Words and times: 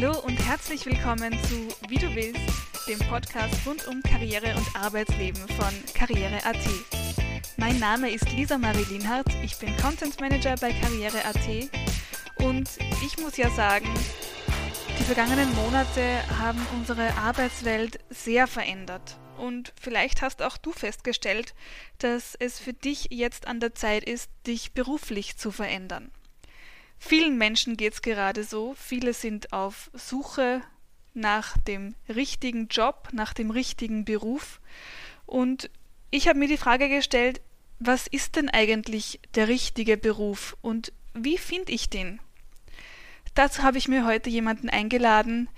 Hallo 0.00 0.20
und 0.20 0.36
herzlich 0.36 0.86
willkommen 0.86 1.32
zu 1.48 1.66
Wie 1.88 1.98
du 1.98 2.14
willst, 2.14 2.38
dem 2.86 3.00
Podcast 3.08 3.66
rund 3.66 3.84
um 3.88 4.00
Karriere 4.00 4.54
und 4.54 4.80
Arbeitsleben 4.80 5.42
von 5.48 5.74
Karriere.at. 5.92 6.56
Mein 7.56 7.80
Name 7.80 8.08
ist 8.08 8.30
Lisa 8.30 8.58
Marie 8.58 8.84
Linhardt, 8.90 9.26
ich 9.42 9.58
bin 9.58 9.76
Content 9.78 10.20
Manager 10.20 10.54
bei 10.60 10.72
Karriere.at 10.72 12.44
und 12.46 12.68
ich 13.04 13.18
muss 13.18 13.36
ja 13.38 13.50
sagen, 13.50 13.88
die 15.00 15.02
vergangenen 15.02 15.52
Monate 15.56 16.22
haben 16.38 16.64
unsere 16.76 17.14
Arbeitswelt 17.14 17.98
sehr 18.08 18.46
verändert. 18.46 19.18
Und 19.36 19.72
vielleicht 19.80 20.22
hast 20.22 20.42
auch 20.42 20.58
du 20.58 20.70
festgestellt, 20.70 21.54
dass 21.98 22.36
es 22.36 22.60
für 22.60 22.72
dich 22.72 23.08
jetzt 23.10 23.48
an 23.48 23.58
der 23.58 23.74
Zeit 23.74 24.04
ist, 24.04 24.30
dich 24.46 24.74
beruflich 24.74 25.38
zu 25.38 25.50
verändern. 25.50 26.12
Vielen 26.98 27.38
Menschen 27.38 27.76
geht 27.76 27.94
es 27.94 28.02
gerade 28.02 28.44
so. 28.44 28.74
Viele 28.74 29.14
sind 29.14 29.52
auf 29.52 29.90
Suche 29.94 30.62
nach 31.14 31.56
dem 31.58 31.94
richtigen 32.08 32.68
Job, 32.68 33.08
nach 33.12 33.32
dem 33.32 33.50
richtigen 33.50 34.04
Beruf. 34.04 34.60
Und 35.26 35.70
ich 36.10 36.28
habe 36.28 36.38
mir 36.38 36.48
die 36.48 36.56
Frage 36.56 36.88
gestellt, 36.88 37.40
was 37.78 38.06
ist 38.06 38.36
denn 38.36 38.48
eigentlich 38.48 39.20
der 39.34 39.48
richtige 39.48 39.96
Beruf 39.96 40.56
und 40.62 40.92
wie 41.14 41.38
finde 41.38 41.72
ich 41.72 41.88
den? 41.88 42.20
Dazu 43.34 43.62
habe 43.62 43.78
ich 43.78 43.88
mir 43.88 44.04
heute 44.04 44.30
jemanden 44.30 44.68
eingeladen, 44.68 45.48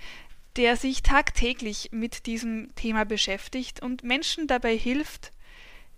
der 0.55 0.75
sich 0.75 1.01
tagtäglich 1.01 1.89
mit 1.91 2.25
diesem 2.25 2.75
Thema 2.75 3.05
beschäftigt 3.05 3.81
und 3.81 4.03
Menschen 4.03 4.47
dabei 4.47 4.77
hilft, 4.77 5.31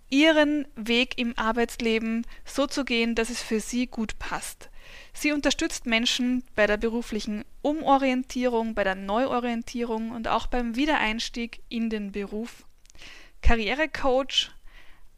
ihren 0.08 0.66
Weg 0.76 1.18
im 1.18 1.36
Arbeitsleben 1.36 2.26
so 2.44 2.66
zu 2.66 2.84
gehen, 2.84 3.14
dass 3.14 3.30
es 3.30 3.42
für 3.42 3.60
sie 3.60 3.86
gut 3.86 4.18
passt. 4.18 4.70
Sie 5.12 5.32
unterstützt 5.32 5.86
Menschen 5.86 6.44
bei 6.54 6.66
der 6.66 6.76
beruflichen 6.76 7.44
Umorientierung, 7.62 8.74
bei 8.74 8.84
der 8.84 8.94
Neuorientierung 8.94 10.10
und 10.10 10.28
auch 10.28 10.46
beim 10.46 10.76
Wiedereinstieg 10.76 11.62
in 11.68 11.90
den 11.90 12.12
Beruf. 12.12 12.64
Karrierecoach, 13.42 14.50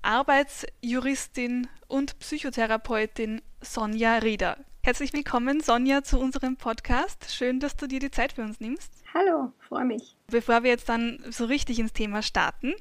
Arbeitsjuristin 0.03 1.69
und 1.89 2.19
Psychotherapeutin 2.19 3.43
Sonja 3.61 4.19
Rieder. 4.19 4.59
Herzlich 4.83 5.13
willkommen, 5.13 5.61
Sonja, 5.61 6.05
zu 6.05 6.21
unserem 6.21 6.57
Podcast. 6.57 7.33
Schön, 7.35 7.59
dass 7.59 7.77
du 7.77 7.89
dir 7.89 7.99
die 7.99 8.11
Zeit 8.13 8.35
für 8.35 8.43
uns 8.43 8.61
nimmst. 8.61 8.93
Hallo, 9.13 9.53
freue 9.69 9.85
mich. 9.85 10.17
Bevor 10.29 10.63
wir 10.63 10.71
jetzt 10.71 10.89
dann 10.89 11.25
so 11.29 11.47
richtig 11.47 11.81
ins 11.81 11.93
Thema 11.93 12.23
starten, 12.23 12.73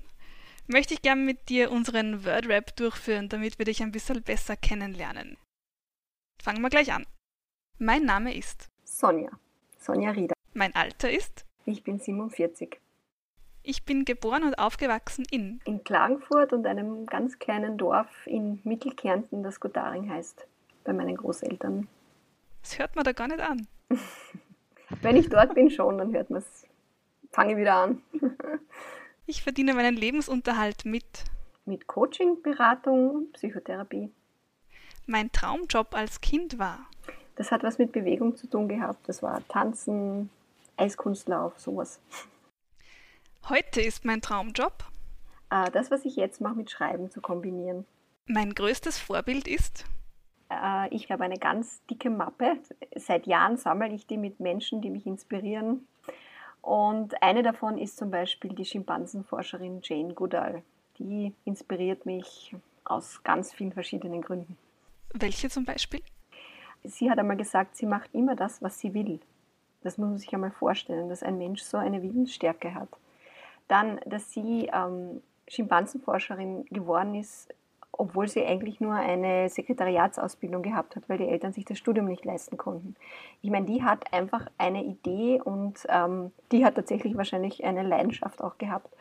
möchte 0.67 0.93
ich 0.93 1.01
gerne 1.01 1.21
mit 1.21 1.49
dir 1.49 1.71
unseren 1.71 2.23
Wordrap 2.25 2.75
durchführen, 2.75 3.29
damit 3.29 3.57
wir 3.57 3.65
dich 3.65 3.81
ein 3.81 3.91
bisschen 3.91 4.21
besser 4.21 4.55
kennenlernen. 4.55 5.37
Fangen 6.45 6.61
wir 6.61 6.69
gleich 6.69 6.93
an. 6.93 7.07
Mein 7.79 8.05
Name 8.05 8.37
ist 8.37 8.69
Sonja. 8.83 9.31
Sonja 9.79 10.11
Rieder. 10.11 10.35
Mein 10.53 10.75
Alter 10.75 11.09
ist 11.09 11.43
Ich 11.65 11.83
bin 11.83 11.97
47. 11.97 12.79
Ich 13.63 13.83
bin 13.83 14.05
geboren 14.05 14.43
und 14.43 14.59
aufgewachsen 14.59 15.25
in 15.31 15.59
In 15.65 15.83
Klagenfurt 15.83 16.53
und 16.53 16.67
einem 16.67 17.07
ganz 17.07 17.39
kleinen 17.39 17.79
Dorf 17.79 18.27
in 18.27 18.59
Mittelkärnten, 18.63 19.41
das 19.41 19.59
Gotaring 19.59 20.07
heißt, 20.11 20.45
bei 20.83 20.93
meinen 20.93 21.17
Großeltern. 21.17 21.87
Das 22.61 22.77
hört 22.77 22.95
man 22.95 23.05
da 23.05 23.13
gar 23.13 23.27
nicht 23.27 23.41
an. 23.41 23.65
Wenn 25.01 25.15
ich 25.15 25.29
dort 25.29 25.55
bin 25.55 25.71
schon, 25.71 25.97
dann 25.97 26.13
hört 26.13 26.29
man 26.29 26.43
es. 26.43 26.67
Fange 27.31 27.57
wieder 27.57 27.73
an. 27.73 28.03
Ich 29.25 29.41
verdiene 29.41 29.73
meinen 29.73 29.95
Lebensunterhalt 29.95 30.85
mit 30.85 31.23
Mit 31.65 31.87
Coaching, 31.87 32.43
Beratung 32.43 33.09
und 33.09 33.33
Psychotherapie. 33.33 34.11
Mein 35.07 35.31
Traumjob 35.31 35.93
als 35.93 36.21
Kind 36.21 36.57
war 36.57 36.79
Das 37.35 37.51
hat 37.51 37.63
was 37.63 37.77
mit 37.77 37.91
Bewegung 37.91 38.35
zu 38.35 38.47
tun 38.47 38.67
gehabt. 38.67 39.07
Das 39.07 39.21
war 39.21 39.45
Tanzen, 39.47 40.29
Eiskunstlauf, 40.77 41.59
sowas. 41.59 41.99
Heute 43.49 43.81
ist 43.81 44.05
mein 44.05 44.21
Traumjob. 44.21 44.73
Äh, 45.51 45.69
Das, 45.71 45.91
was 45.91 46.05
ich 46.05 46.15
jetzt 46.15 46.41
mache, 46.41 46.55
mit 46.55 46.71
Schreiben 46.71 47.11
zu 47.11 47.21
kombinieren. 47.21 47.85
Mein 48.27 48.53
größtes 48.55 48.97
Vorbild 48.97 49.47
ist 49.47 49.85
Äh, 50.49 50.87
Ich 50.95 51.11
habe 51.11 51.23
eine 51.23 51.37
ganz 51.37 51.81
dicke 51.85 52.09
Mappe. 52.09 52.57
Seit 52.95 53.27
Jahren 53.27 53.57
sammle 53.57 53.89
ich 53.93 54.07
die 54.07 54.17
mit 54.17 54.39
Menschen, 54.39 54.81
die 54.81 54.89
mich 54.89 55.05
inspirieren. 55.05 55.87
Und 56.61 57.21
eine 57.21 57.43
davon 57.43 57.77
ist 57.77 57.97
zum 57.97 58.09
Beispiel 58.09 58.53
die 58.53 58.65
Schimpansenforscherin 58.65 59.81
Jane 59.83 60.15
Goodall. 60.15 60.63
Die 60.97 61.33
inspiriert 61.43 62.07
mich 62.07 62.55
aus 62.85 63.21
ganz 63.23 63.53
vielen 63.53 63.71
verschiedenen 63.73 64.21
Gründen. 64.23 64.57
Welche 65.21 65.49
zum 65.49 65.65
Beispiel? 65.65 66.01
Sie 66.83 67.09
hat 67.09 67.17
einmal 67.17 67.37
gesagt, 67.37 67.75
sie 67.75 67.85
macht 67.85 68.13
immer 68.13 68.35
das, 68.35 68.61
was 68.61 68.79
sie 68.79 68.93
will. 68.93 69.19
Das 69.81 69.97
muss 69.97 70.09
man 70.09 70.17
sich 70.17 70.33
einmal 70.33 70.51
vorstellen, 70.51 71.09
dass 71.09 71.23
ein 71.23 71.37
Mensch 71.37 71.61
so 71.61 71.77
eine 71.77 72.01
Willensstärke 72.01 72.73
hat. 72.73 72.89
Dann, 73.67 73.99
dass 74.05 74.31
sie 74.31 74.69
ähm, 74.73 75.21
Schimpansenforscherin 75.47 76.65
geworden 76.65 77.15
ist, 77.15 77.53
obwohl 77.91 78.27
sie 78.27 78.45
eigentlich 78.45 78.81
nur 78.81 78.95
eine 78.95 79.49
Sekretariatsausbildung 79.49 80.61
gehabt 80.61 80.95
hat, 80.95 81.07
weil 81.07 81.17
die 81.17 81.27
Eltern 81.27 81.53
sich 81.53 81.65
das 81.65 81.77
Studium 81.77 82.07
nicht 82.07 82.25
leisten 82.25 82.57
konnten. 82.57 82.95
Ich 83.41 83.49
meine, 83.49 83.65
die 83.65 83.83
hat 83.83 84.13
einfach 84.13 84.47
eine 84.57 84.83
Idee 84.83 85.41
und 85.41 85.85
ähm, 85.87 86.31
die 86.51 86.65
hat 86.65 86.75
tatsächlich 86.75 87.15
wahrscheinlich 87.15 87.63
eine 87.63 87.83
Leidenschaft 87.83 88.41
auch 88.43 88.57
gehabt 88.57 88.93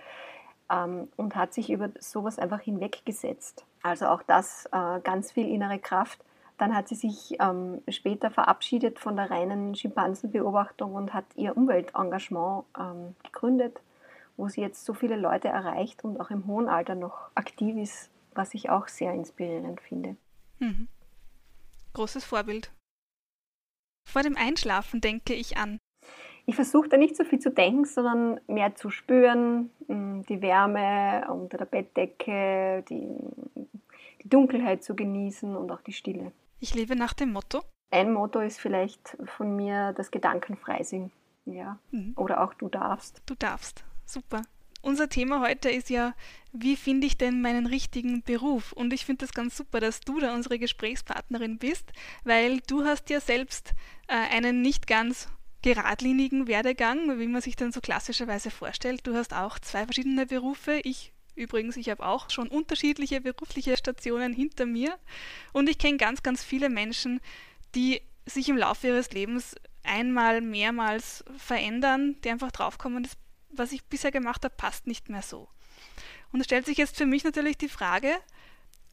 ähm, 0.71 1.09
und 1.17 1.37
hat 1.37 1.55
sich 1.55 1.71
über 1.71 1.91
sowas 1.99 2.39
einfach 2.39 2.61
hinweggesetzt. 2.61 3.65
Also 3.83 4.07
auch 4.07 4.23
das 4.23 4.67
äh, 4.73 5.01
ganz 5.01 5.33
viel 5.33 5.49
innere 5.49 5.79
Kraft. 5.79 6.19
Dann 6.57 6.75
hat 6.75 6.89
sie 6.89 6.95
sich 6.95 7.37
ähm, 7.41 7.83
später 7.89 8.31
verabschiedet 8.31 8.99
von 8.99 9.17
der 9.17 9.31
reinen 9.31 9.75
Schimpansenbeobachtung 9.75 10.95
und 10.95 11.13
hat 11.13 11.25
ihr 11.35 11.57
Umweltengagement 11.57 12.65
ähm, 12.79 13.17
gegründet, 13.25 13.81
wo 14.37 14.49
sie 14.49 14.61
jetzt 14.61 14.85
so 14.85 14.95
viele 14.95 15.17
Leute 15.17 15.49
erreicht 15.49 16.05
und 16.05 16.21
auch 16.21 16.31
im 16.31 16.47
hohen 16.47 16.69
Alter 16.69 16.95
noch 16.95 17.31
aktiv 17.35 17.77
ist, 17.77 18.11
was 18.35 18.55
ich 18.55 18.71
auch 18.71 18.89
sehr 18.89 19.13
inspirierend 19.13 19.81
finde. 19.81 20.17
Mhm. 20.61 20.89
Großes 21.93 22.25
Vorbild. 22.25 22.71
Vor 24.09 24.23
dem 24.23 24.37
Einschlafen 24.37 25.01
denke 25.01 25.35
ich 25.35 25.57
an 25.57 25.79
Ich 26.47 26.55
versuche 26.55 26.89
da 26.89 26.97
nicht 26.97 27.17
so 27.17 27.25
viel 27.25 27.39
zu 27.39 27.51
denken, 27.51 27.85
sondern 27.85 28.41
mehr 28.47 28.75
zu 28.75 28.91
spüren, 28.91 29.71
mh, 29.89 30.25
die 30.29 30.43
Wärme 30.43 31.27
unter 31.31 31.59
der 31.59 31.65
Bettdecke, 31.65 32.85
die, 32.89 33.09
die 34.23 34.29
Dunkelheit 34.29 34.85
zu 34.85 34.95
genießen 34.95 35.57
und 35.57 35.71
auch 35.71 35.81
die 35.81 35.93
Stille. 35.93 36.33
Ich 36.61 36.75
lebe 36.75 36.97
nach 36.97 37.15
dem 37.15 37.33
Motto 37.33 37.63
Ein 37.91 38.13
Motto 38.13 38.41
ist 38.41 38.61
vielleicht 38.61 39.17
von 39.25 39.57
mir 39.57 39.93
das 39.95 40.11
Gedankenfreising. 40.11 41.11
Ja. 41.47 41.79
Mhm. 41.91 42.13
Oder 42.17 42.43
auch 42.43 42.55
du 42.55 42.69
darfst. 42.69 43.23
Du 43.27 43.35
darfst. 43.35 43.85
Super. 44.07 44.43
Unser 44.83 45.09
Thema 45.09 45.41
heute 45.41 45.71
ist 45.71 45.89
ja, 45.89 46.13
wie 46.53 46.77
finde 46.77 47.07
ich 47.07 47.17
denn 47.17 47.41
meinen 47.41 47.67
richtigen 47.67 48.23
Beruf? 48.23 48.73
Und 48.73 48.93
ich 48.93 49.07
finde 49.07 49.25
das 49.25 49.33
ganz 49.35 49.57
super, 49.57 49.81
dass 49.81 50.01
du 50.01 50.21
da 50.21 50.35
unsere 50.35 50.59
Gesprächspartnerin 50.59 51.57
bist, 51.57 51.91
weil 52.25 52.61
du 52.67 52.85
hast 52.85 53.09
ja 53.09 53.21
selbst 53.21 53.73
äh, 54.09 54.37
einen 54.37 54.61
nicht 54.61 54.87
ganz 54.87 55.29
geradlinigen 55.65 56.47
Werdegang, 56.47 57.19
wie 57.19 57.27
man 57.27 57.41
sich 57.41 57.57
dann 57.57 57.73
so 57.73 57.81
klassischerweise 57.81 58.51
vorstellt. 58.51 59.07
Du 59.07 59.15
hast 59.15 59.33
auch 59.33 59.59
zwei 59.59 59.85
verschiedene 59.85 60.27
Berufe. 60.27 60.81
Ich 60.85 61.13
übrigens, 61.35 61.77
ich 61.79 61.89
habe 61.89 62.05
auch 62.05 62.29
schon 62.29 62.49
unterschiedliche 62.49 63.23
berufliche 63.23 63.77
Stationen 63.77 64.35
hinter 64.35 64.67
mir. 64.67 64.97
Und 65.53 65.69
ich 65.69 65.79
kenne 65.79 65.97
ganz, 65.97 66.23
ganz 66.23 66.45
viele 66.45 66.69
Menschen, 66.69 67.21
die 67.75 68.03
sich 68.27 68.49
im 68.51 68.59
Laufe 68.59 68.89
ihres 68.89 69.11
Lebens 69.13 69.55
einmal, 69.83 70.43
mehrmals 70.43 71.25
verändern, 71.39 72.17
die 72.23 72.31
einfach 72.31 72.53
draufkommen, 72.53 73.03
das 73.03 73.17
was 73.57 73.73
ich 73.73 73.85
bisher 73.85 74.11
gemacht 74.11 74.45
habe, 74.45 74.55
passt 74.57 74.87
nicht 74.89 75.09
mehr 75.09 75.23
so. 75.23 75.49
Und 76.33 76.41
es 76.41 76.47
stellt 76.47 76.67
sich 76.67 76.77
jetzt 76.77 76.97
für 76.97 77.07
mich 77.07 77.23
natürlich 77.23 77.57
die 77.57 77.69
Frage, 77.69 78.13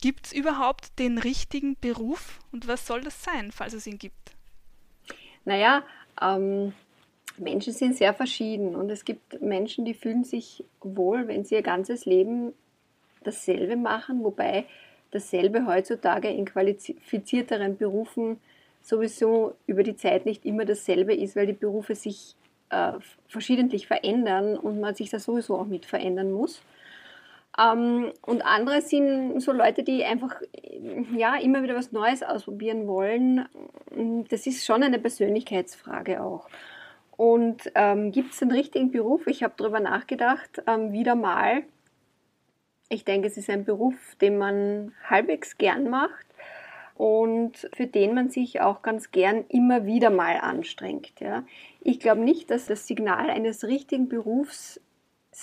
gibt 0.02 0.28
es 0.28 0.34
überhaupt 0.34 1.00
den 1.00 1.18
richtigen 1.18 1.76
Beruf 1.80 2.40
und 2.52 2.68
was 2.68 2.86
soll 2.86 3.02
das 3.02 3.24
sein, 3.24 3.52
falls 3.52 3.74
es 3.74 3.88
ihn 3.88 3.98
gibt? 3.98 4.36
Naja, 5.46 5.84
ähm, 6.22 6.74
Menschen 7.38 7.74
sind 7.74 7.96
sehr 7.96 8.14
verschieden 8.14 8.76
und 8.76 8.90
es 8.90 9.06
gibt 9.06 9.42
Menschen, 9.42 9.86
die 9.86 9.94
fühlen 9.94 10.24
sich 10.24 10.64
wohl, 10.82 11.28
wenn 11.28 11.44
sie 11.44 11.56
ihr 11.56 11.62
ganzes 11.62 12.06
Leben 12.06 12.54
dasselbe 13.24 13.76
machen, 13.76 14.24
wobei 14.24 14.66
dasselbe 15.12 15.66
heutzutage 15.66 16.30
in 16.30 16.46
qualifizierteren 16.46 17.78
Berufen 17.78 18.40
sowieso 18.82 19.56
über 19.68 19.84
die 19.84 19.96
Zeit 19.96 20.26
nicht 20.26 20.46
immer 20.46 20.66
dasselbe 20.66 21.14
ist, 21.14 21.36
weil 21.36 21.48
die 21.48 21.54
Berufe 21.54 21.96
sich 21.96 22.36
äh, 22.70 22.94
verschiedentlich 23.28 23.88
verändern 23.88 24.58
und 24.58 24.80
man 24.80 24.96
sich 24.96 25.10
da 25.10 25.20
sowieso 25.20 25.58
auch 25.58 25.68
mit 25.68 25.86
verändern 25.86 26.32
muss. 26.32 26.62
Ähm, 27.60 28.12
und 28.22 28.42
andere 28.44 28.82
sind 28.82 29.40
so 29.42 29.52
Leute, 29.52 29.84
die 29.84 30.04
einfach 30.04 30.42
ja, 31.16 31.36
immer 31.36 31.64
wieder 31.64 31.76
was 31.76 31.92
Neues 31.92 32.24
ausprobieren 32.24 32.88
wollen. 32.88 33.48
Das 34.30 34.48
ist 34.48 34.66
schon 34.66 34.84
eine 34.84 35.00
Persönlichkeitsfrage 35.00 36.24
auch. 36.24 36.48
Und 37.18 37.72
ähm, 37.76 38.12
gibt 38.12 38.34
es 38.34 38.42
einen 38.42 38.52
richtigen 38.52 38.92
Beruf? 38.92 39.28
Ich 39.28 39.44
habe 39.44 39.54
darüber 39.58 39.80
nachgedacht, 39.80 40.64
ähm, 40.66 40.92
wieder 40.92 41.16
mal. 41.16 41.64
Ich 42.90 43.06
denke, 43.06 43.28
es 43.28 43.38
ist 43.38 43.50
ein 43.50 43.64
Beruf, 43.64 44.16
den 44.20 44.38
man 44.38 44.94
halbwegs 45.08 45.58
gern 45.58 45.90
macht 45.90 46.26
und 46.96 47.70
für 47.74 47.88
den 47.88 48.14
man 48.14 48.30
sich 48.30 48.62
auch 48.62 48.82
ganz 48.82 49.12
gern 49.12 49.46
immer 49.50 49.86
wieder 49.86 50.10
mal 50.10 50.38
anstrengt. 50.38 51.20
Ja. 51.20 51.44
Ich 51.82 52.00
glaube 52.00 52.22
nicht, 52.22 52.50
dass 52.50 52.66
das 52.66 52.88
Signal 52.88 53.30
eines 53.30 53.64
richtigen 53.66 54.10
Berufs 54.10 54.82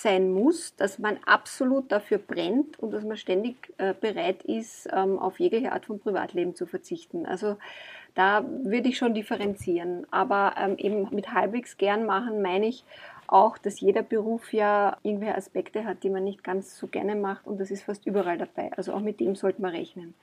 sein 0.01 0.31
muss, 0.31 0.75
dass 0.75 0.99
man 0.99 1.17
absolut 1.25 1.91
dafür 1.91 2.17
brennt 2.17 2.79
und 2.79 2.91
dass 2.91 3.03
man 3.03 3.17
ständig 3.17 3.73
äh, 3.77 3.93
bereit 3.93 4.43
ist, 4.43 4.87
ähm, 4.91 5.19
auf 5.19 5.39
jegliche 5.39 5.71
Art 5.71 5.85
von 5.85 5.99
Privatleben 5.99 6.55
zu 6.55 6.65
verzichten. 6.65 7.25
Also 7.25 7.57
da 8.15 8.43
würde 8.63 8.89
ich 8.89 8.97
schon 8.97 9.13
differenzieren. 9.13 10.05
Aber 10.11 10.55
ähm, 10.57 10.77
eben 10.77 11.07
mit 11.13 11.33
halbwegs 11.33 11.77
gern 11.77 12.05
machen 12.05 12.41
meine 12.41 12.67
ich 12.67 12.83
auch, 13.27 13.57
dass 13.57 13.79
jeder 13.79 14.01
Beruf 14.01 14.53
ja 14.53 14.97
irgendwelche 15.03 15.35
Aspekte 15.35 15.85
hat, 15.85 16.03
die 16.03 16.09
man 16.09 16.23
nicht 16.23 16.43
ganz 16.43 16.77
so 16.77 16.87
gerne 16.87 17.15
macht 17.15 17.45
und 17.45 17.59
das 17.59 17.69
ist 17.69 17.83
fast 17.83 18.05
überall 18.07 18.37
dabei. 18.37 18.71
Also 18.75 18.93
auch 18.93 19.01
mit 19.01 19.19
dem 19.19 19.35
sollte 19.35 19.61
man 19.61 19.71
rechnen. 19.71 20.15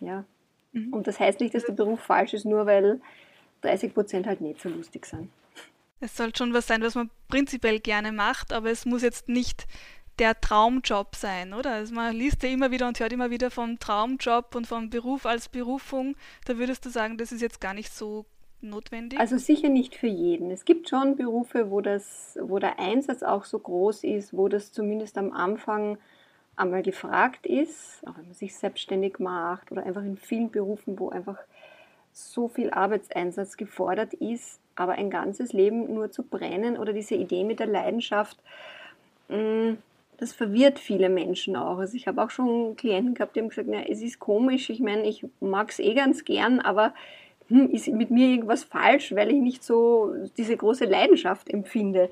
Ja. 0.00 0.24
Mhm. 0.72 0.92
Und 0.92 1.06
das 1.06 1.18
heißt 1.18 1.40
nicht, 1.40 1.54
dass 1.54 1.64
der 1.64 1.72
Beruf 1.72 2.00
falsch 2.00 2.34
ist, 2.34 2.44
nur 2.44 2.66
weil 2.66 3.00
30 3.62 3.94
Prozent 3.94 4.26
halt 4.26 4.40
nicht 4.40 4.60
so 4.60 4.68
lustig 4.68 5.06
sind. 5.06 5.30
Es 6.00 6.16
soll 6.16 6.34
schon 6.36 6.54
was 6.54 6.66
sein, 6.66 6.82
was 6.82 6.94
man 6.94 7.10
prinzipiell 7.28 7.80
gerne 7.80 8.12
macht, 8.12 8.52
aber 8.52 8.70
es 8.70 8.86
muss 8.86 9.02
jetzt 9.02 9.28
nicht 9.28 9.66
der 10.18 10.40
Traumjob 10.40 11.14
sein, 11.14 11.54
oder? 11.54 11.72
Also 11.72 11.94
man 11.94 12.14
liest 12.14 12.42
ja 12.42 12.48
immer 12.48 12.70
wieder 12.70 12.88
und 12.88 12.98
hört 12.98 13.12
immer 13.12 13.30
wieder 13.30 13.50
vom 13.50 13.78
Traumjob 13.78 14.54
und 14.54 14.66
vom 14.66 14.90
Beruf 14.90 15.26
als 15.26 15.48
Berufung. 15.48 16.16
Da 16.46 16.58
würdest 16.58 16.84
du 16.84 16.90
sagen, 16.90 17.18
das 17.18 17.32
ist 17.32 17.40
jetzt 17.40 17.60
gar 17.60 17.74
nicht 17.74 17.92
so 17.92 18.26
notwendig? 18.60 19.18
Also 19.20 19.38
sicher 19.38 19.68
nicht 19.68 19.94
für 19.94 20.08
jeden. 20.08 20.50
Es 20.50 20.64
gibt 20.64 20.88
schon 20.88 21.16
Berufe, 21.16 21.70
wo, 21.70 21.80
das, 21.80 22.38
wo 22.40 22.58
der 22.58 22.78
Einsatz 22.78 23.22
auch 23.22 23.44
so 23.44 23.58
groß 23.58 24.04
ist, 24.04 24.36
wo 24.36 24.48
das 24.48 24.72
zumindest 24.72 25.16
am 25.18 25.32
Anfang 25.32 25.98
einmal 26.56 26.82
gefragt 26.82 27.46
ist, 27.46 28.04
auch 28.06 28.16
wenn 28.16 28.26
man 28.26 28.34
sich 28.34 28.56
selbstständig 28.56 29.20
macht 29.20 29.70
oder 29.70 29.84
einfach 29.84 30.02
in 30.02 30.16
vielen 30.16 30.50
Berufen, 30.50 30.98
wo 30.98 31.10
einfach 31.10 31.38
so 32.12 32.48
viel 32.48 32.70
Arbeitseinsatz 32.70 33.56
gefordert 33.56 34.14
ist, 34.14 34.60
aber 34.78 34.92
ein 34.92 35.10
ganzes 35.10 35.52
Leben 35.52 35.92
nur 35.92 36.10
zu 36.10 36.22
brennen 36.22 36.78
oder 36.78 36.92
diese 36.92 37.14
Idee 37.14 37.44
mit 37.44 37.60
der 37.60 37.66
Leidenschaft, 37.66 38.38
mm, 39.28 39.74
das 40.18 40.32
verwirrt 40.32 40.78
viele 40.78 41.08
Menschen 41.08 41.56
auch. 41.56 41.78
Also 41.78 41.96
ich 41.96 42.08
habe 42.08 42.22
auch 42.22 42.30
schon 42.30 42.76
Klienten 42.76 43.14
gehabt, 43.14 43.36
die 43.36 43.40
haben 43.40 43.48
gesagt, 43.48 43.68
na, 43.70 43.82
es 43.88 44.02
ist 44.02 44.18
komisch, 44.18 44.68
ich 44.70 44.80
meine, 44.80 45.06
ich 45.08 45.24
mag 45.40 45.70
es 45.70 45.78
eh 45.78 45.94
ganz 45.94 46.24
gern, 46.24 46.60
aber 46.60 46.92
hm, 47.48 47.70
ist 47.70 47.88
mit 47.88 48.10
mir 48.10 48.28
irgendwas 48.28 48.64
falsch, 48.64 49.14
weil 49.14 49.30
ich 49.30 49.40
nicht 49.40 49.64
so 49.64 50.12
diese 50.36 50.56
große 50.56 50.84
Leidenschaft 50.84 51.48
empfinde. 51.48 52.10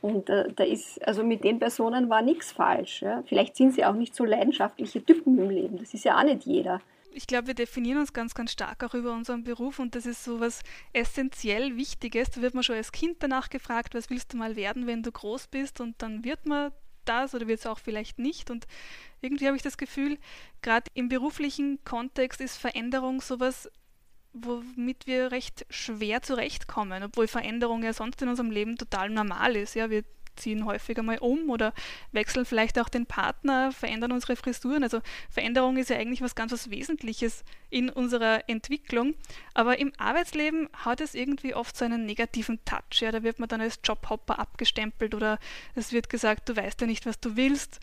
Und 0.00 0.30
äh, 0.30 0.52
da 0.54 0.64
ist, 0.64 1.04
also 1.06 1.24
mit 1.24 1.42
den 1.42 1.58
Personen 1.58 2.08
war 2.08 2.22
nichts 2.22 2.52
falsch. 2.52 3.02
Ja? 3.02 3.22
Vielleicht 3.26 3.56
sind 3.56 3.74
sie 3.74 3.84
auch 3.84 3.94
nicht 3.94 4.14
so 4.14 4.24
leidenschaftliche 4.24 5.04
Typen 5.04 5.38
im 5.38 5.50
Leben. 5.50 5.78
Das 5.78 5.92
ist 5.92 6.04
ja 6.04 6.16
auch 6.16 6.24
nicht 6.24 6.44
jeder. 6.44 6.80
Ich 7.18 7.26
glaube, 7.26 7.48
wir 7.48 7.54
definieren 7.54 7.98
uns 7.98 8.12
ganz, 8.12 8.32
ganz 8.32 8.52
stark 8.52 8.84
auch 8.84 8.94
über 8.94 9.12
unseren 9.12 9.42
Beruf 9.42 9.80
und 9.80 9.96
das 9.96 10.06
ist 10.06 10.22
so 10.22 10.38
was 10.38 10.60
essentiell 10.92 11.76
Wichtiges. 11.76 12.30
Da 12.30 12.42
wird 12.42 12.54
man 12.54 12.62
schon 12.62 12.76
als 12.76 12.92
Kind 12.92 13.16
danach 13.18 13.50
gefragt, 13.50 13.96
was 13.96 14.08
willst 14.08 14.32
du 14.32 14.36
mal 14.36 14.54
werden, 14.54 14.86
wenn 14.86 15.02
du 15.02 15.10
groß 15.10 15.48
bist 15.48 15.80
und 15.80 16.00
dann 16.00 16.22
wird 16.22 16.46
man 16.46 16.70
das 17.06 17.34
oder 17.34 17.48
wird 17.48 17.58
es 17.58 17.66
auch 17.66 17.80
vielleicht 17.80 18.20
nicht. 18.20 18.52
Und 18.52 18.68
irgendwie 19.20 19.48
habe 19.48 19.56
ich 19.56 19.64
das 19.64 19.78
Gefühl, 19.78 20.16
gerade 20.62 20.88
im 20.94 21.08
beruflichen 21.08 21.82
Kontext 21.84 22.40
ist 22.40 22.56
Veränderung 22.56 23.20
sowas, 23.20 23.68
womit 24.32 25.08
wir 25.08 25.32
recht 25.32 25.66
schwer 25.70 26.22
zurechtkommen, 26.22 27.02
obwohl 27.02 27.26
Veränderung 27.26 27.82
ja 27.82 27.94
sonst 27.94 28.22
in 28.22 28.28
unserem 28.28 28.52
Leben 28.52 28.76
total 28.76 29.10
normal 29.10 29.56
ist. 29.56 29.74
Ja, 29.74 29.90
wir 29.90 30.04
ziehen 30.38 30.64
häufiger 30.64 31.02
mal 31.02 31.18
um 31.18 31.50
oder 31.50 31.74
wechseln 32.12 32.44
vielleicht 32.44 32.78
auch 32.78 32.88
den 32.88 33.06
Partner, 33.06 33.72
verändern 33.72 34.12
unsere 34.12 34.36
Frisuren. 34.36 34.82
Also 34.82 35.00
Veränderung 35.30 35.76
ist 35.76 35.90
ja 35.90 35.96
eigentlich 35.96 36.22
was 36.22 36.34
ganz 36.34 36.52
was 36.52 36.70
Wesentliches 36.70 37.44
in 37.70 37.90
unserer 37.90 38.48
Entwicklung. 38.48 39.14
Aber 39.54 39.78
im 39.78 39.92
Arbeitsleben 39.98 40.68
hat 40.72 41.00
es 41.00 41.14
irgendwie 41.14 41.54
oft 41.54 41.76
so 41.76 41.84
einen 41.84 42.06
negativen 42.06 42.58
Touch. 42.64 43.00
Ja, 43.00 43.12
da 43.12 43.22
wird 43.22 43.38
man 43.38 43.48
dann 43.48 43.60
als 43.60 43.80
Jobhopper 43.84 44.38
abgestempelt 44.38 45.14
oder 45.14 45.38
es 45.74 45.92
wird 45.92 46.08
gesagt, 46.08 46.48
du 46.48 46.56
weißt 46.56 46.80
ja 46.80 46.86
nicht, 46.86 47.04
was 47.06 47.20
du 47.20 47.36
willst. 47.36 47.80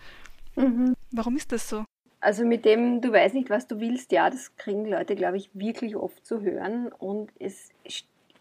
Mhm. 0.56 0.96
Warum 1.12 1.36
ist 1.36 1.52
das 1.52 1.70
so? 1.70 1.86
Also 2.22 2.44
mit 2.44 2.66
dem, 2.66 3.02
du 3.02 3.12
weißt 3.12 3.36
nicht, 3.36 3.52
was 3.52 3.68
du 3.68 3.80
willst, 3.80 4.12
ja, 4.12 4.30
das 4.30 4.56
kriegen 4.58 4.86
Leute, 4.86 5.16
glaube 5.16 5.38
ich, 5.38 5.52
wirklich 5.54 5.96
oft 5.96 6.26
zu 6.26 6.42
hören. 6.42 6.92
Und 6.92 7.32
es 7.40 7.70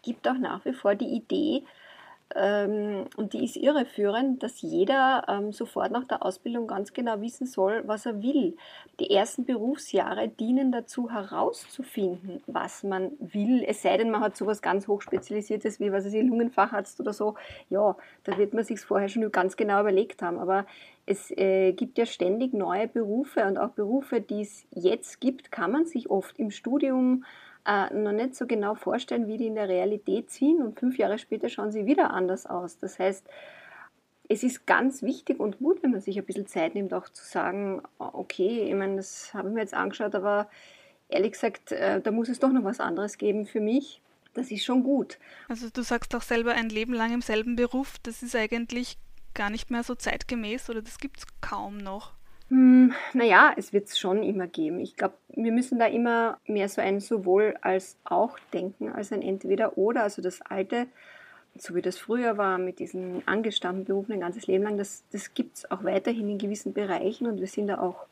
gibt 0.01 0.27
auch 0.27 0.37
nach 0.37 0.65
wie 0.65 0.73
vor 0.73 0.95
die 0.95 1.05
Idee, 1.05 1.63
und 2.33 3.33
die 3.33 3.45
ist 3.45 3.55
irreführend, 3.55 4.41
dass 4.41 4.61
jeder 4.61 5.23
ähm, 5.27 5.53
sofort 5.53 5.91
nach 5.91 6.05
der 6.05 6.25
Ausbildung 6.25 6.65
ganz 6.67 6.91
genau 6.91 7.21
wissen 7.21 7.45
soll, 7.45 7.83
was 7.85 8.07
er 8.07 8.23
will. 8.23 8.57
Die 8.99 9.11
ersten 9.11 9.45
Berufsjahre 9.45 10.27
dienen 10.27 10.71
dazu, 10.71 11.11
herauszufinden, 11.11 12.41
was 12.47 12.83
man 12.83 13.11
will. 13.19 13.63
Es 13.65 13.83
sei 13.83 13.97
denn, 13.97 14.09
man 14.09 14.21
hat 14.21 14.35
sowas 14.35 14.61
ganz 14.61 14.87
hochspezialisiertes 14.87 15.79
wie, 15.79 15.91
was 15.91 16.05
ist 16.05 16.15
Lungenfacharzt 16.15 16.99
oder 16.99 17.13
so. 17.13 17.35
Ja, 17.69 17.95
da 18.23 18.37
wird 18.37 18.53
man 18.53 18.63
sich 18.63 18.79
vorher 18.79 19.07
schon 19.07 19.31
ganz 19.31 19.55
genau 19.55 19.81
überlegt 19.81 20.23
haben. 20.23 20.39
Aber 20.39 20.65
es 21.05 21.29
äh, 21.31 21.73
gibt 21.73 21.97
ja 21.99 22.07
ständig 22.07 22.53
neue 22.53 22.87
Berufe 22.87 23.45
und 23.45 23.59
auch 23.59 23.69
Berufe, 23.69 24.19
die 24.19 24.41
es 24.41 24.65
jetzt 24.71 25.21
gibt, 25.21 25.51
kann 25.51 25.71
man 25.71 25.85
sich 25.85 26.09
oft 26.09 26.39
im 26.39 26.49
Studium 26.49 27.23
äh, 27.23 27.44
noch 27.65 28.11
nicht 28.11 28.35
so 28.35 28.45
genau 28.45 28.75
vorstellen, 28.75 29.27
wie 29.27 29.37
die 29.37 29.47
in 29.47 29.55
der 29.55 29.69
Realität 29.69 30.29
ziehen 30.29 30.61
und 30.61 30.79
fünf 30.79 30.97
Jahre 30.97 31.17
später 31.17 31.49
schauen 31.49 31.71
sie 31.71 31.85
wieder 31.85 32.11
anders 32.11 32.45
aus. 32.45 32.77
Das 32.77 32.99
heißt, 32.99 33.27
es 34.27 34.43
ist 34.43 34.65
ganz 34.65 35.01
wichtig 35.03 35.39
und 35.39 35.59
gut, 35.59 35.83
wenn 35.83 35.91
man 35.91 36.01
sich 36.01 36.17
ein 36.17 36.25
bisschen 36.25 36.47
Zeit 36.47 36.75
nimmt, 36.75 36.93
auch 36.93 37.09
zu 37.09 37.23
sagen, 37.23 37.81
okay, 37.97 38.65
ich 38.67 38.75
meine, 38.75 38.97
das 38.97 39.33
habe 39.33 39.49
ich 39.49 39.53
mir 39.53 39.61
jetzt 39.61 39.73
angeschaut, 39.73 40.15
aber 40.15 40.49
ehrlich 41.09 41.33
gesagt, 41.33 41.71
äh, 41.71 42.01
da 42.01 42.11
muss 42.11 42.29
es 42.29 42.39
doch 42.39 42.51
noch 42.51 42.63
was 42.63 42.79
anderes 42.79 43.17
geben 43.17 43.45
für 43.45 43.59
mich. 43.59 44.01
Das 44.33 44.51
ist 44.51 44.65
schon 44.65 44.83
gut. 44.83 45.17
Also 45.47 45.69
du 45.69 45.81
sagst 45.81 46.13
auch 46.15 46.21
selber 46.21 46.53
ein 46.53 46.69
Leben 46.69 46.93
lang 46.93 47.13
im 47.13 47.21
selben 47.21 47.55
Beruf, 47.55 47.95
das 48.03 48.21
ist 48.21 48.35
eigentlich 48.35 48.97
gar 49.33 49.49
nicht 49.49 49.69
mehr 49.69 49.83
so 49.83 49.95
zeitgemäß 49.95 50.69
oder 50.69 50.81
das 50.81 50.97
gibt 50.97 51.19
es 51.19 51.25
kaum 51.41 51.77
noch. 51.77 52.14
Hm, 52.49 52.93
naja, 53.13 53.53
es 53.57 53.73
wird 53.73 53.87
es 53.87 53.97
schon 53.97 54.21
immer 54.21 54.45
geben. 54.45 54.79
Ich 54.79 54.95
glaube, 54.95 55.15
wir 55.29 55.51
müssen 55.51 55.79
da 55.79 55.87
immer 55.87 56.37
mehr 56.45 56.69
so 56.69 56.79
ein 56.79 56.99
sowohl 56.99 57.55
als 57.61 57.97
auch 58.03 58.37
denken, 58.53 58.89
als 58.89 59.11
ein 59.11 59.23
Entweder-Oder. 59.23 60.03
Also 60.03 60.21
das 60.21 60.41
Alte, 60.43 60.85
so 61.57 61.73
wie 61.73 61.81
das 61.81 61.97
früher 61.97 62.37
war, 62.37 62.59
mit 62.59 62.77
diesen 62.79 63.27
angestammten 63.27 63.85
Berufen 63.85 64.13
ein 64.13 64.19
ganzes 64.19 64.45
Leben 64.45 64.63
lang, 64.63 64.77
das, 64.77 65.03
das 65.11 65.33
gibt 65.33 65.57
es 65.57 65.71
auch 65.71 65.83
weiterhin 65.83 66.29
in 66.29 66.37
gewissen 66.37 66.73
Bereichen 66.73 67.25
und 67.25 67.39
wir 67.39 67.47
sind 67.47 67.67
da 67.67 67.79
auch 67.79 68.05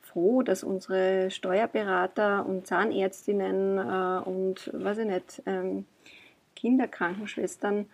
froh, 0.00 0.42
dass 0.42 0.64
unsere 0.64 1.30
Steuerberater 1.30 2.44
und 2.46 2.66
Zahnärztinnen 2.66 3.78
äh, 3.78 4.28
und, 4.28 4.70
weiß 4.72 4.98
ich 4.98 5.06
nicht, 5.06 5.42
ähm, 5.46 5.84
Kinderkrankenschwestern 6.56 7.86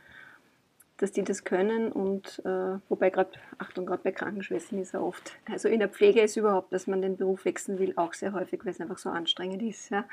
dass 0.99 1.11
die 1.11 1.25
das 1.25 1.43
können 1.43 1.91
und 1.91 2.41
äh, 2.45 2.79
wobei 2.89 3.11
gerade, 3.11 3.31
Achtung, 3.59 3.85
gerade 3.85 4.03
bei 4.05 4.13
Krankenschwestern 4.13 4.79
ist 4.79 4.93
ja 4.93 5.01
oft, 5.01 5.33
also 5.51 5.69
in 5.69 5.81
der 5.81 5.89
Pflege 5.89 6.21
ist 6.21 6.37
überhaupt, 6.37 6.73
dass 6.73 6.87
man 6.87 7.03
den 7.03 7.17
Beruf 7.17 7.45
wechseln 7.45 7.81
will, 7.81 7.95
auch 7.97 8.15
sehr 8.15 8.33
häufig, 8.33 8.65
weil 8.65 8.73
es 8.73 8.81
einfach 8.81 8.99
so 8.99 9.11
anstrengend 9.11 9.63
ist. 9.63 9.91
Ja. 9.91 10.05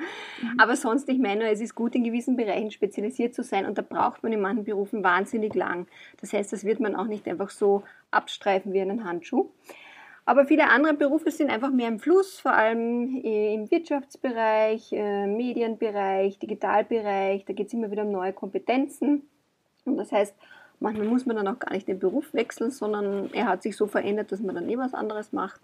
Mhm. 0.42 0.60
Aber 0.60 0.76
sonst, 0.76 1.08
ich 1.10 1.20
meine, 1.20 1.52
es 1.52 1.62
ist 1.62 1.76
gut, 1.76 1.94
in 1.94 2.04
gewissen 2.04 2.36
Bereichen 2.36 2.72
spezialisiert 2.72 3.36
zu 3.36 3.44
sein 3.44 3.66
und 3.66 3.78
da 3.78 3.84
braucht 3.84 4.24
man 4.24 4.34
in 4.34 4.42
manchen 4.42 4.64
Berufen 4.64 5.04
wahnsinnig 5.04 5.54
lang. 5.54 5.88
Das 6.20 6.34
heißt, 6.34 6.52
das 6.52 6.64
wird 6.64 6.80
man 6.80 6.96
auch 6.96 7.08
nicht 7.08 7.28
einfach 7.28 7.52
so 7.52 7.84
abstreifen 8.10 8.74
wie 8.74 8.82
einen 8.82 9.04
Handschuh. 9.04 9.50
Aber 10.26 10.46
viele 10.46 10.70
andere 10.70 10.94
Berufe 10.94 11.32
sind 11.32 11.50
einfach 11.50 11.72
mehr 11.72 11.88
im 11.88 12.00
Fluss, 12.00 12.40
vor 12.40 12.54
allem 12.54 13.18
im 13.18 13.70
Wirtschaftsbereich, 13.70 14.94
äh, 14.94 15.28
Medienbereich, 15.28 16.40
Digitalbereich. 16.40 17.46
Da 17.46 17.54
geht 17.54 17.68
es 17.68 17.74
immer 17.74 17.92
wieder 17.92 18.04
um 18.04 18.12
neue 18.12 18.34
Kompetenzen. 18.34 19.28
Und 19.86 19.98
das 19.98 20.12
heißt, 20.12 20.36
Manchmal 20.82 21.08
muss 21.08 21.28
man 21.28 21.36
dann 21.36 21.48
auch 21.48 21.60
gar 21.60 21.74
nicht 21.74 21.88
den 21.88 22.00
Beruf 22.00 22.34
wechseln, 22.34 22.72
sondern 22.72 23.32
er 23.34 23.46
hat 23.46 23.62
sich 23.62 23.78
so 23.78 23.86
verändert, 23.86 24.32
dass 24.32 24.42
man 24.42 24.56
dann 24.56 24.68
eh 24.68 24.78
was 24.80 24.96
anderes 24.96 25.32
macht. 25.32 25.62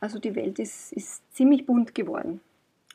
Also 0.00 0.18
die 0.18 0.34
Welt 0.34 0.58
ist, 0.58 0.92
ist 0.92 1.22
ziemlich 1.32 1.64
bunt 1.64 1.94
geworden. 1.94 2.40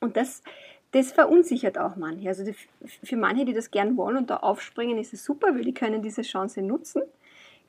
Und 0.02 0.18
das, 0.18 0.44
das 0.92 1.14
verunsichert 1.14 1.78
auch 1.78 1.96
manche. 1.96 2.28
Also 2.28 2.44
die, 2.44 2.54
für 2.86 3.16
manche, 3.16 3.46
die 3.46 3.54
das 3.54 3.72
gern 3.72 3.96
wollen 3.96 4.18
und 4.18 4.30
da 4.30 4.38
aufspringen, 4.38 4.98
ist 4.98 5.14
es 5.14 5.24
super, 5.24 5.56
weil 5.56 5.64
die 5.64 5.74
können 5.74 6.02
diese 6.02 6.22
Chance 6.22 6.62
nutzen. 6.62 7.02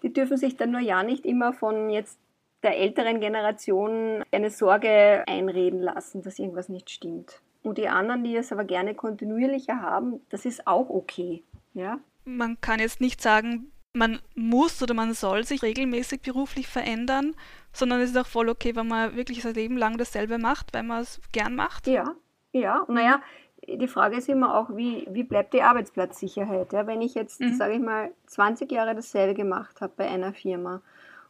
Die 0.03 0.13
dürfen 0.13 0.37
sich 0.37 0.57
dann 0.57 0.73
nur 0.73 0.81
ja 0.81 1.05
nicht 1.05 1.25
immer 1.25 1.53
von 1.53 1.89
jetzt 1.89 2.19
der 2.65 2.77
älteren 2.79 3.21
Generation 3.21 4.25
eine 4.33 4.51
Sorge 4.51 5.23
einreden 5.29 5.81
lassen, 5.81 6.23
dass 6.23 6.41
irgendwas 6.41 6.69
nicht 6.69 6.91
stimmt. 6.91 7.41
Und 7.63 7.79
die 7.79 7.89
anderen, 7.89 8.25
die 8.25 8.35
es 8.35 8.51
aber 8.51 8.65
gerne 8.65 8.97
kontinuierlicher 8.97 9.81
haben, 9.81 10.21
das 10.31 10.45
ist 10.45 10.67
auch 10.67 10.91
okay. 10.91 11.45
Ja? 11.75 12.01
Man 12.37 12.61
kann 12.61 12.81
jetzt 12.81 13.01
nicht 13.01 13.21
sagen, 13.21 13.73
man 13.93 14.21
muss 14.35 14.83
oder 14.83 14.95
man 14.95 15.15
soll 15.15 15.45
sich 15.45 15.63
regelmäßig 15.63 16.23
beruflich 16.23 16.69
verändern, 16.69 17.35
sondern 17.73 18.01
es 18.01 18.11
ist 18.11 18.17
auch 18.17 18.27
voll 18.27 18.49
okay, 18.49 18.77
wenn 18.77 18.89
man 18.89 19.17
wirklich 19.17 19.43
sein 19.43 19.55
Leben 19.55 19.77
lang 19.77 19.99
dasselbe 19.99 20.39
macht, 20.39 20.75
weil 20.75 20.83
man 20.83 21.03
es 21.03 21.21
gern 21.33 21.55
macht. 21.55 21.87
Ja, 21.87 22.15
ja. 22.53 22.85
Naja, 22.89 23.21
die 23.67 23.89
Frage 23.89 24.17
ist 24.17 24.29
immer 24.29 24.57
auch, 24.57 24.77
wie, 24.77 25.07
wie 25.11 25.25
bleibt 25.25 25.55
die 25.55 25.63
Arbeitsplatzsicherheit? 25.63 26.73
Ja, 26.73 26.87
wenn 26.87 27.03
ich 27.03 27.15
jetzt, 27.15 27.41
mhm. 27.41 27.55
sage 27.55 27.75
ich 27.75 27.81
mal, 27.81 28.11
20 28.27 28.71
Jahre 28.71 28.95
dasselbe 28.95 29.35
gemacht 29.35 29.81
habe 29.81 29.93
bei 29.97 30.09
einer 30.09 30.33
Firma 30.33 30.81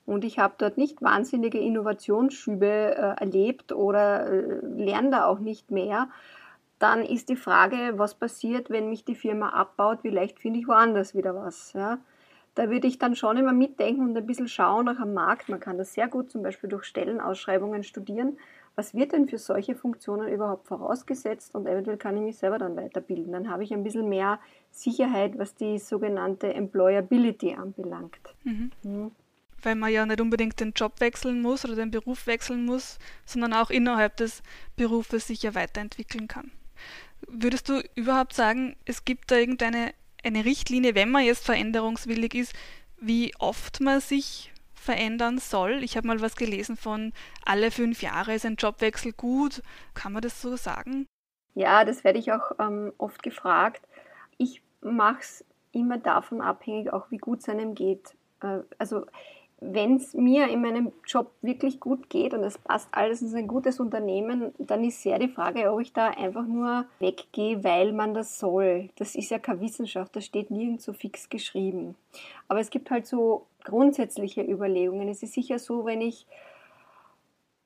und 0.07 0.25
ich 0.25 0.38
habe 0.38 0.55
dort 0.59 0.78
nicht 0.78 1.02
wahnsinnige 1.02 1.59
Innovationsschübe 1.59 2.67
äh, 2.67 3.21
erlebt 3.21 3.73
oder 3.73 4.26
äh, 4.26 4.61
lerne 4.62 5.11
da 5.11 5.26
auch 5.26 5.38
nicht 5.38 5.71
mehr, 5.71 6.09
dann 6.78 7.02
ist 7.02 7.28
die 7.28 7.37
Frage, 7.37 7.94
was 7.97 8.14
passiert, 8.14 8.70
wenn 8.70 8.88
mich 8.88 9.04
die 9.04 9.14
Firma 9.14 9.50
abbaut, 9.50 10.04
wie 10.04 10.11
leicht 10.11 10.38
finde 10.38 10.61
ich 10.61 10.68
woanders 10.68 11.14
wieder 11.14 11.35
was. 11.35 11.73
Ja? 11.73 11.99
Da 12.54 12.70
würde 12.70 12.87
ich 12.87 12.99
dann 12.99 13.16
schon 13.16 13.37
immer 13.37 13.52
mitdenken 13.52 14.02
und 14.02 14.16
ein 14.16 14.26
bisschen 14.26 14.49
schauen 14.49 14.87
nach 14.87 14.99
am 14.99 15.14
Markt. 15.14 15.49
Man 15.49 15.61
kann 15.61 15.78
das 15.78 15.94
sehr 15.94 16.08
gut 16.08 16.30
zum 16.30 16.42
Beispiel 16.42 16.68
durch 16.68 16.85
Stellenausschreibungen 16.85 17.82
studieren. 17.82 18.38
Was 18.75 18.94
wird 18.94 19.12
denn 19.12 19.28
für 19.28 19.38
solche 19.38 19.75
Funktionen 19.75 20.28
überhaupt 20.28 20.68
vorausgesetzt 20.68 21.54
und 21.54 21.66
eventuell 21.66 21.97
kann 21.97 22.16
ich 22.16 22.23
mich 22.23 22.38
selber 22.38 22.58
dann 22.58 22.76
weiterbilden. 22.76 23.32
Dann 23.32 23.50
habe 23.50 23.64
ich 23.64 23.73
ein 23.73 23.82
bisschen 23.82 24.08
mehr 24.08 24.38
Sicherheit, 24.70 25.37
was 25.37 25.56
die 25.56 25.78
sogenannte 25.78 26.54
Employability 26.54 27.54
anbelangt. 27.54 28.20
Mhm. 28.44 28.70
Mhm. 28.85 29.11
Weil 29.62 29.75
man 29.75 29.92
ja 29.92 30.06
nicht 30.06 30.20
unbedingt 30.20 30.61
den 30.61 30.73
Job 30.73 31.00
wechseln 31.00 31.42
muss 31.42 31.64
oder 31.64 31.75
den 31.75 31.90
Beruf 31.90 32.28
wechseln 32.28 32.64
muss, 32.64 33.00
sondern 33.25 33.52
auch 33.52 33.70
innerhalb 33.70 34.16
des 34.16 34.44
Berufes 34.76 35.26
sich 35.26 35.42
ja 35.42 35.56
weiterentwickeln 35.56 36.28
kann. 36.28 36.52
Würdest 37.26 37.68
du 37.68 37.82
überhaupt 37.94 38.32
sagen, 38.32 38.76
es 38.84 39.04
gibt 39.04 39.30
da 39.30 39.37
irgendeine 39.37 39.92
eine 40.25 40.44
Richtlinie, 40.44 40.94
wenn 40.94 41.10
man 41.10 41.25
jetzt 41.25 41.44
veränderungswillig 41.44 42.34
ist, 42.34 42.52
wie 43.00 43.32
oft 43.38 43.80
man 43.80 44.00
sich 44.00 44.52
verändern 44.75 45.38
soll. 45.38 45.82
Ich 45.84 45.96
habe 45.96 46.06
mal 46.06 46.20
was 46.20 46.37
gelesen 46.37 46.76
von 46.76 47.12
alle 47.44 47.70
fünf 47.70 48.02
Jahre 48.02 48.34
ist 48.34 48.46
ein 48.46 48.56
Jobwechsel 48.56 49.12
gut. 49.12 49.62
Kann 49.94 50.12
man 50.12 50.22
das 50.22 50.40
so 50.40 50.56
sagen? 50.56 51.06
Ja, 51.54 51.84
das 51.84 52.04
werde 52.04 52.18
ich 52.18 52.32
auch 52.32 52.52
ähm, 52.58 52.92
oft 52.98 53.22
gefragt. 53.22 53.82
Ich 54.38 54.62
mache 54.80 55.20
es 55.20 55.44
immer 55.72 55.98
davon 55.98 56.40
abhängig, 56.40 56.92
auch 56.92 57.10
wie 57.10 57.18
gut 57.18 57.40
es 57.40 57.48
einem 57.48 57.75
geht. 57.75 58.14
Äh, 58.40 58.60
also 58.78 59.06
wenn 59.60 59.96
es 59.96 60.14
mir 60.14 60.48
in 60.48 60.62
meinem 60.62 60.92
Job 61.04 61.32
wirklich 61.42 61.80
gut 61.80 62.08
geht 62.08 62.32
und 62.32 62.44
es 62.44 62.58
passt 62.58 62.88
alles, 62.92 63.22
es 63.22 63.30
ist 63.30 63.34
ein 63.34 63.48
gutes 63.48 63.80
Unternehmen, 63.80 64.52
dann 64.58 64.84
ist 64.84 65.02
sehr 65.02 65.18
die 65.18 65.28
Frage, 65.28 65.72
ob 65.72 65.80
ich 65.80 65.92
da 65.92 66.08
einfach 66.08 66.46
nur 66.46 66.86
weggehe, 67.00 67.64
weil 67.64 67.92
man 67.92 68.14
das 68.14 68.38
soll. 68.38 68.90
Das 68.96 69.16
ist 69.16 69.30
ja 69.30 69.38
keine 69.38 69.60
Wissenschaft, 69.60 70.14
das 70.14 70.24
steht 70.24 70.50
nirgends 70.50 70.84
so 70.84 70.92
fix 70.92 71.28
geschrieben. 71.28 71.96
Aber 72.46 72.60
es 72.60 72.70
gibt 72.70 72.90
halt 72.90 73.06
so 73.06 73.46
grundsätzliche 73.64 74.42
Überlegungen. 74.42 75.08
Es 75.08 75.22
ist 75.22 75.34
sicher 75.34 75.58
so, 75.58 75.84
wenn 75.84 76.02
ich 76.02 76.26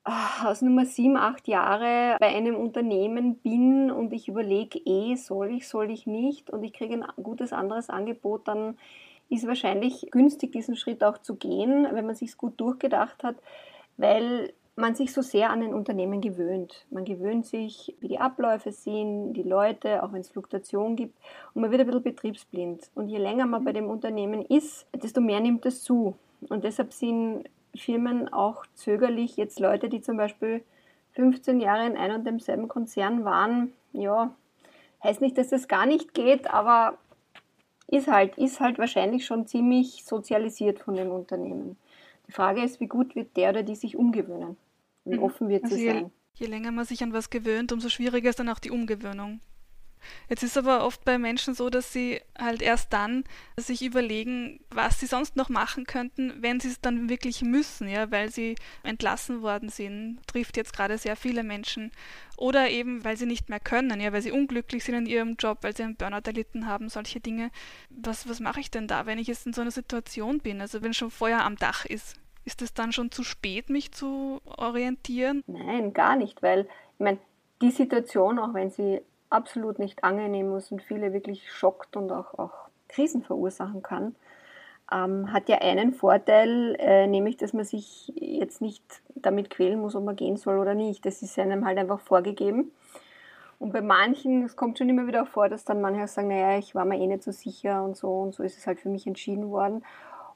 ah, 0.05 0.51
aus 0.51 0.63
Nummer 0.63 0.87
sieben, 0.87 1.19
acht 1.19 1.47
Jahre 1.47 2.17
bei 2.19 2.35
einem 2.35 2.57
Unternehmen 2.57 3.37
bin 3.37 3.91
und 3.91 4.15
ich 4.15 4.29
überlege 4.29 4.79
eh, 4.79 5.15
soll 5.17 5.51
ich, 5.57 5.69
soll 5.69 5.91
ich 5.91 6.07
nicht 6.07 6.49
und 6.49 6.65
ich 6.65 6.73
kriege 6.73 6.95
ein 6.95 7.05
gutes 7.23 7.53
anderes 7.53 7.91
Angebot, 7.91 8.49
dann 8.49 8.79
ist 9.33 9.47
wahrscheinlich 9.47 10.09
günstig, 10.11 10.53
diesen 10.53 10.77
Schritt 10.77 11.03
auch 11.03 11.19
zu 11.19 11.37
gehen, 11.37 11.89
wenn 11.93 12.07
man 12.07 12.15
sich 12.15 12.37
gut 12.37 12.61
durchgedacht 12.61 13.25
hat, 13.25 13.37
weil 13.97 14.53
man 14.75 14.95
sich 14.95 15.13
so 15.13 15.23
sehr 15.23 15.51
an 15.51 15.63
ein 15.63 15.75
Unternehmen 15.75 16.21
gewöhnt. 16.21 16.87
Man 16.91 17.05
gewöhnt 17.05 17.47
sich, 17.47 17.95
wie 18.01 18.09
die 18.09 18.19
Abläufe 18.19 18.73
sind, 18.73 19.35
die 19.35 19.43
Leute, 19.43 20.03
auch 20.03 20.13
wenn 20.13 20.21
es 20.21 20.31
Fluktuation 20.31 20.97
gibt, 20.97 21.19
und 21.55 21.63
man 21.63 21.71
wird 21.71 21.83
ein 21.83 21.87
bisschen 21.87 22.03
betriebsblind. 22.03 22.91
Und 22.95 23.09
je 23.09 23.19
länger 23.19 23.47
man 23.47 23.65
bei 23.65 23.73
dem 23.73 23.89
Unternehmen 23.89 24.43
ist, 24.43 24.87
desto 24.95 25.21
mehr 25.21 25.41
nimmt 25.41 25.67
es 25.67 25.83
zu. 25.83 26.17
Und 26.49 26.65
deshalb 26.65 26.93
sind 26.93 27.45
Firmen 27.75 28.33
auch 28.33 28.65
zögerlich, 28.75 29.37
jetzt 29.37 29.61
Leute, 29.61 29.89
die 29.89 30.01
zum 30.01 30.17
Beispiel 30.17 30.63
15 31.13 31.61
Jahre 31.61 31.87
in 31.87 31.97
einem 31.97 32.17
und 32.17 32.27
demselben 32.27 32.69
Konzern 32.69 33.25
waren, 33.25 33.73
ja, 33.93 34.35
heißt 35.03 35.21
nicht, 35.21 35.37
dass 35.37 35.53
es 35.53 35.69
gar 35.69 35.87
nicht 35.87 36.15
geht, 36.15 36.53
aber 36.53 36.99
ist 37.93 38.09
halt, 38.09 38.39
ist 38.39 38.59
halt 38.59 38.79
wahrscheinlich 38.79 39.27
schon 39.27 39.47
ziemlich 39.47 40.05
sozialisiert 40.05 40.79
von 40.79 40.95
dem 40.95 41.11
Unternehmen. 41.11 41.77
Die 42.27 42.33
Frage 42.33 42.63
ist, 42.63 42.81
wie 42.81 42.87
gut 42.87 43.15
wird 43.15 43.37
der 43.37 43.51
oder 43.51 43.63
die 43.63 43.75
sich 43.75 43.97
umgewöhnen? 43.97 44.57
Wie 45.05 45.17
mhm. 45.17 45.23
offen 45.23 45.49
wird 45.49 45.65
also 45.65 45.77
sie 45.77 45.87
sein? 45.87 46.11
Je 46.35 46.47
länger 46.47 46.73
man 46.73 46.87
sich 46.87 47.03
an 47.03 47.13
was 47.13 47.29
gewöhnt, 47.29 47.71
umso 47.71 47.91
schwieriger 47.91 48.31
ist 48.31 48.39
dann 48.39 48.49
auch 48.49 48.59
die 48.59 48.71
Umgewöhnung. 48.71 49.41
Jetzt 50.29 50.43
ist 50.43 50.57
aber 50.57 50.85
oft 50.85 51.05
bei 51.05 51.19
Menschen 51.19 51.55
so, 51.55 51.71
dass 51.71 51.93
sie 51.93 52.21
halt 52.39 52.63
erst 52.63 52.93
dann 52.93 53.25
sich 53.57 53.83
überlegen, 53.83 54.61
was 54.71 55.01
sie 55.01 55.07
sonst 55.07 55.37
noch 55.37 55.49
machen 55.49 55.85
könnten, 55.85 56.35
wenn 56.41 56.61
sie 56.61 56.69
es 56.69 56.81
dann 56.81 57.09
wirklich 57.09 57.43
müssen, 57.43 57.89
ja, 57.89 58.11
weil 58.11 58.31
sie 58.31 58.57
entlassen 58.83 59.43
worden 59.43 59.69
sind. 59.69 60.19
Trifft 60.27 60.57
jetzt 60.57 60.75
gerade 60.75 60.99
sehr 60.99 61.17
viele 61.17 61.43
Menschen. 61.43 61.93
Oder 62.37 62.71
eben, 62.71 63.05
weil 63.05 63.17
sie 63.17 63.27
nicht 63.27 63.49
mehr 63.49 63.61
können, 63.61 64.01
ja, 64.01 64.13
weil 64.13 64.23
sie 64.23 64.33
unglücklich 64.33 64.85
sind 64.85 64.95
in 64.95 65.07
ihrem 65.07 65.37
Job, 65.39 65.59
weil 65.63 65.77
sie 65.77 65.85
einen 65.85 65.97
Burnout 65.97 66.27
erlitten 66.27 66.67
haben, 66.67 66.89
solche 66.89 67.21
Dinge. 67.21 67.51
Was, 67.91 68.29
was 68.29 68.41
mache 68.41 68.61
ich 68.61 68.71
denn 68.71 68.89
da, 68.89 69.07
wenn 69.07 69.19
ich 69.19 69.29
jetzt 69.29 69.47
in 69.47 69.53
so 69.53 69.61
einer 69.61 69.71
Situation 69.71 70.39
bin? 70.39 70.61
Also 70.61 70.83
wenn 70.83 70.95
schon 70.95 71.11
Feuer 71.11 71.41
am 71.41 71.57
Dach 71.57 71.85
ist. 71.85 72.17
Ist 72.45 72.61
es 72.61 72.75
dann 72.75 72.93
schon 72.93 73.13
zu 73.13 73.23
spät, 73.23 73.71
mich 73.71 73.93
zu 73.93 74.41
orientieren? 74.45 75.45
Nein, 75.47 75.93
gar 75.93 76.17
nicht, 76.17 76.43
weil 76.43 76.63
ich 76.63 77.01
meine, 77.01 77.19
die 77.61 77.71
Situation, 77.71 78.39
auch 78.39 78.55
wenn 78.55 78.71
sie 78.71 79.01
absolut 79.33 79.79
nicht 79.79 80.05
angenehm 80.05 80.55
ist 80.57 80.73
und 80.73 80.83
viele 80.83 81.13
wirklich 81.13 81.51
schockt 81.51 81.97
und 81.97 82.13
auch, 82.13 82.39
auch 82.39 82.69
Krisen 82.89 83.23
verursachen 83.23 83.83
kann, 83.83 84.15
ähm, 84.93 85.33
hat 85.33 85.49
ja 85.49 85.59
einen 85.59 85.95
Vorteil, 85.95 86.77
äh, 86.79 87.07
nämlich, 87.07 87.37
dass 87.37 87.53
man 87.53 87.65
sich 87.65 88.13
jetzt 88.17 88.61
nicht 88.61 88.83
damit 89.15 89.51
quälen 89.51 89.81
muss, 89.81 89.97
ob 89.97 90.05
man 90.05 90.17
gehen 90.17 90.37
soll 90.37 90.59
oder 90.59 90.75
nicht. 90.75 91.05
Das 91.07 91.23
ist 91.23 91.39
einem 91.39 91.65
halt 91.65 91.79
einfach 91.79 92.01
vorgegeben. 92.01 92.73
Und 93.59 93.73
bei 93.73 93.81
manchen, 93.81 94.45
es 94.45 94.57
kommt 94.57 94.79
schon 94.79 94.89
immer 94.89 95.07
wieder 95.07 95.25
vor, 95.25 95.49
dass 95.49 95.65
dann 95.65 95.81
manche 95.81 96.07
sagen, 96.09 96.29
naja, 96.29 96.59
ich 96.59 96.75
war 96.75 96.85
mir 96.85 96.99
eh 96.99 97.07
nicht 97.07 97.23
so 97.23 97.31
sicher 97.31 97.85
und 97.85 97.97
so 97.97 98.21
und 98.21 98.35
so 98.35 98.43
ist 98.43 98.59
es 98.59 98.67
halt 98.67 98.81
für 98.81 98.89
mich 98.89 99.07
entschieden 99.07 99.51
worden. 99.51 99.85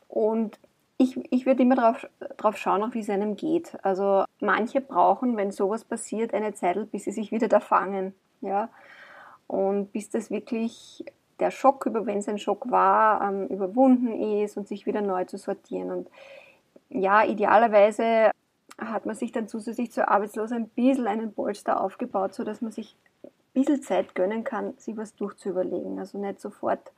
Und 0.08 0.60
ich, 0.96 1.18
ich 1.32 1.44
würde 1.44 1.62
immer 1.62 1.74
darauf 1.74 2.06
drauf 2.36 2.56
schauen, 2.56 2.82
auch 2.82 2.94
wie 2.94 3.00
es 3.00 3.10
einem 3.10 3.36
geht. 3.36 3.76
Also 3.82 4.24
manche 4.40 4.80
brauchen, 4.80 5.36
wenn 5.36 5.50
sowas 5.50 5.84
passiert, 5.84 6.32
eine 6.32 6.54
Zeit, 6.54 6.90
bis 6.92 7.04
sie 7.04 7.10
sich 7.10 7.32
wieder 7.32 7.48
da 7.48 7.60
fangen. 7.60 8.14
Ja? 8.40 8.68
Und 9.46 9.92
bis 9.92 10.10
das 10.10 10.30
wirklich 10.30 11.04
der 11.38 11.50
Schock, 11.50 11.86
über 11.86 12.06
wenn 12.06 12.18
es 12.18 12.28
ein 12.28 12.38
Schock 12.38 12.70
war, 12.70 13.20
ähm, 13.28 13.48
überwunden 13.48 14.42
ist 14.42 14.56
und 14.56 14.68
sich 14.68 14.86
wieder 14.86 15.02
neu 15.02 15.24
zu 15.24 15.36
sortieren. 15.36 15.90
Und 15.90 16.08
ja, 16.88 17.24
idealerweise 17.24 18.30
hat 18.78 19.06
man 19.06 19.14
sich 19.14 19.32
dann 19.32 19.48
zusätzlich 19.48 19.92
zur 19.92 20.08
Arbeitslosen 20.08 20.56
ein 20.56 20.68
bisschen 20.68 21.06
einen 21.06 21.32
Polster 21.32 21.80
aufgebaut, 21.80 22.34
sodass 22.34 22.60
man 22.60 22.72
sich 22.72 22.96
ein 23.24 23.30
bisschen 23.54 23.82
Zeit 23.82 24.14
gönnen 24.14 24.44
kann, 24.44 24.74
sich 24.78 24.96
was 24.96 25.14
durchzuüberlegen. 25.14 25.98
Also 25.98 26.18
nicht 26.18 26.40
sofort 26.40 26.92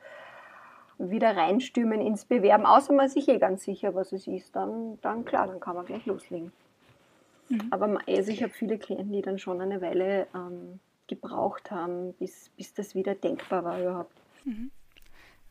wieder 0.99 1.37
reinstürmen 1.37 2.00
ins 2.00 2.25
Bewerben, 2.25 2.66
außer 2.66 2.92
man 2.92 3.07
ist 3.07 3.14
sich 3.14 3.28
eh 3.28 3.38
ganz 3.38 3.62
sicher, 3.62 3.95
was 3.95 4.12
es 4.12 4.26
ist, 4.26 4.57
dann, 4.57 4.99
dann 5.00 5.25
klar, 5.25 5.47
dann 5.47 5.61
kann 5.61 5.76
man 5.76 5.87
gleich 5.87 6.04
loslegen. 6.07 6.52
Mhm. 7.49 7.68
Aber 7.71 7.99
also 8.07 8.33
ich 8.33 8.42
habe 8.42 8.52
viele 8.52 8.78
Klienten, 8.78 9.12
die 9.12 9.23
dann 9.23 9.38
schon 9.38 9.61
eine 9.61 9.80
Weile 9.80 10.26
ähm, 10.35 10.80
gebraucht 11.08 11.70
haben, 11.70 12.12
bis, 12.14 12.50
bis 12.56 12.74
das 12.74 12.94
wieder 12.94 13.14
denkbar 13.14 13.64
war 13.64 13.80
überhaupt. 13.80 14.14
Mhm. 14.44 14.70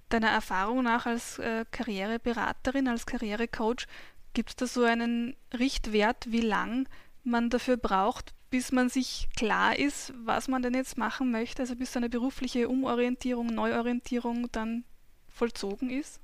Deiner 0.10 0.30
Erfahrung 0.30 0.84
nach 0.84 1.06
als 1.06 1.38
äh, 1.40 1.66
Karriereberaterin, 1.70 2.88
als 2.88 3.06
Karrierecoach, 3.06 3.88
gibt 4.34 4.50
es 4.52 4.56
da 4.56 4.68
so 4.68 4.84
einen 4.84 5.36
Richtwert, 5.58 6.32
wie 6.32 6.42
lang 6.42 6.88
man 7.24 7.50
dafür 7.50 7.76
braucht, 7.76 8.34
bis 8.50 8.72
man 8.72 8.88
sich 8.88 9.28
klar 9.36 9.78
ist, 9.78 10.14
was 10.24 10.48
man 10.48 10.62
denn 10.62 10.74
jetzt 10.74 10.98
machen 10.98 11.32
möchte, 11.32 11.64
also 11.64 11.76
bis 11.76 11.92
so 11.92 12.00
eine 12.00 12.08
berufliche 12.08 12.70
Umorientierung, 12.70 13.48
Neuorientierung 13.48 14.50
dann 14.52 14.86
vollzogen 15.28 15.90
ist? 15.90 16.22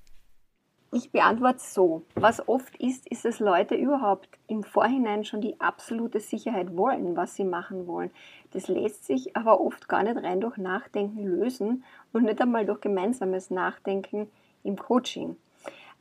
Ich 0.96 1.12
beantworte 1.12 1.58
es 1.58 1.74
so. 1.74 2.04
Was 2.14 2.48
oft 2.48 2.76
ist, 2.80 3.08
ist, 3.10 3.26
dass 3.26 3.40
Leute 3.40 3.74
überhaupt 3.74 4.30
im 4.48 4.62
Vorhinein 4.62 5.26
schon 5.26 5.42
die 5.42 5.60
absolute 5.60 6.20
Sicherheit 6.20 6.78
wollen, 6.78 7.16
was 7.16 7.36
sie 7.36 7.46
machen 7.46 7.88
wollen. 7.88 8.12
Das 8.52 8.68
lässt 8.68 9.06
sich 9.06 9.36
aber 9.36 9.60
oft 9.60 9.90
gar 9.90 10.04
nicht 10.04 10.18
rein 10.18 10.40
durch 10.40 10.58
Nachdenken 10.58 11.24
lösen 11.26 11.84
und 12.12 12.26
nicht 12.26 12.40
einmal 12.40 12.68
durch 12.68 12.80
gemeinsames 12.80 13.50
Nachdenken 13.50 14.30
im 14.64 14.78
Coaching. 14.78 15.36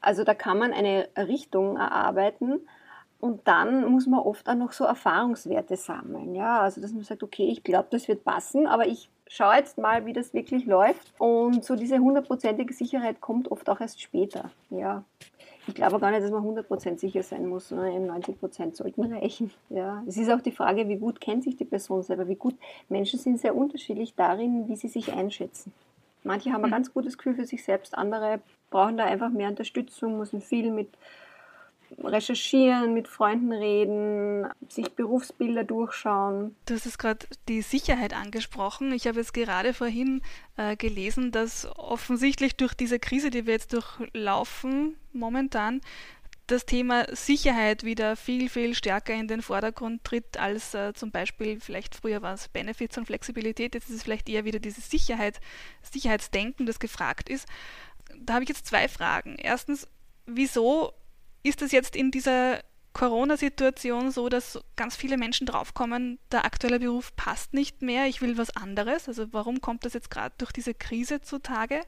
Also 0.02 0.24
da 0.24 0.34
kann 0.34 0.58
man 0.58 0.74
eine 0.74 1.08
Richtung 1.16 1.78
erarbeiten 1.78 2.60
und 3.18 3.48
dann 3.48 3.90
muss 3.90 4.06
man 4.06 4.20
oft 4.20 4.46
auch 4.46 4.56
noch 4.56 4.72
so 4.72 4.84
Erfahrungswerte 4.84 5.76
sammeln. 5.76 6.34
Ja, 6.34 6.60
also 6.60 6.82
dass 6.82 6.92
man 6.92 7.04
sagt, 7.04 7.22
okay, 7.22 7.46
ich 7.46 7.64
glaube, 7.64 7.88
das 7.90 8.08
wird 8.08 8.24
passen, 8.24 8.66
aber 8.66 8.86
ich 8.86 9.08
schau 9.32 9.50
jetzt 9.52 9.78
mal, 9.78 10.04
wie 10.04 10.12
das 10.12 10.34
wirklich 10.34 10.66
läuft. 10.66 11.12
Und 11.18 11.64
so 11.64 11.74
diese 11.74 11.98
hundertprozentige 11.98 12.72
Sicherheit 12.72 13.20
kommt 13.20 13.50
oft 13.50 13.68
auch 13.70 13.80
erst 13.80 14.00
später. 14.00 14.50
Ja. 14.70 15.04
Ich 15.66 15.74
glaube 15.74 16.00
gar 16.00 16.10
nicht, 16.10 16.22
dass 16.22 16.30
man 16.30 16.44
100% 16.44 16.98
sicher 16.98 17.22
sein 17.22 17.46
muss, 17.46 17.68
sondern 17.68 17.92
eben 17.92 18.10
90% 18.10 18.76
sollten 18.76 19.12
reichen. 19.12 19.50
Ja. 19.70 20.02
Es 20.06 20.16
ist 20.16 20.30
auch 20.30 20.40
die 20.40 20.50
Frage, 20.50 20.88
wie 20.88 20.96
gut 20.96 21.20
kennt 21.20 21.44
sich 21.44 21.56
die 21.56 21.64
Person 21.64 22.02
selber, 22.02 22.28
wie 22.28 22.34
gut 22.34 22.56
Menschen 22.88 23.18
sind 23.18 23.40
sehr 23.40 23.54
unterschiedlich 23.54 24.14
darin, 24.14 24.68
wie 24.68 24.76
sie 24.76 24.88
sich 24.88 25.12
einschätzen. 25.12 25.72
Manche 26.24 26.52
haben 26.52 26.64
ein 26.64 26.70
mhm. 26.70 26.74
ganz 26.74 26.92
gutes 26.92 27.16
Gefühl 27.16 27.34
für 27.34 27.46
sich 27.46 27.64
selbst, 27.64 27.96
andere 27.96 28.40
brauchen 28.70 28.96
da 28.96 29.04
einfach 29.04 29.30
mehr 29.30 29.48
Unterstützung, 29.48 30.18
müssen 30.18 30.40
viel 30.40 30.70
mit 30.70 30.88
recherchieren, 32.04 32.94
mit 32.94 33.08
Freunden 33.08 33.52
reden, 33.52 34.46
sich 34.68 34.92
Berufsbilder 34.92 35.64
durchschauen. 35.64 36.56
Du 36.66 36.74
hast 36.74 36.98
gerade 36.98 37.26
die 37.48 37.62
Sicherheit 37.62 38.14
angesprochen. 38.14 38.92
Ich 38.92 39.06
habe 39.06 39.18
jetzt 39.18 39.34
gerade 39.34 39.74
vorhin 39.74 40.22
äh, 40.56 40.76
gelesen, 40.76 41.32
dass 41.32 41.66
offensichtlich 41.76 42.56
durch 42.56 42.74
diese 42.74 42.98
Krise, 42.98 43.30
die 43.30 43.46
wir 43.46 43.54
jetzt 43.54 43.72
durchlaufen 43.72 44.96
momentan, 45.12 45.80
das 46.46 46.66
Thema 46.66 47.06
Sicherheit 47.14 47.84
wieder 47.84 48.16
viel, 48.16 48.48
viel 48.48 48.74
stärker 48.74 49.14
in 49.14 49.28
den 49.28 49.42
Vordergrund 49.42 50.04
tritt, 50.04 50.36
als 50.36 50.74
äh, 50.74 50.92
zum 50.92 51.10
Beispiel 51.10 51.60
vielleicht 51.60 51.94
früher 51.94 52.20
war 52.22 52.34
es 52.34 52.48
Benefits 52.48 52.98
und 52.98 53.06
Flexibilität, 53.06 53.74
jetzt 53.74 53.88
ist 53.88 53.96
es 53.96 54.02
vielleicht 54.02 54.28
eher 54.28 54.44
wieder 54.44 54.58
dieses 54.58 54.90
Sicherheit, 54.90 55.40
Sicherheitsdenken, 55.82 56.66
das 56.66 56.78
gefragt 56.78 57.28
ist. 57.28 57.48
Da 58.18 58.34
habe 58.34 58.42
ich 58.42 58.48
jetzt 58.48 58.66
zwei 58.66 58.88
Fragen. 58.88 59.36
Erstens, 59.36 59.88
wieso 60.26 60.92
ist 61.42 61.62
es 61.62 61.72
jetzt 61.72 61.96
in 61.96 62.10
dieser 62.10 62.62
Corona-Situation 62.92 64.10
so, 64.10 64.28
dass 64.28 64.60
ganz 64.76 64.96
viele 64.96 65.16
Menschen 65.16 65.46
draufkommen, 65.46 66.18
der 66.30 66.44
aktuelle 66.44 66.78
Beruf 66.78 67.14
passt 67.16 67.54
nicht 67.54 67.82
mehr, 67.82 68.06
ich 68.06 68.20
will 68.20 68.36
was 68.36 68.54
anderes. 68.54 69.08
Also 69.08 69.32
warum 69.32 69.60
kommt 69.60 69.84
das 69.84 69.94
jetzt 69.94 70.10
gerade 70.10 70.34
durch 70.38 70.52
diese 70.52 70.74
Krise 70.74 71.22
zutage? 71.22 71.80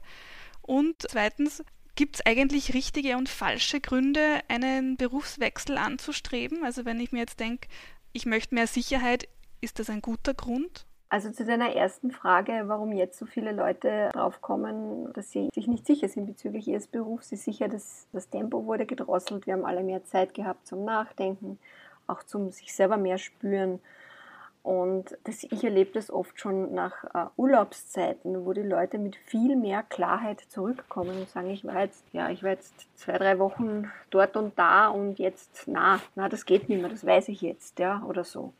Und 0.61 0.95
zweitens, 1.07 1.63
gibt 1.95 2.15
es 2.15 2.25
eigentlich 2.25 2.73
richtige 2.73 3.17
und 3.17 3.29
falsche 3.29 3.79
Gründe, 3.79 4.39
einen 4.47 4.97
Berufswechsel 4.97 5.77
anzustreben? 5.77 6.63
Also 6.63 6.85
wenn 6.85 6.99
ich 6.99 7.11
mir 7.11 7.19
jetzt 7.19 7.39
denke, 7.39 7.67
ich 8.11 8.25
möchte 8.25 8.55
mehr 8.55 8.67
Sicherheit, 8.67 9.27
ist 9.61 9.79
das 9.79 9.89
ein 9.89 10.01
guter 10.01 10.33
Grund? 10.33 10.85
Also 11.15 11.31
zu 11.31 11.45
deiner 11.45 11.73
ersten 11.73 12.11
Frage, 12.11 12.63
warum 12.65 12.91
jetzt 12.91 13.17
so 13.17 13.25
viele 13.25 13.53
Leute 13.53 14.09
draufkommen, 14.11 15.13
dass 15.13 15.31
sie 15.31 15.47
sich 15.55 15.65
nicht 15.65 15.87
sicher 15.87 16.09
sind 16.09 16.25
bezüglich 16.25 16.67
ihres 16.67 16.87
Berufs, 16.87 17.31
ist 17.31 17.45
sicher, 17.45 17.69
dass 17.69 18.05
das 18.11 18.29
Tempo 18.29 18.65
wurde 18.65 18.85
gedrosselt. 18.85 19.47
Wir 19.47 19.53
haben 19.53 19.63
alle 19.63 19.81
mehr 19.81 20.03
Zeit 20.03 20.33
gehabt 20.33 20.67
zum 20.67 20.83
Nachdenken, 20.83 21.57
auch 22.05 22.21
zum 22.23 22.51
sich 22.51 22.75
selber 22.75 22.97
mehr 22.97 23.17
spüren. 23.17 23.79
Und 24.61 25.17
das, 25.23 25.45
ich 25.45 25.63
erlebe 25.63 25.91
das 25.93 26.11
oft 26.11 26.37
schon 26.37 26.73
nach 26.73 27.05
äh, 27.05 27.29
Urlaubszeiten, 27.37 28.45
wo 28.45 28.51
die 28.51 28.63
Leute 28.63 28.97
mit 28.97 29.15
viel 29.15 29.55
mehr 29.55 29.83
Klarheit 29.83 30.41
zurückkommen 30.49 31.17
und 31.17 31.29
sagen, 31.29 31.49
ich 31.49 31.63
war 31.63 31.79
jetzt, 31.79 32.03
ja, 32.11 32.29
ich 32.29 32.43
war 32.43 32.49
jetzt 32.49 32.73
zwei, 32.97 33.17
drei 33.17 33.39
Wochen 33.39 33.89
dort 34.09 34.35
und 34.35 34.59
da 34.59 34.89
und 34.89 35.17
jetzt, 35.17 35.63
na, 35.67 36.01
na, 36.15 36.27
das 36.27 36.45
geht 36.45 36.67
nicht 36.67 36.81
mehr, 36.81 36.89
das 36.89 37.05
weiß 37.05 37.29
ich 37.29 37.39
jetzt, 37.39 37.79
ja, 37.79 38.03
oder 38.05 38.25
so. 38.25 38.51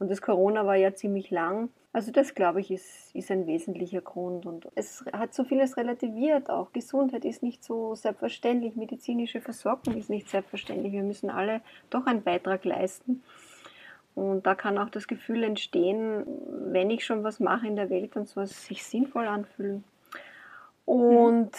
Und 0.00 0.10
das 0.10 0.22
Corona 0.22 0.66
war 0.66 0.76
ja 0.76 0.94
ziemlich 0.94 1.30
lang. 1.30 1.68
Also 1.92 2.10
das, 2.10 2.34
glaube 2.34 2.60
ich, 2.60 2.70
ist, 2.70 3.14
ist 3.14 3.30
ein 3.30 3.46
wesentlicher 3.46 4.00
Grund. 4.00 4.46
Und 4.46 4.66
es 4.74 5.04
hat 5.12 5.34
so 5.34 5.44
vieles 5.44 5.76
relativiert. 5.76 6.48
Auch 6.48 6.72
Gesundheit 6.72 7.26
ist 7.26 7.42
nicht 7.42 7.62
so 7.62 7.94
selbstverständlich. 7.94 8.76
Medizinische 8.76 9.42
Versorgung 9.42 9.96
ist 9.98 10.08
nicht 10.08 10.28
selbstverständlich. 10.28 10.92
Wir 10.92 11.02
müssen 11.02 11.28
alle 11.28 11.60
doch 11.90 12.06
einen 12.06 12.22
Beitrag 12.22 12.64
leisten. 12.64 13.22
Und 14.14 14.46
da 14.46 14.54
kann 14.54 14.78
auch 14.78 14.88
das 14.88 15.06
Gefühl 15.06 15.42
entstehen, 15.42 16.24
wenn 16.72 16.90
ich 16.90 17.04
schon 17.04 17.22
was 17.22 17.38
mache 17.38 17.66
in 17.66 17.76
der 17.76 17.90
Welt, 17.90 18.16
dann 18.16 18.24
soll 18.24 18.44
es 18.44 18.64
sich 18.64 18.82
sinnvoll 18.82 19.26
anfühlen. 19.26 19.84
Und 20.86 21.52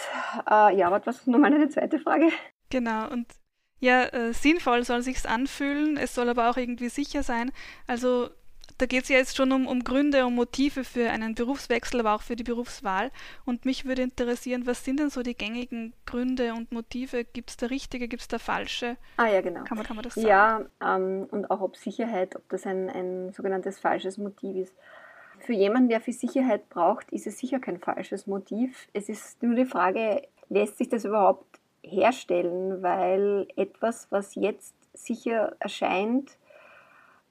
äh, 0.50 0.76
ja, 0.76 0.92
was 0.92 1.06
war 1.06 1.32
nochmal 1.32 1.54
eine 1.54 1.70
zweite 1.70 2.00
Frage? 2.00 2.30
Genau, 2.70 3.08
und 3.10 3.28
ja, 3.82 4.04
äh, 4.06 4.32
sinnvoll 4.34 4.86
soll 4.86 5.02
sich's 5.02 5.26
anfühlen, 5.26 5.98
es 5.98 6.16
soll 6.16 6.30
aber 6.30 6.50
auch 6.50 6.58
irgendwie 6.58 6.90
sicher 6.90 7.24
sein. 7.24 7.52
Also 7.88 8.30
da 8.78 8.86
geht 8.86 9.04
es 9.04 9.10
ja 9.10 9.18
jetzt 9.18 9.36
schon 9.36 9.52
um, 9.52 9.68
um 9.68 9.84
Gründe, 9.84 10.26
um 10.26 10.36
Motive 10.36 10.84
für 10.84 11.10
einen 11.10 11.36
Berufswechsel, 11.36 12.00
aber 12.00 12.16
auch 12.16 12.22
für 12.22 12.36
die 12.36 12.44
Berufswahl. 12.44 13.12
Und 13.44 13.66
mich 13.66 13.86
würde 13.86 14.04
interessieren, 14.04 14.66
was 14.66 14.86
sind 14.86 15.00
denn 15.00 15.10
so 15.10 15.24
die 15.24 15.36
gängigen 15.36 15.94
Gründe 16.06 16.54
und 16.54 16.72
Motive? 16.72 17.24
Gibt 17.24 17.50
es 17.50 17.58
da 17.58 17.68
richtige, 17.68 18.08
gibt 18.08 18.22
es 18.22 18.28
da 18.28 18.40
falsche? 18.40 18.98
Ah 19.18 19.28
ja, 19.28 19.42
genau. 19.42 19.64
Kann 19.64 19.78
man, 19.78 19.86
kann 19.86 19.96
man 19.96 20.04
das 20.04 20.16
sagen? 20.16 20.28
Ja, 20.28 20.62
ähm, 20.84 21.28
und 21.32 21.50
auch 21.52 21.62
ob 21.62 21.76
Sicherheit, 21.76 22.36
ob 22.36 22.48
das 22.50 22.66
ein, 22.66 22.90
ein 22.90 23.34
sogenanntes 23.34 23.80
falsches 23.80 24.18
Motiv 24.18 24.56
ist. 24.56 24.76
Für 25.40 25.54
jemanden, 25.54 25.90
der 25.90 26.02
viel 26.02 26.14
Sicherheit 26.14 26.70
braucht, 26.70 27.12
ist 27.12 27.26
es 27.26 27.40
sicher 27.40 27.60
kein 27.60 27.80
falsches 27.80 28.28
Motiv. 28.28 28.88
Es 28.94 29.10
ist 29.10 29.42
nur 29.42 29.56
die 29.56 29.66
Frage, 29.66 30.22
lässt 30.50 30.78
sich 30.78 30.90
das 30.90 31.06
überhaupt 31.06 31.61
herstellen, 31.84 32.82
weil 32.82 33.48
etwas, 33.56 34.08
was 34.12 34.36
jetzt 34.36 34.76
sicher 34.94 35.56
erscheint, 35.60 36.38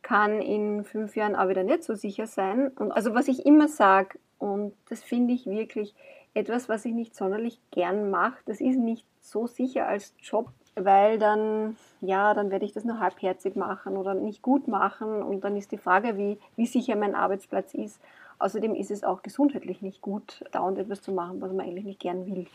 kann 0.02 0.40
in 0.40 0.84
fünf 0.84 1.16
Jahren 1.16 1.36
auch 1.36 1.48
wieder 1.48 1.62
nicht 1.62 1.84
so 1.84 1.94
sicher 1.94 2.26
sein. 2.26 2.68
Und 2.68 2.92
also 2.92 3.14
was 3.14 3.28
ich 3.28 3.46
immer 3.46 3.68
sage, 3.68 4.18
und 4.38 4.74
das 4.88 5.02
finde 5.02 5.34
ich 5.34 5.46
wirklich 5.46 5.94
etwas, 6.34 6.68
was 6.68 6.84
ich 6.84 6.92
nicht 6.92 7.14
sonderlich 7.14 7.60
gern 7.70 8.10
mache, 8.10 8.38
das 8.46 8.60
ist 8.60 8.76
nicht 8.76 9.04
so 9.20 9.46
sicher 9.46 9.86
als 9.86 10.14
Job, 10.22 10.50
weil 10.74 11.18
dann, 11.18 11.76
ja, 12.00 12.32
dann 12.34 12.50
werde 12.50 12.64
ich 12.64 12.72
das 12.72 12.84
nur 12.84 13.00
halbherzig 13.00 13.56
machen 13.56 13.96
oder 13.96 14.14
nicht 14.14 14.40
gut 14.40 14.68
machen 14.68 15.22
und 15.22 15.44
dann 15.44 15.56
ist 15.56 15.72
die 15.72 15.78
Frage, 15.78 16.16
wie, 16.16 16.38
wie 16.56 16.66
sicher 16.66 16.96
mein 16.96 17.14
Arbeitsplatz 17.14 17.74
ist. 17.74 18.00
Außerdem 18.38 18.74
ist 18.74 18.90
es 18.90 19.04
auch 19.04 19.22
gesundheitlich 19.22 19.82
nicht 19.82 20.00
gut, 20.00 20.44
dauernd 20.52 20.78
etwas 20.78 21.02
zu 21.02 21.12
machen, 21.12 21.42
was 21.42 21.52
man 21.52 21.66
eigentlich 21.66 21.84
nicht 21.84 22.00
gern 22.00 22.24
will. 22.24 22.46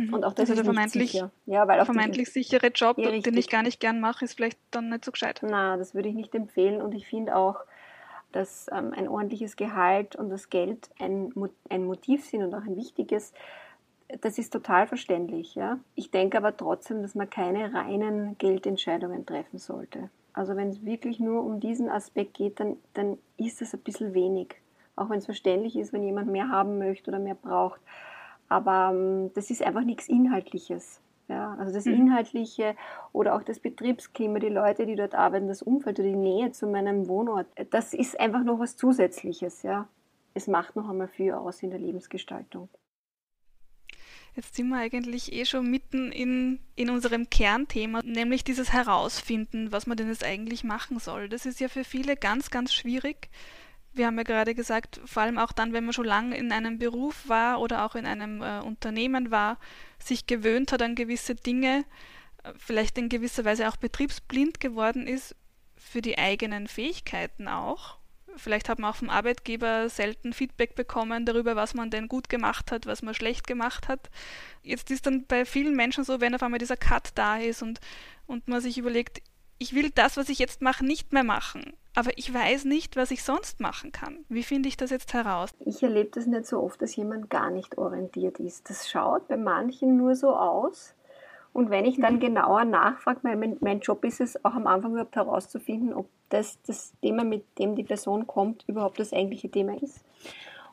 Mhm. 0.00 0.14
Und 0.14 0.24
auch 0.24 0.32
das 0.32 0.48
also 0.48 0.54
ist 0.54 0.58
der 0.58 0.64
vermeintlich, 0.64 1.12
sicher. 1.12 1.30
Ja, 1.44 1.68
weil 1.68 1.84
vermeintlich 1.84 2.32
sichere 2.32 2.68
Job, 2.68 2.96
ja, 2.98 3.10
den 3.10 3.36
ich 3.36 3.50
gar 3.50 3.62
nicht 3.62 3.80
gern 3.80 4.00
mache, 4.00 4.24
ist 4.24 4.34
vielleicht 4.34 4.58
dann 4.70 4.88
nicht 4.88 5.04
so 5.04 5.12
gescheit. 5.12 5.40
Na, 5.42 5.76
das 5.76 5.94
würde 5.94 6.08
ich 6.08 6.14
nicht 6.14 6.34
empfehlen 6.34 6.80
und 6.80 6.94
ich 6.94 7.06
finde 7.06 7.36
auch, 7.36 7.56
dass 8.32 8.66
ähm, 8.72 8.94
ein 8.96 9.08
ordentliches 9.08 9.56
Gehalt 9.56 10.16
und 10.16 10.30
das 10.30 10.48
Geld 10.48 10.88
ein, 10.98 11.32
ein 11.68 11.84
Motiv 11.84 12.24
sind 12.24 12.42
und 12.42 12.54
auch 12.54 12.62
ein 12.62 12.76
wichtiges. 12.76 13.34
Das 14.22 14.38
ist 14.38 14.52
total 14.52 14.86
verständlich. 14.86 15.54
Ja? 15.54 15.78
Ich 15.96 16.10
denke 16.10 16.38
aber 16.38 16.56
trotzdem, 16.56 17.02
dass 17.02 17.14
man 17.14 17.28
keine 17.28 17.74
reinen 17.74 18.38
Geldentscheidungen 18.38 19.26
treffen 19.26 19.58
sollte. 19.58 20.08
Also 20.32 20.56
wenn 20.56 20.68
es 20.68 20.84
wirklich 20.84 21.20
nur 21.20 21.44
um 21.44 21.60
diesen 21.60 21.90
Aspekt 21.90 22.34
geht, 22.34 22.60
dann, 22.60 22.76
dann 22.94 23.18
ist 23.36 23.60
das 23.60 23.74
ein 23.74 23.80
bisschen 23.80 24.14
wenig. 24.14 24.54
Auch 24.96 25.10
wenn 25.10 25.18
es 25.18 25.26
verständlich 25.26 25.76
ist, 25.76 25.92
wenn 25.92 26.04
jemand 26.04 26.30
mehr 26.30 26.48
haben 26.48 26.78
möchte 26.78 27.10
oder 27.10 27.18
mehr 27.18 27.34
braucht. 27.34 27.80
Aber 28.50 28.90
ähm, 28.92 29.30
das 29.34 29.50
ist 29.50 29.62
einfach 29.62 29.84
nichts 29.84 30.08
Inhaltliches. 30.08 31.00
Ja, 31.28 31.54
also 31.60 31.72
das 31.72 31.84
mhm. 31.84 31.94
Inhaltliche 31.94 32.74
oder 33.12 33.36
auch 33.36 33.44
das 33.44 33.60
Betriebsklima, 33.60 34.40
die 34.40 34.48
Leute, 34.48 34.84
die 34.84 34.96
dort 34.96 35.14
arbeiten, 35.14 35.46
das 35.46 35.62
Umfeld 35.62 36.00
oder 36.00 36.08
die 36.08 36.16
Nähe 36.16 36.50
zu 36.50 36.66
meinem 36.66 37.06
Wohnort, 37.06 37.46
das 37.70 37.94
ist 37.94 38.18
einfach 38.18 38.42
noch 38.42 38.58
was 38.58 38.76
Zusätzliches. 38.76 39.62
Ja. 39.62 39.88
Es 40.34 40.48
macht 40.48 40.74
noch 40.74 40.88
einmal 40.88 41.06
viel 41.06 41.32
aus 41.32 41.62
in 41.62 41.70
der 41.70 41.78
Lebensgestaltung. 41.78 42.68
Jetzt 44.34 44.56
sind 44.56 44.68
wir 44.68 44.78
eigentlich 44.78 45.32
eh 45.32 45.44
schon 45.44 45.70
mitten 45.70 46.10
in, 46.10 46.58
in 46.74 46.90
unserem 46.90 47.30
Kernthema, 47.30 48.00
nämlich 48.04 48.42
dieses 48.42 48.72
Herausfinden, 48.72 49.70
was 49.70 49.86
man 49.86 49.96
denn 49.96 50.08
jetzt 50.08 50.24
eigentlich 50.24 50.64
machen 50.64 50.98
soll. 50.98 51.28
Das 51.28 51.46
ist 51.46 51.60
ja 51.60 51.68
für 51.68 51.84
viele 51.84 52.16
ganz, 52.16 52.50
ganz 52.50 52.74
schwierig 52.74 53.28
wir 53.92 54.06
haben 54.06 54.16
ja 54.16 54.22
gerade 54.22 54.54
gesagt, 54.54 55.00
vor 55.04 55.22
allem 55.22 55.38
auch 55.38 55.52
dann, 55.52 55.72
wenn 55.72 55.84
man 55.84 55.92
schon 55.92 56.04
lange 56.04 56.36
in 56.36 56.52
einem 56.52 56.78
Beruf 56.78 57.28
war 57.28 57.60
oder 57.60 57.84
auch 57.84 57.94
in 57.94 58.06
einem 58.06 58.42
äh, 58.42 58.60
Unternehmen 58.60 59.30
war, 59.30 59.58
sich 59.98 60.26
gewöhnt 60.26 60.72
hat 60.72 60.82
an 60.82 60.94
gewisse 60.94 61.34
Dinge, 61.34 61.84
vielleicht 62.56 62.96
in 62.98 63.08
gewisser 63.08 63.44
Weise 63.44 63.68
auch 63.68 63.76
betriebsblind 63.76 64.60
geworden 64.60 65.06
ist 65.06 65.34
für 65.76 66.02
die 66.02 66.18
eigenen 66.18 66.68
Fähigkeiten 66.68 67.48
auch. 67.48 67.98
Vielleicht 68.36 68.68
hat 68.68 68.78
man 68.78 68.92
auch 68.92 68.96
vom 68.96 69.10
Arbeitgeber 69.10 69.88
selten 69.88 70.32
Feedback 70.32 70.76
bekommen 70.76 71.26
darüber, 71.26 71.56
was 71.56 71.74
man 71.74 71.90
denn 71.90 72.06
gut 72.06 72.28
gemacht 72.28 72.70
hat, 72.70 72.86
was 72.86 73.02
man 73.02 73.12
schlecht 73.12 73.46
gemacht 73.48 73.88
hat. 73.88 74.08
Jetzt 74.62 74.90
ist 74.90 75.06
dann 75.06 75.26
bei 75.26 75.44
vielen 75.44 75.74
Menschen 75.74 76.04
so, 76.04 76.20
wenn 76.20 76.34
auf 76.34 76.42
einmal 76.42 76.60
dieser 76.60 76.76
Cut 76.76 77.10
da 77.16 77.38
ist 77.38 77.60
und, 77.62 77.80
und 78.26 78.46
man 78.46 78.60
sich 78.60 78.78
überlegt, 78.78 79.20
ich 79.58 79.74
will 79.74 79.90
das, 79.90 80.16
was 80.16 80.28
ich 80.28 80.38
jetzt 80.38 80.62
mache, 80.62 80.86
nicht 80.86 81.12
mehr 81.12 81.24
machen 81.24 81.74
aber 81.94 82.16
ich 82.16 82.32
weiß 82.32 82.64
nicht, 82.66 82.96
was 82.96 83.10
ich 83.10 83.22
sonst 83.22 83.60
machen 83.60 83.92
kann. 83.92 84.24
Wie 84.28 84.42
finde 84.42 84.68
ich 84.68 84.76
das 84.76 84.90
jetzt 84.90 85.12
heraus? 85.12 85.50
Ich 85.60 85.82
erlebe 85.82 86.10
das 86.12 86.26
nicht 86.26 86.46
so 86.46 86.62
oft, 86.62 86.80
dass 86.80 86.96
jemand 86.96 87.30
gar 87.30 87.50
nicht 87.50 87.78
orientiert 87.78 88.38
ist. 88.38 88.70
Das 88.70 88.88
schaut 88.88 89.28
bei 89.28 89.36
manchen 89.36 89.96
nur 89.96 90.14
so 90.14 90.34
aus. 90.34 90.94
Und 91.52 91.70
wenn 91.70 91.84
ich 91.84 92.00
dann 92.00 92.16
mhm. 92.16 92.20
genauer 92.20 92.64
nachfrage, 92.64 93.20
mein, 93.22 93.56
mein 93.60 93.80
Job 93.80 94.04
ist 94.04 94.20
es 94.20 94.44
auch 94.44 94.54
am 94.54 94.66
Anfang 94.66 94.92
überhaupt 94.92 95.16
herauszufinden, 95.16 95.92
ob 95.92 96.08
das, 96.28 96.62
das 96.62 96.92
Thema, 97.02 97.24
mit 97.24 97.58
dem 97.58 97.74
die 97.74 97.82
Person 97.82 98.26
kommt, 98.26 98.64
überhaupt 98.68 99.00
das 99.00 99.12
eigentliche 99.12 99.50
Thema 99.50 99.74
ist. 99.82 100.04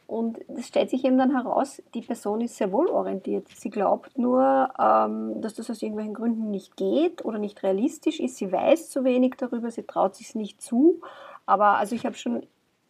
Und 0.07 0.39
es 0.57 0.67
stellt 0.67 0.89
sich 0.89 1.03
eben 1.03 1.17
dann 1.17 1.35
heraus, 1.35 1.83
die 1.93 2.01
Person 2.01 2.39
ist 2.39 2.55
sehr 2.55 2.71
wohl 2.71 2.87
orientiert. 2.87 3.45
Sie 3.53 3.69
glaubt 3.69 4.17
nur, 4.17 4.69
ähm, 4.79 5.41
dass 5.41 5.55
das 5.55 5.69
aus 5.69 5.81
irgendwelchen 5.81 6.13
Gründen 6.13 6.49
nicht 6.49 6.77
geht 6.77 7.25
oder 7.25 7.39
nicht 7.39 7.61
realistisch 7.61 8.21
ist. 8.21 8.37
Sie 8.37 8.49
weiß 8.49 8.89
zu 8.89 9.03
wenig 9.03 9.35
darüber, 9.37 9.69
sie 9.69 9.83
traut 9.83 10.15
sich 10.15 10.33
nicht 10.33 10.61
zu. 10.61 11.01
Aber 11.45 11.77
also 11.77 11.93
ich 11.93 12.05
habe 12.05 12.15
schon 12.15 12.43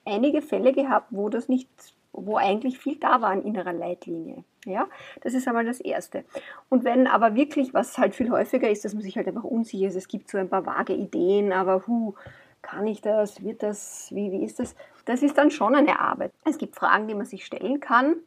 einige 0.06 0.44
Fälle 0.44 0.74
gehabt, 0.74 1.08
wo 1.10 1.28
das 1.30 1.50
nicht, 1.50 1.68
wo 2.14 2.38
eigentlich 2.38 2.78
viel 2.78 2.98
da 2.98 3.20
war 3.20 3.32
an 3.32 3.42
innerer 3.42 3.74
Leitlinie. 3.74 4.44
Ja, 4.66 4.88
das 5.22 5.34
ist 5.34 5.48
einmal 5.48 5.66
das 5.66 5.80
Erste. 5.80 6.24
Und 6.70 6.84
wenn 6.84 7.08
aber 7.08 7.34
wirklich, 7.34 7.74
was 7.74 7.98
halt 7.98 8.14
viel 8.14 8.30
häufiger 8.30 8.70
ist, 8.70 8.86
dass 8.86 8.94
man 8.94 9.02
sich 9.02 9.18
halt 9.18 9.28
einfach 9.28 9.44
unsicher 9.44 9.88
ist, 9.88 9.96
es 9.96 10.08
gibt 10.08 10.30
so 10.30 10.38
ein 10.38 10.50
paar 10.50 10.68
vage 10.68 10.94
Ideen, 10.94 11.52
aber 11.52 11.88
hu, 11.88 12.14
kann 12.62 12.86
ich 12.86 13.02
das, 13.02 13.44
wird 13.44 13.64
das, 13.64 14.10
wie, 14.12 14.32
wie 14.32 14.44
ist 14.44 14.60
das? 14.60 14.76
Das 15.08 15.24
ist 15.24 15.38
dann 15.38 15.52
schon 15.52 15.74
eine 15.74 16.02
Arbeit. 16.02 16.34
Es 16.43 16.58
gibt 16.58 16.76
Fragen, 16.76 17.08
die 17.08 17.15
man 17.15 17.26
sich 17.26 17.46
stellen 17.46 17.80
kann. 17.80 18.17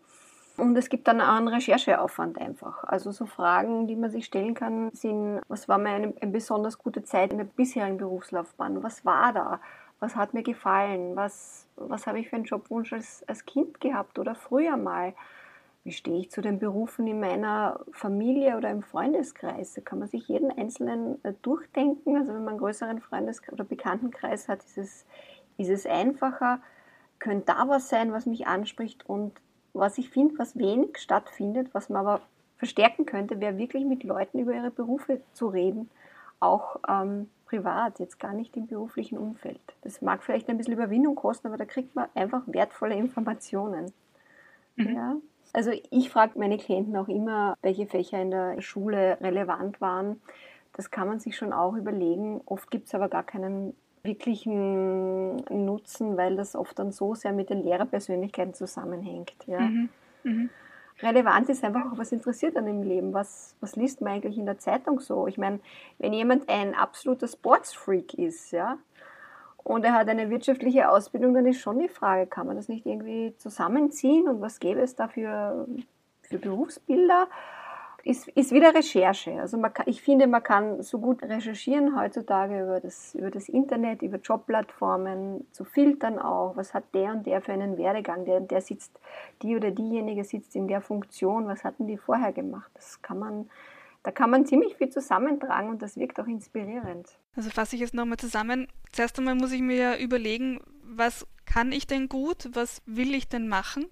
Und 0.57 0.77
es 0.77 0.89
gibt 0.89 1.09
dann 1.09 1.21
auch 1.21 1.37
einen 1.37 1.49
Rechercheaufwand 1.49 2.39
einfach. 2.39 2.85
Also 2.85 3.13
so 3.13 3.27
Fragen, 3.27 3.87
die 3.87 3.97
man 3.97 4.11
sich 4.11 4.25
stellen 4.25 4.55
kann, 4.55 4.91
sind, 4.93 5.41
was 5.49 5.69
war 5.69 5.79
mir 5.79 5.91
eine, 5.91 6.15
eine 6.21 6.31
besonders 6.31 6.79
gute 6.79 7.03
Zeit 7.03 7.33
in 7.33 7.39
der 7.39 7.45
bisherigen 7.45 7.99
Berufslaufbahn? 7.99 8.83
Was 8.83 9.05
war 9.05 9.33
da? 9.33 9.61
Was 10.01 10.17
hat 10.17 10.33
mir 10.33 10.43
gefallen? 10.43 11.17
Was, 11.17 11.67
was 11.77 12.07
habe 12.07 12.19
ich 12.19 12.29
für 12.31 12.37
einen 12.37 12.47
Jobwunsch 12.47 12.93
als, 12.95 13.25
als 13.29 13.45
Kind 13.45 13.81
gehabt 13.81 14.19
oder 14.19 14.35
früher 14.35 14.77
mal? 14.77 15.15
wie 15.83 15.93
stehe 15.93 16.19
ich 16.19 16.31
zu 16.31 16.43
den 16.43 16.59
Berufen 16.59 17.07
in 17.07 17.21
meiner 17.21 17.81
Familie 17.93 18.57
oder 18.57 18.71
im 18.71 18.83
Freundeskreis? 18.83 19.75
Da 19.75 19.81
kann 19.81 19.99
man 19.99 20.09
sich 20.09 20.29
jeden 20.29 20.51
einzelnen 20.51 21.23
äh, 21.25 21.33
durchdenken. 21.41 22.17
Also 22.17 22.35
wenn 22.35 22.45
man 22.45 22.51
einen 22.51 22.59
größeren 22.59 23.01
Freundes- 23.01 23.41
oder 23.51 23.65
Bekanntenkreis 23.65 24.49
hat, 24.49 24.63
ist 24.65 24.77
es, 24.77 25.07
ist 25.61 25.69
es 25.69 25.87
einfacher. 25.87 26.61
Könnte 27.19 27.47
da 27.47 27.69
was 27.69 27.89
sein, 27.89 28.13
was 28.13 28.27
mich 28.27 28.47
anspricht 28.47 29.09
und 29.09 29.33
was 29.73 29.99
ich 29.99 30.11
finde, 30.11 30.39
was 30.39 30.59
wenig 30.59 30.99
stattfindet, 30.99 31.69
was 31.73 31.89
man 31.89 32.07
aber 32.07 32.23
verstärken 32.57 33.07
könnte, 33.07 33.41
wäre 33.41 33.57
wirklich 33.57 33.85
mit 33.85 34.03
Leuten 34.03 34.39
über 34.39 34.53
ihre 34.53 34.71
Berufe 34.71 35.21
zu 35.33 35.49
reden, 35.49 35.89
auch 36.41 36.77
ähm, 36.89 37.31
privat, 37.47 37.99
jetzt 37.99 38.21
gar 38.21 38.33
nicht 38.33 38.57
im 38.57 38.67
beruflichen 38.67 39.19
Umfeld. 39.19 39.61
Das 39.83 40.03
mag 40.03 40.23
vielleicht 40.23 40.49
ein 40.49 40.57
bisschen 40.57 40.75
Überwindung 40.75 41.15
kosten, 41.15 41.49
aber 41.49 41.57
da 41.57 41.65
kriegt 41.65 41.95
man 41.95 42.09
einfach 42.15 42.43
wertvolle 42.47 42.95
Informationen. 42.95 43.93
Mhm. 44.77 44.95
Ja? 44.95 45.17
Also 45.53 45.73
ich 45.91 46.11
frage 46.11 46.39
meine 46.39 46.59
Klienten 46.59 46.97
auch 46.97 47.09
immer, 47.09 47.57
welche 47.63 47.87
Fächer 47.87 48.21
in 48.21 48.31
der 48.31 48.61
Schule 48.61 49.19
relevant 49.21 49.81
waren. 49.81 50.21
Das 50.75 50.91
kann 50.91 51.09
man 51.09 51.19
sich 51.19 51.37
schon 51.37 51.53
auch 51.53 51.75
überlegen. 51.75 52.41
Oft 52.47 52.71
gibt 52.71 52.87
es 52.87 52.95
aber 52.95 53.09
gar 53.09 53.25
keinen 53.25 53.75
wirklichen 54.03 55.37
Nutzen, 55.37 56.17
weil 56.17 56.37
das 56.37 56.57
oft 56.57 56.79
dann 56.79 56.93
so 56.93 57.15
sehr 57.15 57.33
mit 57.33 57.51
den 57.51 57.63
Lehrerpersönlichkeiten 57.63 58.55
zusammenhängt. 58.55 59.35
Ja. 59.47 59.61
Mhm. 59.61 59.89
Mhm. 60.23 60.51
Relevant 61.03 61.49
ist 61.49 61.65
einfach 61.65 61.91
auch, 61.91 61.99
was 61.99 62.13
interessiert 62.13 62.57
an 62.57 62.67
im 62.67 62.83
Leben? 62.83 63.15
Was, 63.15 63.57
was 63.61 63.77
liest 63.77 64.01
man 64.01 64.13
eigentlich 64.13 64.37
in 64.37 64.47
der 64.47 64.59
Zeitung 64.59 65.01
so? 65.01 65.27
Ich 65.27 65.39
meine, 65.39 65.61
wenn 65.99 66.13
jemand 66.13 66.49
ein 66.49 66.75
absoluter 66.75 67.27
Sportsfreak 67.27 68.15
ist, 68.15 68.51
ja, 68.51 68.77
und 69.63 69.85
er 69.85 69.95
hat 69.95 70.09
eine 70.09 70.31
wirtschaftliche 70.31 70.91
Ausbildung, 70.91 71.35
dann 71.35 71.47
ist 71.47 71.61
schon 71.61 71.79
die 71.79 71.89
Frage, 71.89 72.27
kann 72.27 72.47
man 72.47 72.57
das 72.57 72.69
nicht 72.69 72.87
irgendwie 72.87 73.35
zusammenziehen 73.39 74.29
und 74.29 74.41
was 74.41 74.59
gäbe 74.59 74.81
es 74.81 74.95
da 74.95 75.09
für, 75.09 75.67
für 76.23 76.39
Berufsbilder? 76.39 77.29
Ist, 78.03 78.29
ist 78.29 78.53
wieder 78.53 78.75
Recherche. 78.75 79.41
Also 79.41 79.59
man 79.59 79.75
kann, 79.75 79.87
ich 79.89 80.01
finde, 80.01 80.27
man 80.27 80.43
kann 80.43 80.83
so 80.83 80.99
gut 80.99 81.23
recherchieren 81.23 81.99
heutzutage 81.99 82.63
über 82.63 82.81
das, 82.81 83.15
über 83.15 83.31
das 83.31 83.49
Internet, 83.49 84.03
über 84.03 84.19
Jobplattformen, 84.19 85.47
zu 85.53 85.65
filtern 85.65 86.19
auch, 86.19 86.57
was 86.57 86.73
hat 86.73 86.85
der 86.95 87.13
und 87.13 87.27
der 87.27 87.43
für 87.43 87.53
einen 87.53 87.77
Werdegang, 87.77 88.25
der, 88.25 88.41
der 88.41 88.61
sitzt, 88.61 88.99
die 89.43 89.55
oder 89.55 89.71
diejenige 89.71 90.25
sitzt 90.25 90.57
in 90.57 90.67
der 90.67 90.81
Funktion, 90.81 91.47
was 91.47 91.65
hatten 91.65 91.87
die 91.87 91.99
vorher 91.99 92.33
gemacht. 92.33 92.71
Das 92.75 93.03
kann 93.03 93.19
man 93.19 93.51
da 94.03 94.11
kann 94.11 94.31
man 94.31 94.47
ziemlich 94.47 94.77
viel 94.77 94.89
zusammentragen 94.89 95.69
und 95.69 95.83
das 95.83 95.97
wirkt 95.97 96.19
auch 96.21 96.27
inspirierend. 96.27 97.07
Also 97.37 97.51
fasse 97.51 97.77
ich 97.77 97.83
jetzt 97.83 97.95
nochmal 97.95 98.17
zusammen. 98.17 98.67
Zuerst 98.93 99.19
einmal 99.19 99.35
muss 99.35 99.53
ich 99.53 99.61
mir 99.61 99.77
ja 99.77 99.97
überlegen, 99.97 100.61
was 100.83 101.27
kann 101.45 101.71
ich 101.73 101.87
denn 101.87 102.09
gut, 102.09 102.49
was 102.55 102.81
will 102.87 103.15
ich 103.15 103.29
denn 103.29 103.49
machen? 103.49 103.87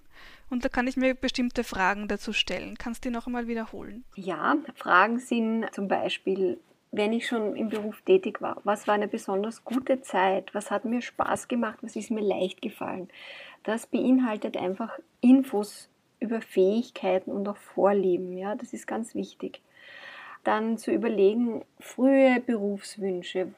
Und 0.50 0.64
da 0.64 0.68
kann 0.68 0.86
ich 0.86 0.96
mir 0.96 1.14
bestimmte 1.14 1.64
Fragen 1.64 2.08
dazu 2.08 2.32
stellen. 2.32 2.76
Kannst 2.78 3.04
du 3.04 3.08
die 3.08 3.14
noch 3.14 3.26
einmal 3.26 3.46
wiederholen? 3.46 4.04
Ja, 4.14 4.56
Fragen 4.74 5.18
sind 5.18 5.66
zum 5.72 5.88
Beispiel, 5.88 6.58
wenn 6.90 7.12
ich 7.12 7.26
schon 7.26 7.54
im 7.56 7.68
Beruf 7.68 8.00
tätig 8.02 8.40
war, 8.40 8.60
was 8.64 8.86
war 8.86 8.94
eine 8.94 9.08
besonders 9.08 9.64
gute 9.64 10.00
Zeit? 10.00 10.54
Was 10.54 10.70
hat 10.70 10.84
mir 10.84 11.02
Spaß 11.02 11.48
gemacht? 11.48 11.78
Was 11.82 11.96
ist 11.96 12.10
mir 12.10 12.22
leicht 12.22 12.62
gefallen? 12.62 13.08
Das 13.62 13.86
beinhaltet 13.86 14.56
einfach 14.56 14.98
Infos 15.20 15.90
über 16.20 16.40
Fähigkeiten 16.40 17.30
und 17.30 17.46
auch 17.48 17.56
Vorlieben. 17.56 18.36
Ja, 18.36 18.54
das 18.54 18.72
ist 18.72 18.86
ganz 18.86 19.14
wichtig 19.14 19.60
dann 20.44 20.78
zu 20.78 20.90
überlegen, 20.90 21.62
frühe 21.78 22.40
Berufswünsche, 22.40 23.52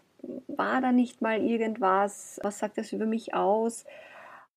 war 0.48 0.81
da 0.81 0.92
nicht 0.92 1.22
mal 1.22 1.40
irgendwas, 1.40 2.40
was 2.42 2.59
sagt 2.59 2.79
das 2.79 2.92
über 2.92 3.07
mich 3.07 3.33
aus? 3.33 3.85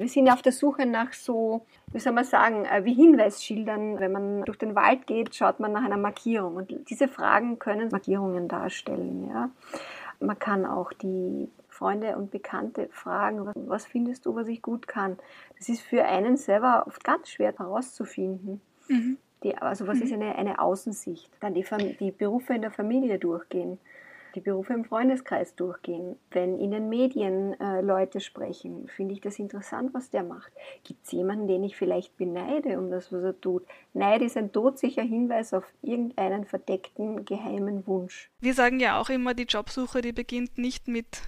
Wir 0.04 0.10
sind 0.10 0.30
auf 0.30 0.42
der 0.42 0.52
Suche 0.52 0.86
nach 0.86 1.14
so, 1.14 1.66
wie 1.94 2.00
soll 2.00 2.12
man 2.12 2.26
sagen, 2.26 2.66
äh, 2.66 2.84
wie 2.84 2.94
Hinweisschildern. 2.94 4.02
Wenn 4.02 4.12
man 4.12 4.44
durch 4.44 4.58
den 4.58 4.76
Wald 4.76 5.08
geht, 5.08 5.34
schaut 5.34 5.62
man 5.62 5.72
nach 5.72 5.86
einer 5.86 5.96
Markierung. 5.96 6.58
Und 6.58 6.90
diese 6.90 7.08
Fragen 7.08 7.58
können 7.58 7.88
Markierungen 7.90 8.50
darstellen. 8.50 9.30
Ja? 9.30 9.50
Man 10.20 10.38
kann 10.38 10.66
auch 10.66 10.92
die 10.92 11.50
Freunde 11.70 12.18
und 12.18 12.32
Bekannte 12.32 12.90
fragen, 12.92 13.46
was, 13.46 13.56
was 13.56 13.86
findest 13.86 14.26
du, 14.26 14.36
was 14.36 14.50
ich 14.50 14.62
gut 14.62 14.90
kann? 14.90 15.18
Das 15.58 15.70
ist 15.70 15.82
für 15.82 16.04
einen 16.04 16.36
selber 16.36 16.84
oft 16.86 17.02
ganz 17.06 17.30
schwer 17.30 17.54
herauszufinden. 17.58 18.60
Mhm. 18.90 19.18
Die, 19.44 19.56
also 19.56 19.88
was 19.88 20.00
mhm. 20.00 20.04
ist 20.04 20.12
eine, 20.12 20.36
eine 20.36 20.60
Außensicht? 20.60 21.32
Dann 21.40 21.54
die, 21.54 21.66
die 21.98 22.12
Berufe 22.12 22.54
in 22.54 22.62
der 22.62 22.72
Familie 22.72 23.20
durchgehen, 23.20 23.80
die 24.36 24.42
Berufe 24.42 24.74
im 24.74 24.86
Freundeskreis 24.86 25.56
durchgehen. 25.56 26.18
Wenn 26.32 26.60
in 26.60 26.72
den 26.72 26.90
Medien 26.90 27.60
äh, 27.60 27.82
Leute 27.82 28.20
sprechen, 28.20 28.88
finde 28.88 29.14
ich 29.14 29.22
das 29.22 29.40
interessant, 29.40 29.94
was 29.94 30.10
der 30.10 30.24
macht. 30.24 30.52
Gibt 30.84 31.06
es 31.06 31.12
jemanden, 31.12 31.48
den 31.48 31.64
ich 31.64 31.76
vielleicht 31.76 32.18
beneide 32.18 32.80
um 32.80 32.90
das, 32.92 33.12
was 33.12 33.24
er 33.24 33.40
tut? 33.40 33.64
Neid 33.94 34.22
ist 34.22 34.38
ein 34.38 34.52
todsicher 34.52 35.04
Hinweis 35.04 35.54
auf 35.54 35.66
irgendeinen 35.82 36.46
verdeckten, 36.46 37.26
geheimen 37.26 37.86
Wunsch. 37.88 38.30
Wir 38.40 38.54
sagen 38.54 38.80
ja 38.80 39.00
auch 39.00 39.10
immer, 39.10 39.34
die 39.34 39.44
Jobsuche, 39.44 40.02
die 40.02 40.14
beginnt 40.14 40.58
nicht 40.58 40.88
mit 40.88 41.22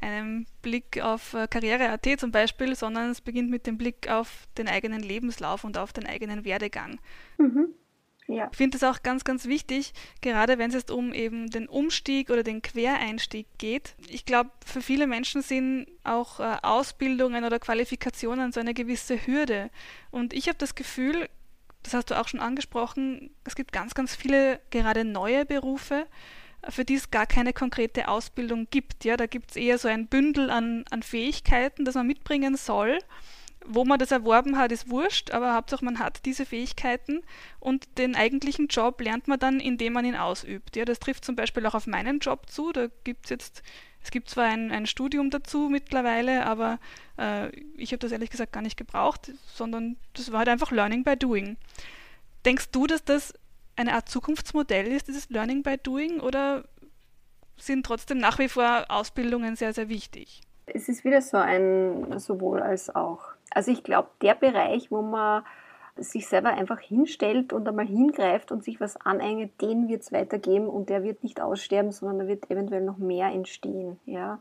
einem 0.00 0.46
Blick 0.62 1.02
auf 1.02 1.34
äh, 1.34 1.46
Karriere.at 1.48 2.06
zum 2.18 2.30
Beispiel, 2.30 2.74
sondern 2.74 3.10
es 3.10 3.20
beginnt 3.20 3.50
mit 3.50 3.66
dem 3.66 3.78
Blick 3.78 4.10
auf 4.10 4.46
den 4.58 4.68
eigenen 4.68 5.00
Lebenslauf 5.00 5.64
und 5.64 5.78
auf 5.78 5.92
den 5.92 6.06
eigenen 6.06 6.44
Werdegang. 6.44 6.98
Mhm. 7.38 7.74
Ja. 8.28 8.48
Ich 8.50 8.56
finde 8.56 8.76
es 8.76 8.82
auch 8.82 9.02
ganz, 9.02 9.24
ganz 9.24 9.46
wichtig, 9.46 9.92
gerade 10.20 10.58
wenn 10.58 10.70
es 10.70 10.74
jetzt 10.74 10.90
um 10.90 11.12
eben 11.12 11.48
den 11.48 11.68
Umstieg 11.68 12.30
oder 12.30 12.42
den 12.42 12.60
Quereinstieg 12.60 13.46
geht. 13.58 13.94
Ich 14.08 14.24
glaube, 14.24 14.50
für 14.64 14.82
viele 14.82 15.06
Menschen 15.06 15.42
sind 15.42 15.86
auch 16.02 16.40
äh, 16.40 16.56
Ausbildungen 16.62 17.44
oder 17.44 17.58
Qualifikationen 17.60 18.50
so 18.50 18.58
eine 18.58 18.74
gewisse 18.74 19.26
Hürde. 19.26 19.70
Und 20.10 20.32
ich 20.32 20.48
habe 20.48 20.58
das 20.58 20.74
Gefühl, 20.74 21.28
das 21.84 21.94
hast 21.94 22.10
du 22.10 22.18
auch 22.18 22.26
schon 22.26 22.40
angesprochen, 22.40 23.30
es 23.44 23.54
gibt 23.54 23.72
ganz, 23.72 23.94
ganz 23.94 24.16
viele 24.16 24.60
gerade 24.70 25.04
neue 25.04 25.46
Berufe, 25.46 26.06
für 26.68 26.84
die 26.84 26.94
es 26.94 27.12
gar 27.12 27.26
keine 27.26 27.52
konkrete 27.52 28.08
Ausbildung 28.08 28.66
gibt. 28.70 29.04
Ja, 29.04 29.16
da 29.16 29.26
gibt 29.26 29.50
es 29.50 29.56
eher 29.56 29.78
so 29.78 29.86
ein 29.86 30.08
Bündel 30.08 30.50
an, 30.50 30.84
an 30.90 31.04
Fähigkeiten, 31.04 31.84
das 31.84 31.94
man 31.94 32.08
mitbringen 32.08 32.56
soll. 32.56 32.98
Wo 33.68 33.84
man 33.84 33.98
das 33.98 34.10
erworben 34.10 34.58
hat, 34.58 34.72
ist 34.72 34.90
wurscht, 34.90 35.30
aber 35.32 35.54
Hauptsache 35.54 35.84
man 35.84 35.98
hat 35.98 36.24
diese 36.24 36.46
Fähigkeiten 36.46 37.22
und 37.60 37.98
den 37.98 38.14
eigentlichen 38.14 38.68
Job 38.68 39.00
lernt 39.00 39.28
man 39.28 39.38
dann, 39.38 39.60
indem 39.60 39.94
man 39.94 40.04
ihn 40.04 40.14
ausübt. 40.14 40.76
Ja, 40.76 40.84
das 40.84 40.98
trifft 40.98 41.24
zum 41.24 41.36
Beispiel 41.36 41.66
auch 41.66 41.74
auf 41.74 41.86
meinen 41.86 42.20
Job 42.20 42.48
zu. 42.48 42.72
Da 42.72 42.88
gibt 43.04 43.24
es 43.24 43.30
jetzt, 43.30 43.62
es 44.02 44.10
gibt 44.10 44.30
zwar 44.30 44.44
ein, 44.44 44.70
ein 44.70 44.86
Studium 44.86 45.30
dazu 45.30 45.68
mittlerweile, 45.70 46.46
aber 46.46 46.78
äh, 47.18 47.48
ich 47.76 47.92
habe 47.92 47.98
das 47.98 48.12
ehrlich 48.12 48.30
gesagt 48.30 48.52
gar 48.52 48.62
nicht 48.62 48.76
gebraucht, 48.76 49.32
sondern 49.54 49.96
das 50.14 50.32
war 50.32 50.40
halt 50.40 50.48
einfach 50.48 50.70
Learning 50.70 51.04
by 51.04 51.16
Doing. 51.16 51.56
Denkst 52.44 52.70
du, 52.70 52.86
dass 52.86 53.04
das 53.04 53.34
eine 53.76 53.94
Art 53.94 54.08
Zukunftsmodell 54.08 54.86
ist, 54.86 55.08
dieses 55.08 55.28
Learning 55.28 55.62
by 55.62 55.76
Doing, 55.78 56.20
oder 56.20 56.64
sind 57.56 57.86
trotzdem 57.86 58.18
nach 58.18 58.38
wie 58.38 58.48
vor 58.48 58.86
Ausbildungen 58.88 59.56
sehr, 59.56 59.72
sehr 59.72 59.88
wichtig? 59.88 60.42
Es 60.66 60.88
ist 60.88 61.04
wieder 61.04 61.22
so 61.22 61.36
ein 61.36 62.18
sowohl 62.18 62.60
als 62.62 62.94
auch. 62.94 63.35
Also 63.50 63.70
ich 63.70 63.82
glaube, 63.82 64.08
der 64.22 64.34
Bereich, 64.34 64.90
wo 64.90 65.02
man 65.02 65.44
sich 65.96 66.28
selber 66.28 66.50
einfach 66.50 66.80
hinstellt 66.80 67.52
und 67.52 67.66
einmal 67.66 67.86
hingreift 67.86 68.52
und 68.52 68.62
sich 68.62 68.80
was 68.80 68.96
aneignet, 68.96 69.60
den 69.60 69.88
wird 69.88 70.02
es 70.02 70.12
weitergeben 70.12 70.68
und 70.68 70.90
der 70.90 71.02
wird 71.02 71.22
nicht 71.22 71.40
aussterben, 71.40 71.90
sondern 71.90 72.18
da 72.18 72.26
wird 72.26 72.50
eventuell 72.50 72.82
noch 72.82 72.98
mehr 72.98 73.28
entstehen. 73.28 73.98
Ja? 74.04 74.40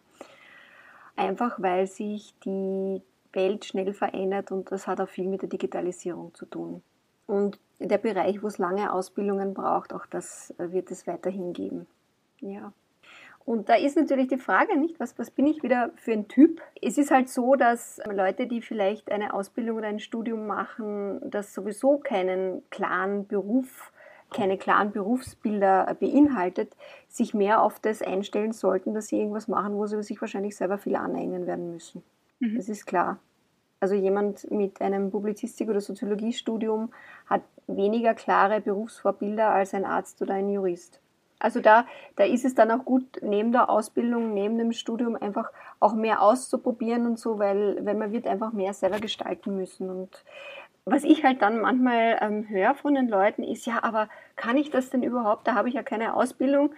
Einfach 1.15 1.61
weil 1.61 1.87
sich 1.87 2.35
die 2.43 3.01
Welt 3.31 3.65
schnell 3.65 3.93
verändert 3.93 4.51
und 4.51 4.71
das 4.71 4.87
hat 4.87 4.99
auch 4.99 5.09
viel 5.09 5.27
mit 5.27 5.41
der 5.41 5.49
Digitalisierung 5.49 6.33
zu 6.33 6.45
tun. 6.45 6.81
Und 7.27 7.59
der 7.79 7.97
Bereich, 7.97 8.43
wo 8.43 8.47
es 8.47 8.57
lange 8.57 8.91
Ausbildungen 8.91 9.53
braucht, 9.53 9.93
auch 9.93 10.05
das 10.05 10.53
äh, 10.57 10.71
wird 10.71 10.91
es 10.91 11.07
weiterhin 11.07 11.53
geben. 11.53 11.87
Ja. 12.39 12.71
Und 13.45 13.69
da 13.69 13.75
ist 13.75 13.95
natürlich 13.95 14.27
die 14.27 14.39
Frage 14.39 14.77
nicht, 14.77 14.99
was, 14.99 15.17
was 15.19 15.29
bin 15.29 15.45
ich 15.45 15.61
wieder 15.61 15.91
für 15.95 16.13
ein 16.13 16.27
Typ? 16.27 16.61
Es 16.81 16.97
ist 16.97 17.11
halt 17.11 17.29
so, 17.29 17.55
dass 17.55 18.01
Leute, 18.11 18.47
die 18.47 18.61
vielleicht 18.61 19.11
eine 19.11 19.33
Ausbildung 19.35 19.77
oder 19.77 19.87
ein 19.87 19.99
Studium 19.99 20.47
machen, 20.47 21.21
das 21.23 21.53
sowieso 21.53 21.99
keinen 21.99 22.67
klaren 22.71 23.27
Beruf, 23.27 23.93
keine 24.33 24.57
klaren 24.57 24.91
Berufsbilder 24.91 25.95
beinhaltet, 25.99 26.75
sich 27.07 27.35
mehr 27.35 27.61
auf 27.61 27.79
das 27.79 28.01
einstellen 28.01 28.51
sollten, 28.51 28.95
dass 28.95 29.07
sie 29.07 29.19
irgendwas 29.19 29.47
machen, 29.47 29.75
wo 29.75 29.85
sie 29.85 30.01
sich 30.01 30.19
wahrscheinlich 30.19 30.55
selber 30.55 30.79
viel 30.79 30.95
aneignen 30.95 31.45
werden 31.45 31.71
müssen. 31.71 32.01
Mhm. 32.39 32.55
Das 32.55 32.67
ist 32.67 32.87
klar. 32.87 33.19
Also 33.79 33.93
jemand 33.93 34.49
mit 34.49 34.81
einem 34.81 35.11
Publizistik- 35.11 35.69
oder 35.69 35.81
Soziologiestudium 35.81 36.91
hat 37.27 37.43
weniger 37.67 38.15
klare 38.15 38.59
Berufsvorbilder 38.59 39.49
als 39.49 39.75
ein 39.75 39.85
Arzt 39.85 40.19
oder 40.23 40.33
ein 40.33 40.49
Jurist. 40.49 40.99
Also 41.39 41.59
da, 41.59 41.85
da 42.15 42.23
ist 42.23 42.45
es 42.45 42.55
dann 42.55 42.71
auch 42.71 42.85
gut, 42.85 43.03
neben 43.21 43.51
der 43.51 43.69
Ausbildung, 43.69 44.33
neben 44.33 44.57
dem 44.57 44.71
Studium 44.71 45.15
einfach 45.15 45.51
auch 45.79 45.93
mehr 45.93 46.21
auszuprobieren 46.21 47.05
und 47.05 47.19
so, 47.19 47.39
weil, 47.39 47.85
weil 47.85 47.95
man 47.95 48.11
wird 48.11 48.27
einfach 48.27 48.53
mehr 48.53 48.73
selber 48.73 48.99
gestalten 48.99 49.55
müssen. 49.55 49.89
Und 49.89 50.23
was 50.85 51.03
ich 51.03 51.23
halt 51.23 51.41
dann 51.41 51.61
manchmal 51.61 52.17
ähm, 52.21 52.47
höre 52.47 52.75
von 52.75 52.95
den 52.95 53.09
Leuten 53.09 53.43
ist, 53.43 53.65
ja, 53.65 53.83
aber 53.83 54.07
kann 54.35 54.57
ich 54.57 54.69
das 54.69 54.89
denn 54.89 55.03
überhaupt? 55.03 55.47
Da 55.47 55.55
habe 55.55 55.67
ich 55.67 55.75
ja 55.75 55.83
keine 55.83 56.15
Ausbildung. 56.15 56.73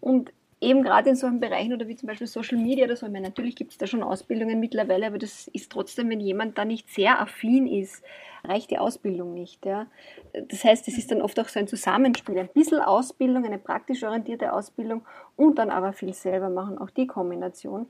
Und 0.00 0.32
eben 0.62 0.82
gerade 0.82 1.10
in 1.10 1.16
solchen 1.16 1.40
Bereichen 1.40 1.72
oder 1.72 1.88
wie 1.88 1.96
zum 1.96 2.06
Beispiel 2.06 2.26
Social 2.26 2.56
Media 2.56 2.84
oder 2.84 2.96
so, 2.96 3.06
ich 3.06 3.12
meine, 3.12 3.26
natürlich 3.26 3.56
gibt 3.56 3.72
es 3.72 3.78
da 3.78 3.86
schon 3.86 4.02
Ausbildungen 4.02 4.60
mittlerweile, 4.60 5.06
aber 5.06 5.18
das 5.18 5.48
ist 5.48 5.72
trotzdem, 5.72 6.08
wenn 6.10 6.20
jemand 6.20 6.56
da 6.56 6.64
nicht 6.64 6.88
sehr 6.88 7.20
affin 7.20 7.66
ist, 7.66 8.02
reicht 8.44 8.70
die 8.70 8.78
Ausbildung 8.78 9.34
nicht. 9.34 9.66
Ja. 9.66 9.86
Das 10.32 10.64
heißt, 10.64 10.86
es 10.88 10.96
ist 10.96 11.10
dann 11.10 11.20
oft 11.20 11.38
auch 11.40 11.48
so 11.48 11.58
ein 11.58 11.68
Zusammenspiel, 11.68 12.38
ein 12.38 12.48
bisschen 12.48 12.80
Ausbildung, 12.80 13.44
eine 13.44 13.58
praktisch 13.58 14.02
orientierte 14.04 14.52
Ausbildung 14.52 15.02
und 15.36 15.58
dann 15.58 15.70
aber 15.70 15.92
viel 15.92 16.14
selber 16.14 16.48
machen, 16.48 16.78
auch 16.78 16.90
die 16.90 17.06
Kombination. 17.06 17.86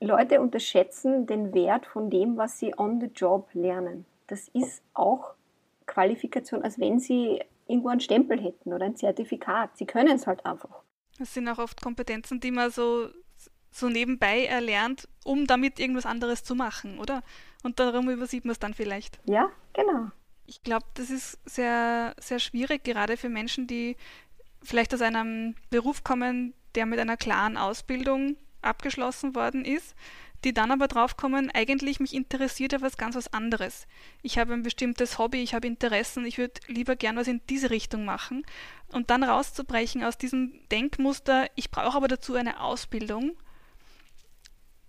Leute 0.00 0.40
unterschätzen 0.40 1.26
den 1.26 1.54
Wert 1.54 1.86
von 1.86 2.10
dem, 2.10 2.36
was 2.36 2.58
sie 2.58 2.78
on 2.78 3.00
the 3.00 3.10
job 3.14 3.48
lernen. 3.54 4.04
Das 4.28 4.48
ist 4.48 4.82
auch 4.94 5.34
Qualifikation, 5.86 6.62
als 6.62 6.78
wenn 6.78 7.00
sie 7.00 7.40
irgendwo 7.66 7.88
einen 7.88 8.00
Stempel 8.00 8.40
hätten 8.40 8.72
oder 8.72 8.84
ein 8.84 8.96
Zertifikat. 8.96 9.76
Sie 9.76 9.86
können 9.86 10.14
es 10.14 10.26
halt 10.26 10.46
einfach. 10.46 10.82
Das 11.18 11.34
sind 11.34 11.48
auch 11.48 11.58
oft 11.58 11.82
Kompetenzen, 11.82 12.40
die 12.40 12.50
man 12.50 12.70
so, 12.70 13.08
so 13.70 13.88
nebenbei 13.88 14.46
erlernt, 14.46 15.08
um 15.24 15.46
damit 15.46 15.78
irgendwas 15.78 16.06
anderes 16.06 16.44
zu 16.44 16.54
machen, 16.54 16.98
oder? 16.98 17.22
Und 17.62 17.80
darum 17.80 18.08
übersieht 18.08 18.44
man 18.44 18.52
es 18.52 18.58
dann 18.58 18.74
vielleicht. 18.74 19.18
Ja, 19.24 19.50
genau. 19.72 20.10
Ich 20.46 20.62
glaube, 20.62 20.86
das 20.94 21.10
ist 21.10 21.38
sehr, 21.44 22.14
sehr 22.18 22.38
schwierig, 22.38 22.84
gerade 22.84 23.16
für 23.16 23.28
Menschen, 23.28 23.66
die 23.66 23.96
vielleicht 24.62 24.94
aus 24.94 25.02
einem 25.02 25.54
Beruf 25.70 26.04
kommen, 26.04 26.54
der 26.74 26.86
mit 26.86 26.98
einer 26.98 27.16
klaren 27.16 27.56
Ausbildung 27.56 28.36
abgeschlossen 28.62 29.34
worden 29.34 29.64
ist, 29.64 29.94
die 30.44 30.54
dann 30.54 30.70
aber 30.70 30.86
draufkommen, 30.86 31.50
eigentlich 31.52 32.00
mich 32.00 32.14
interessiert 32.14 32.72
ja 32.72 32.80
was 32.80 32.96
ganz 32.96 33.16
was 33.16 33.32
anderes. 33.32 33.86
Ich 34.22 34.38
habe 34.38 34.52
ein 34.52 34.62
bestimmtes 34.62 35.18
Hobby, 35.18 35.42
ich 35.42 35.54
habe 35.54 35.66
Interessen, 35.66 36.24
ich 36.24 36.38
würde 36.38 36.60
lieber 36.68 36.96
gern 36.96 37.16
was 37.16 37.26
in 37.26 37.40
diese 37.48 37.70
Richtung 37.70 38.04
machen. 38.04 38.44
Und 38.92 39.10
dann 39.10 39.22
rauszubrechen 39.22 40.02
aus 40.02 40.16
diesem 40.16 40.60
Denkmuster, 40.70 41.46
ich 41.54 41.70
brauche 41.70 41.96
aber 41.96 42.08
dazu 42.08 42.34
eine 42.34 42.60
Ausbildung, 42.62 43.36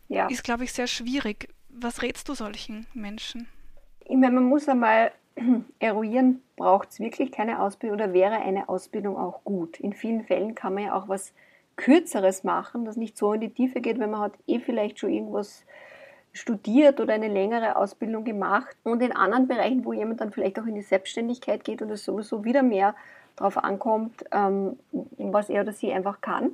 ja. 0.08 0.28
ist, 0.28 0.44
glaube 0.44 0.64
ich, 0.64 0.74
sehr 0.74 0.88
schwierig. 0.88 1.50
Was 1.70 2.02
rätst 2.02 2.30
du 2.30 2.34
solchen 2.34 2.88
Menschen? 2.94 3.48
Ich 4.06 4.16
meine, 4.16 4.36
man 4.36 4.46
muss 4.46 4.68
einmal 4.68 5.12
eruieren, 5.80 6.42
braucht 6.56 6.90
es 6.92 7.00
wirklich 7.00 7.32
keine 7.32 7.62
Ausbildung 7.62 8.00
oder 8.00 8.14
wäre 8.14 8.38
eine 8.38 8.70
Ausbildung 8.70 9.18
auch 9.18 9.44
gut? 9.44 9.80
In 9.80 9.94
vielen 9.94 10.24
Fällen 10.24 10.56
kann 10.56 10.74
man 10.74 10.86
ja 10.86 10.94
auch 10.96 11.08
was 11.08 11.34
Kürzeres 11.76 12.44
machen, 12.44 12.86
das 12.86 12.98
nicht 12.98 13.18
so 13.18 13.34
in 13.34 13.42
die 13.42 13.54
Tiefe 13.54 13.82
geht, 13.82 14.00
wenn 14.00 14.12
man 14.12 14.22
hat 14.22 14.34
eh 14.48 14.60
vielleicht 14.60 15.00
schon 15.00 15.12
irgendwas 15.12 15.64
studiert 16.34 17.00
oder 17.00 17.14
eine 17.14 17.28
längere 17.28 17.76
Ausbildung 17.76 18.24
gemacht. 18.24 18.76
Und 18.84 19.02
in 19.02 19.12
anderen 19.12 19.48
Bereichen, 19.48 19.86
wo 19.86 19.94
jemand 19.94 20.22
dann 20.22 20.32
vielleicht 20.32 20.60
auch 20.60 20.66
in 20.66 20.76
die 20.76 20.82
Selbstständigkeit 20.82 21.64
geht 21.64 21.82
und 21.82 21.90
es 21.90 22.04
sowieso 22.04 22.44
wieder 22.44 22.64
mehr 22.64 22.96
darauf 23.40 23.58
ankommt, 23.58 24.24
ähm, 24.32 24.78
was 25.18 25.50
er 25.50 25.62
oder 25.62 25.72
sie 25.72 25.92
einfach 25.92 26.22
kann. 26.22 26.52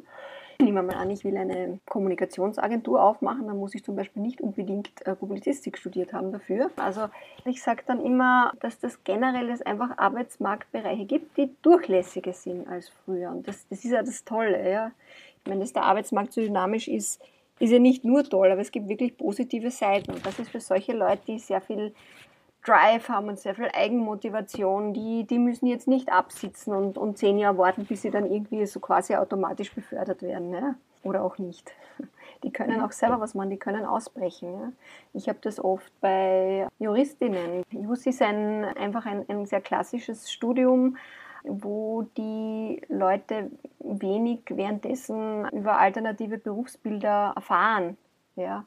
Nehmen 0.62 0.76
wir 0.76 0.84
mal 0.84 0.96
an, 0.96 1.12
ich 1.12 1.26
will 1.26 1.36
eine 1.36 1.80
Kommunikationsagentur 1.86 3.04
aufmachen, 3.04 3.46
dann 3.48 3.58
muss 3.58 3.76
ich 3.76 3.84
zum 3.84 3.98
Beispiel 3.98 4.22
nicht 4.22 4.40
unbedingt 4.40 5.06
äh, 5.06 5.14
Publizistik 5.14 5.78
studiert 5.78 6.14
haben 6.14 6.32
dafür. 6.32 6.72
Also 6.78 7.10
ich 7.44 7.62
sage 7.62 7.84
dann 7.86 8.00
immer, 8.00 8.54
dass 8.62 8.80
das 8.80 9.04
generell 9.04 9.50
es 9.50 9.62
einfach 9.62 9.98
Arbeitsmarktbereiche 9.98 11.06
gibt, 11.06 11.36
die 11.38 11.54
durchlässiger 11.62 12.32
sind 12.32 12.70
als 12.70 12.90
früher. 13.04 13.32
Und 13.32 13.46
das, 13.48 13.68
das 13.68 13.84
ist 13.84 13.92
ja 13.92 14.02
das 14.02 14.24
Tolle. 14.24 14.70
Ja. 14.72 14.92
Ich 15.44 15.50
meine, 15.50 15.60
dass 15.60 15.74
der 15.74 15.84
Arbeitsmarkt 15.84 16.32
so 16.32 16.40
dynamisch 16.40 16.88
ist, 16.88 17.22
ist 17.60 17.72
ja 17.72 17.80
nicht 17.80 18.06
nur 18.06 18.24
toll, 18.24 18.50
aber 18.50 18.62
es 18.62 18.72
gibt 18.72 18.88
wirklich 18.88 19.18
positive 19.18 19.72
Seiten. 19.72 20.12
Und 20.12 20.26
das 20.26 20.40
ist 20.40 20.52
für 20.52 20.62
solche 20.62 20.94
Leute, 20.94 21.22
die 21.28 21.40
sehr 21.40 21.60
viel 21.60 21.94
Drive 22.66 23.10
haben 23.10 23.30
und 23.30 23.40
sehr 23.40 23.56
viel 23.56 23.70
Eigenmotivation, 23.74 24.94
die, 24.94 25.26
die 25.26 25.40
müssen 25.40 25.68
jetzt 25.68 25.88
nicht 25.88 26.12
absitzen 26.12 26.74
und, 26.74 26.98
und 26.98 27.18
zehn 27.18 27.38
Jahre 27.38 27.58
warten, 27.58 27.86
bis 27.86 28.02
sie 28.02 28.12
dann 28.12 28.30
irgendwie 28.30 28.66
so 28.66 28.80
quasi 28.80 29.16
automatisch 29.16 29.74
befördert 29.74 30.22
werden. 30.22 30.50
Ne? 30.50 30.76
Oder 31.04 31.24
auch 31.24 31.38
nicht. 31.38 31.72
Die 32.44 32.52
können 32.52 32.82
auch 32.82 32.92
selber 32.92 33.20
was 33.20 33.34
machen, 33.34 33.50
die 33.50 33.58
können 33.58 33.86
ausbrechen. 33.86 34.54
Ja? 34.54 34.72
Ich 35.14 35.30
habe 35.30 35.40
das 35.42 35.64
oft 35.64 35.92
bei 36.00 36.68
Juristinnen. 36.78 37.64
Jus 37.72 38.06
ist 38.06 38.22
ein, 38.22 38.66
einfach 38.66 39.08
ein, 39.08 39.26
ein 39.30 39.48
sehr 39.48 39.62
klassisches 39.62 40.32
Studium, 40.32 40.98
wo 41.44 42.04
die 42.18 42.82
Leute 42.88 43.50
wenig 43.80 44.42
währenddessen 44.50 45.48
über 45.54 45.80
alternative 45.80 46.38
Berufsbilder 46.38 47.34
erfahren. 47.36 47.98
Ja? 48.36 48.66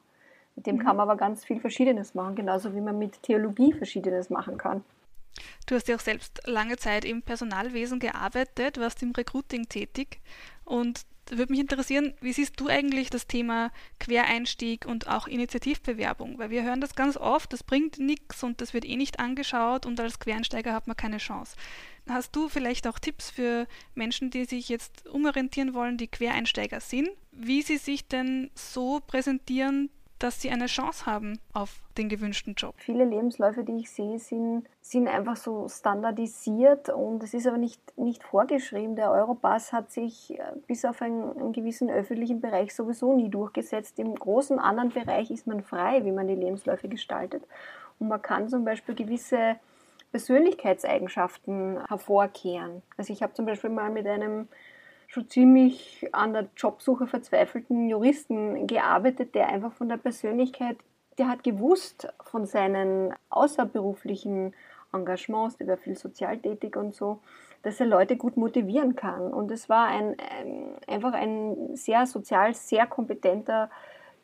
Mit 0.59 0.67
dem 0.67 0.75
mhm. 0.75 0.79
kann 0.79 0.97
man 0.97 1.09
aber 1.09 1.15
ganz 1.15 1.45
viel 1.45 1.61
Verschiedenes 1.61 2.15
machen, 2.15 2.35
genauso 2.35 2.75
wie 2.75 2.81
man 2.81 2.99
mit 2.99 3.23
Theologie 3.23 3.71
Verschiedenes 3.71 4.29
machen 4.29 4.57
kann. 4.57 4.83
Du 5.65 5.75
hast 5.75 5.87
ja 5.87 5.95
auch 5.95 6.01
selbst 6.01 6.41
lange 6.47 6.75
Zeit 6.75 7.05
im 7.05 7.21
Personalwesen 7.21 7.99
gearbeitet, 7.99 8.77
warst 8.77 9.01
im 9.01 9.11
Recruiting 9.11 9.69
tätig 9.69 10.19
und 10.65 11.05
würde 11.29 11.53
mich 11.53 11.61
interessieren, 11.61 12.13
wie 12.19 12.33
siehst 12.33 12.59
du 12.59 12.67
eigentlich 12.67 13.09
das 13.09 13.25
Thema 13.25 13.71
Quereinstieg 14.01 14.85
und 14.85 15.07
auch 15.07 15.27
Initiativbewerbung? 15.27 16.39
Weil 16.39 16.49
wir 16.49 16.63
hören 16.63 16.81
das 16.81 16.93
ganz 16.93 17.15
oft, 17.15 17.53
das 17.53 17.63
bringt 17.63 17.97
nichts 17.97 18.43
und 18.43 18.59
das 18.59 18.73
wird 18.73 18.83
eh 18.83 18.97
nicht 18.97 19.21
angeschaut 19.21 19.85
und 19.85 19.97
als 20.01 20.19
Quereinsteiger 20.19 20.73
hat 20.73 20.87
man 20.87 20.97
keine 20.97 21.19
Chance. 21.19 21.55
Hast 22.09 22.35
du 22.35 22.49
vielleicht 22.49 22.85
auch 22.85 22.99
Tipps 22.99 23.29
für 23.29 23.65
Menschen, 23.95 24.29
die 24.29 24.43
sich 24.43 24.67
jetzt 24.67 25.07
umorientieren 25.07 25.73
wollen, 25.73 25.95
die 25.95 26.07
Quereinsteiger 26.07 26.81
sind, 26.81 27.07
wie 27.31 27.61
sie 27.61 27.77
sich 27.77 28.09
denn 28.09 28.51
so 28.55 28.99
präsentieren, 28.99 29.89
dass 30.19 30.41
sie 30.41 30.49
eine 30.49 30.67
Chance 30.67 31.05
haben 31.05 31.39
auf 31.53 31.81
den 31.97 32.09
gewünschten 32.09 32.53
Job. 32.53 32.75
Viele 32.77 33.05
Lebensläufe, 33.05 33.63
die 33.63 33.77
ich 33.77 33.89
sehe, 33.89 34.19
sind, 34.19 34.67
sind 34.81 35.07
einfach 35.07 35.37
so 35.37 35.67
standardisiert 35.69 36.89
und 36.89 37.23
es 37.23 37.33
ist 37.33 37.47
aber 37.47 37.57
nicht, 37.57 37.81
nicht 37.97 38.23
vorgeschrieben. 38.23 38.95
Der 38.95 39.11
Europass 39.11 39.71
hat 39.71 39.91
sich 39.91 40.37
äh, 40.37 40.43
bis 40.67 40.83
auf 40.85 41.01
einen, 41.01 41.37
einen 41.37 41.53
gewissen 41.53 41.89
öffentlichen 41.89 42.41
Bereich 42.41 42.75
sowieso 42.75 43.15
nie 43.15 43.29
durchgesetzt. 43.29 43.97
Im 43.97 44.13
großen 44.13 44.59
anderen 44.59 44.89
Bereich 44.89 45.31
ist 45.31 45.47
man 45.47 45.63
frei, 45.63 46.03
wie 46.03 46.11
man 46.11 46.27
die 46.27 46.35
Lebensläufe 46.35 46.89
gestaltet. 46.89 47.43
Und 47.99 48.09
man 48.09 48.21
kann 48.21 48.49
zum 48.49 48.65
Beispiel 48.65 48.95
gewisse 48.95 49.55
Persönlichkeitseigenschaften 50.11 51.85
hervorkehren. 51.87 52.81
Also 52.97 53.13
ich 53.13 53.23
habe 53.23 53.33
zum 53.33 53.45
Beispiel 53.45 53.69
mal 53.69 53.89
mit 53.89 54.07
einem 54.07 54.47
schon 55.09 55.27
ziemlich 55.27 56.07
an 56.11 56.33
der 56.33 56.47
Jobsuche 56.55 57.07
verzweifelten 57.07 57.89
Juristen 57.89 58.67
gearbeitet, 58.67 59.33
der 59.33 59.49
einfach 59.49 59.73
von 59.73 59.89
der 59.89 59.97
Persönlichkeit, 59.97 60.77
der 61.17 61.27
hat 61.27 61.43
gewusst 61.43 62.07
von 62.23 62.45
seinen 62.45 63.13
außerberuflichen 63.29 64.53
Engagements, 64.93 65.57
der 65.57 65.67
war 65.67 65.77
viel 65.77 65.97
sozial 65.97 66.37
tätig 66.37 66.77
und 66.77 66.93
so, 66.93 67.19
dass 67.63 67.79
er 67.79 67.87
Leute 67.87 68.17
gut 68.17 68.37
motivieren 68.37 68.95
kann. 68.95 69.33
Und 69.33 69.51
es 69.51 69.67
war 69.67 69.87
ein, 69.87 70.15
ein, 70.39 70.75
einfach 70.87 71.13
ein 71.13 71.75
sehr 71.75 72.05
sozial, 72.05 72.53
sehr 72.53 72.85
kompetenter 72.85 73.69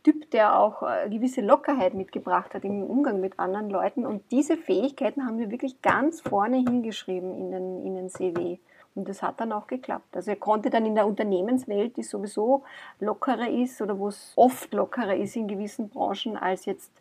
Typ, 0.03 0.29
der 0.29 0.59
auch 0.59 0.83
eine 0.83 1.09
gewisse 1.09 1.41
Lockerheit 1.41 1.95
mitgebracht 1.95 2.53
hat 2.53 2.63
im 2.63 2.83
Umgang 2.83 3.19
mit 3.19 3.39
anderen 3.39 3.71
Leuten. 3.71 4.05
Und 4.05 4.21
diese 4.31 4.55
Fähigkeiten 4.55 5.25
haben 5.25 5.39
wir 5.39 5.49
wirklich 5.49 5.81
ganz 5.81 6.21
vorne 6.21 6.57
hingeschrieben 6.57 7.35
in 7.35 7.51
den, 7.51 7.85
in 7.85 7.95
den 7.95 8.09
CW. 8.09 8.59
Und 8.95 9.09
das 9.09 9.21
hat 9.21 9.41
dann 9.41 9.51
auch 9.51 9.67
geklappt. 9.67 10.15
Also 10.15 10.31
er 10.31 10.37
konnte 10.37 10.69
dann 10.69 10.85
in 10.85 10.95
der 10.95 11.05
Unternehmenswelt, 11.05 11.97
die 11.97 12.03
sowieso 12.03 12.63
lockerer 12.99 13.49
ist 13.49 13.81
oder 13.81 13.99
wo 13.99 14.07
es 14.07 14.31
oft 14.37 14.73
lockerer 14.73 15.15
ist 15.15 15.35
in 15.35 15.47
gewissen 15.47 15.89
Branchen 15.89 16.37
als 16.37 16.65
jetzt 16.65 16.91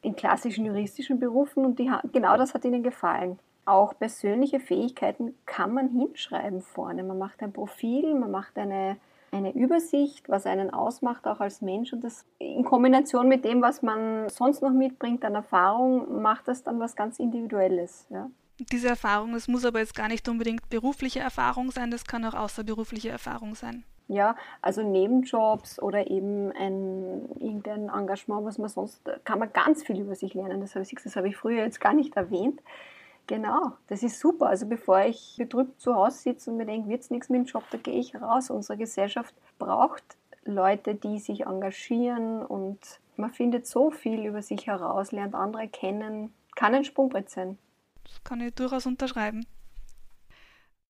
in 0.00 0.16
klassischen 0.16 0.64
juristischen 0.64 1.18
Berufen 1.18 1.64
und 1.64 1.78
die, 1.78 1.90
genau 2.12 2.36
das 2.36 2.54
hat 2.54 2.64
ihnen 2.64 2.82
gefallen. 2.82 3.38
Auch 3.64 3.96
persönliche 3.96 4.58
Fähigkeiten 4.58 5.36
kann 5.46 5.72
man 5.72 5.88
hinschreiben 5.88 6.62
vorne. 6.62 7.04
Man 7.04 7.18
macht 7.18 7.42
ein 7.42 7.52
Profil, 7.52 8.14
man 8.14 8.30
macht 8.30 8.58
eine, 8.58 8.96
eine 9.30 9.52
Übersicht, 9.54 10.28
was 10.28 10.46
einen 10.46 10.70
ausmacht, 10.70 11.26
auch 11.26 11.40
als 11.40 11.60
Mensch. 11.60 11.92
Und 11.92 12.02
das 12.02 12.24
in 12.38 12.64
Kombination 12.64 13.28
mit 13.28 13.44
dem, 13.44 13.62
was 13.62 13.82
man 13.82 14.28
sonst 14.30 14.62
noch 14.62 14.72
mitbringt 14.72 15.24
an 15.24 15.36
Erfahrung, 15.36 16.20
macht 16.22 16.48
das 16.48 16.64
dann 16.64 16.80
was 16.80 16.96
ganz 16.96 17.18
Individuelles. 17.18 18.06
Ja 18.10 18.30
diese 18.70 18.88
Erfahrung, 18.88 19.34
es 19.34 19.48
muss 19.48 19.64
aber 19.64 19.80
jetzt 19.80 19.94
gar 19.94 20.08
nicht 20.08 20.28
unbedingt 20.28 20.68
berufliche 20.68 21.20
Erfahrung 21.20 21.70
sein, 21.70 21.90
das 21.90 22.04
kann 22.04 22.24
auch 22.24 22.34
außerberufliche 22.34 23.08
Erfahrung 23.08 23.54
sein. 23.54 23.84
Ja, 24.08 24.36
also 24.60 24.82
Nebenjobs 24.82 25.80
oder 25.80 26.10
eben 26.10 26.52
ein 26.52 27.28
irgendein 27.40 27.88
Engagement, 27.88 28.44
was 28.44 28.58
man 28.58 28.68
sonst, 28.68 29.00
kann 29.24 29.38
man 29.38 29.52
ganz 29.52 29.82
viel 29.84 30.00
über 30.00 30.14
sich 30.14 30.34
lernen. 30.34 30.60
Das 30.60 30.74
habe 30.74 30.84
ich, 30.84 30.94
das 31.02 31.16
habe 31.16 31.28
ich 31.28 31.36
früher 31.36 31.64
jetzt 31.64 31.80
gar 31.80 31.94
nicht 31.94 32.16
erwähnt. 32.16 32.60
Genau, 33.26 33.72
das 33.86 34.02
ist 34.02 34.18
super. 34.18 34.48
Also 34.48 34.66
bevor 34.66 35.00
ich 35.00 35.36
betrübt 35.38 35.80
zu 35.80 35.94
Hause 35.94 36.18
sitze 36.18 36.50
und 36.50 36.56
mir 36.56 36.66
denke, 36.66 36.88
wird 36.88 37.02
es 37.02 37.10
nichts 37.10 37.28
mit 37.28 37.40
dem 37.40 37.46
Job, 37.46 37.64
da 37.70 37.78
gehe 37.78 37.98
ich 37.98 38.14
raus. 38.20 38.50
Unsere 38.50 38.76
Gesellschaft 38.76 39.34
braucht 39.58 40.02
Leute, 40.44 40.94
die 40.94 41.18
sich 41.18 41.46
engagieren 41.46 42.44
und 42.44 42.80
man 43.16 43.30
findet 43.30 43.66
so 43.66 43.90
viel 43.90 44.26
über 44.26 44.42
sich 44.42 44.66
heraus, 44.66 45.12
lernt 45.12 45.34
andere 45.34 45.68
kennen, 45.68 46.34
kann 46.56 46.74
ein 46.74 46.84
Sprungbrett 46.84 47.30
sein. 47.30 47.58
Das 48.04 48.22
kann 48.24 48.40
ich 48.40 48.54
durchaus 48.54 48.86
unterschreiben. 48.86 49.46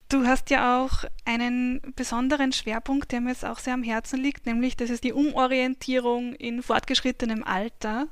Du 0.09 0.27
hast 0.27 0.51
ja 0.51 0.83
auch 0.83 1.05
einen 1.25 1.81
besonderen 1.97 2.53
Schwerpunkt, 2.53 3.13
der 3.13 3.23
mir 3.23 3.31
jetzt 3.31 3.47
auch 3.47 3.59
sehr 3.59 3.73
am 3.73 3.83
Herzen 3.83 4.21
liegt, 4.21 4.45
nämlich 4.45 4.77
das 4.77 4.91
ist 4.91 5.05
die 5.05 5.15
Umorientierung 5.15 6.35
in 6.35 6.63
fortgeschrittenem 6.63 7.45
Alter. 7.45 8.09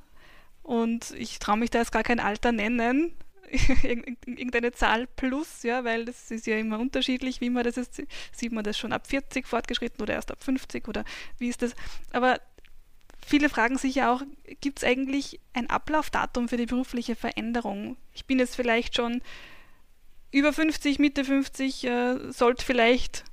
Und 0.63 1.11
ich 1.13 1.39
traue 1.41 1.59
mich 1.59 1.71
da 1.71 1.81
jetzt 1.81 1.93
gar 1.93 2.03
kein 2.03 2.21
Alter 2.21 2.53
nennen. 2.53 3.13
irgendeine 3.83 4.73
Zahl 4.73 5.09
plus, 5.09 5.63
ja, 5.63 5.85
weil 5.85 6.05
das 6.05 6.31
ist 6.31 6.47
ja 6.47 6.57
immer 6.57 6.79
unterschiedlich, 6.79 7.41
wie 7.41 7.51
man 7.51 7.65
das 7.65 7.77
ist. 7.77 8.03
Sieht 8.33 8.53
man 8.53 8.65
das 8.65 8.79
schon 8.79 8.93
ab 8.93 9.07
40 9.07 9.47
fortgeschritten 9.47 10.01
oder 10.01 10.15
erst 10.15 10.31
ab 10.31 10.43
50 10.43 10.87
oder 10.89 11.05
wie 11.39 11.49
ist 11.49 11.63
das? 11.63 11.75
Aber 12.13 12.41
viele 13.31 13.49
fragen 13.49 13.79
sich 13.79 13.95
ja 13.95 14.13
auch, 14.13 14.23
gibt 14.61 14.81
es 14.81 14.85
eigentlich 14.85 15.41
ein 15.55 15.71
Ablaufdatum 15.71 16.49
für 16.49 16.57
die 16.57 16.67
berufliche 16.67 17.15
Veränderung? 17.15 17.97
Ich 18.13 18.27
bin 18.27 18.39
jetzt 18.39 18.57
vielleicht 18.57 18.97
schon 18.97 19.23
über 20.33 20.53
50, 20.53 20.99
Mitte 20.99 21.25
50, 21.25 21.85
äh, 21.85 22.33
sollte 22.33 22.65
vielleicht 22.65 23.25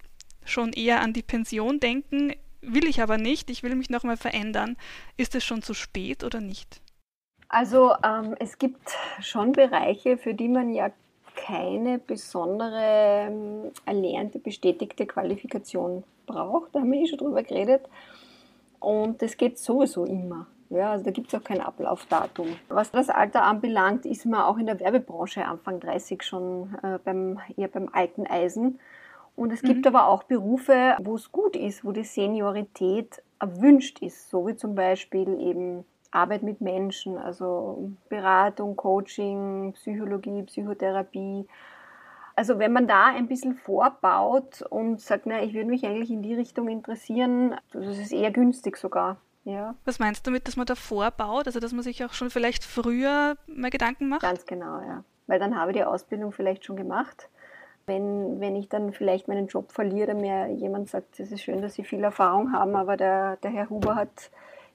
schon 0.45 0.71
eher 0.71 1.01
an 1.01 1.13
die 1.13 1.23
Pension 1.23 1.79
denken, 1.79 2.33
will 2.61 2.87
ich 2.87 3.01
aber 3.01 3.17
nicht, 3.17 3.49
ich 3.49 3.63
will 3.63 3.75
mich 3.75 3.89
nochmal 3.89 4.17
verändern. 4.17 4.77
Ist 5.17 5.35
es 5.35 5.43
schon 5.43 5.61
zu 5.61 5.73
spät 5.73 6.23
oder 6.23 6.41
nicht? 6.41 6.81
Also 7.49 7.93
ähm, 8.03 8.35
es 8.39 8.57
gibt 8.57 8.95
schon 9.19 9.51
Bereiche, 9.51 10.17
für 10.17 10.33
die 10.33 10.49
man 10.49 10.73
ja 10.73 10.91
keine 11.35 11.99
besondere 11.99 13.27
ähm, 13.29 13.71
erlernte, 13.85 14.39
bestätigte 14.39 15.05
Qualifikation 15.05 16.03
braucht. 16.25 16.73
Da 16.73 16.79
haben 16.79 16.91
wir 16.91 17.01
eh 17.01 17.07
schon 17.07 17.19
drüber 17.19 17.43
geredet. 17.43 17.83
Und 18.79 19.21
das 19.21 19.37
geht 19.37 19.57
sowieso 19.57 20.05
immer. 20.05 20.47
Ja, 20.69 20.91
also 20.91 21.05
da 21.05 21.11
gibt 21.11 21.33
es 21.33 21.39
auch 21.39 21.43
kein 21.43 21.61
Ablaufdatum. 21.61 22.47
Was 22.67 22.91
das 22.91 23.09
Alter 23.09 23.43
anbelangt, 23.43 24.05
ist 24.05 24.25
man 24.25 24.41
auch 24.41 24.57
in 24.57 24.65
der 24.65 24.79
Werbebranche 24.79 25.45
Anfang 25.45 25.79
30 25.79 26.21
schon 26.23 26.75
äh, 26.83 26.99
beim, 27.03 27.39
eher 27.55 27.69
beim 27.69 27.89
alten 27.93 28.27
Eisen. 28.27 28.79
Und 29.35 29.53
es 29.53 29.61
gibt 29.61 29.85
mhm. 29.85 29.95
aber 29.95 30.07
auch 30.07 30.23
Berufe, 30.23 30.97
wo 31.01 31.15
es 31.15 31.31
gut 31.31 31.55
ist, 31.55 31.85
wo 31.85 31.91
die 31.91 32.03
Seniorität 32.03 33.21
erwünscht 33.39 33.99
ist, 34.01 34.29
so 34.29 34.47
wie 34.47 34.55
zum 34.55 34.75
Beispiel 34.75 35.39
eben 35.39 35.85
Arbeit 36.11 36.43
mit 36.43 36.59
Menschen, 36.59 37.17
also 37.17 37.91
Beratung, 38.09 38.75
Coaching, 38.75 39.73
Psychologie, 39.73 40.43
Psychotherapie. 40.43 41.45
Also 42.37 42.59
wenn 42.59 42.71
man 42.71 42.87
da 42.87 43.07
ein 43.07 43.27
bisschen 43.27 43.55
vorbaut 43.55 44.61
und 44.61 45.01
sagt, 45.01 45.25
na, 45.25 45.41
ich 45.41 45.55
würde 45.55 45.69
mich 45.69 45.83
eigentlich 45.83 46.11
in 46.11 46.21
die 46.21 46.35
Richtung 46.35 46.67
interessieren, 46.67 47.55
das 47.73 47.97
ist 47.97 48.13
eher 48.13 48.29
günstig 48.29 48.77
sogar. 48.77 49.17
Ja. 49.43 49.73
Was 49.85 49.97
meinst 49.97 50.23
du 50.23 50.29
damit, 50.29 50.47
dass 50.47 50.55
man 50.55 50.67
da 50.67 50.75
vorbaut? 50.75 51.47
Also 51.47 51.59
dass 51.59 51.73
man 51.73 51.81
sich 51.81 52.05
auch 52.05 52.13
schon 52.13 52.29
vielleicht 52.29 52.63
früher 52.63 53.37
mal 53.47 53.71
Gedanken 53.71 54.07
macht? 54.07 54.21
Ganz 54.21 54.45
genau, 54.45 54.81
ja. 54.81 55.03
Weil 55.25 55.39
dann 55.39 55.59
habe 55.59 55.71
ich 55.71 55.77
die 55.77 55.83
Ausbildung 55.83 56.31
vielleicht 56.31 56.63
schon 56.63 56.75
gemacht. 56.75 57.27
Wenn, 57.87 58.39
wenn 58.39 58.55
ich 58.55 58.69
dann 58.69 58.93
vielleicht 58.93 59.27
meinen 59.27 59.47
Job 59.47 59.71
verliere, 59.71 60.13
mir 60.13 60.47
jemand 60.51 60.89
sagt, 60.89 61.19
es 61.19 61.31
ist 61.31 61.41
schön, 61.41 61.63
dass 61.63 61.73
Sie 61.73 61.83
viel 61.83 62.03
Erfahrung 62.03 62.53
haben, 62.53 62.75
aber 62.75 62.97
der, 62.97 63.37
der 63.37 63.49
Herr 63.49 63.71
Huber 63.71 63.95
hat 63.95 64.29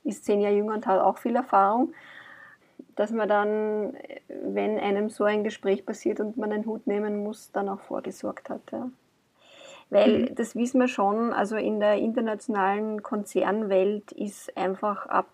ist 0.05 0.25
zehn 0.25 0.41
Jahre 0.41 0.57
jünger 0.57 0.75
und 0.75 0.87
hat 0.87 1.01
auch 1.01 1.19
viel 1.19 1.37
Erfahrung, 1.37 1.95
dass 2.97 3.11
man 3.11 3.29
dann, 3.29 3.97
wenn 4.29 4.79
einem 4.79 5.11
so 5.11 5.25
ein 5.25 5.45
Gespräch 5.45 5.87
passiert 5.87 6.21
und 6.21 6.37
man 6.37 6.53
einen 6.53 6.67
Hut 6.67 6.87
nehmen 6.87 7.23
muss, 7.23 7.53
dann 7.53 7.69
auch 7.69 7.81
vorgesorgt 7.81 8.51
hat. 8.51 8.63
Ja. 8.71 8.91
Weil 9.91 10.31
mhm. 10.31 10.35
das 10.35 10.57
wissen 10.57 10.81
wir 10.81 10.89
schon, 10.89 11.33
also 11.33 11.57
in 11.57 11.79
der 11.79 11.97
internationalen 11.97 13.03
Konzernwelt 13.03 14.13
ist 14.13 14.57
einfach 14.57 15.07
ab, 15.07 15.29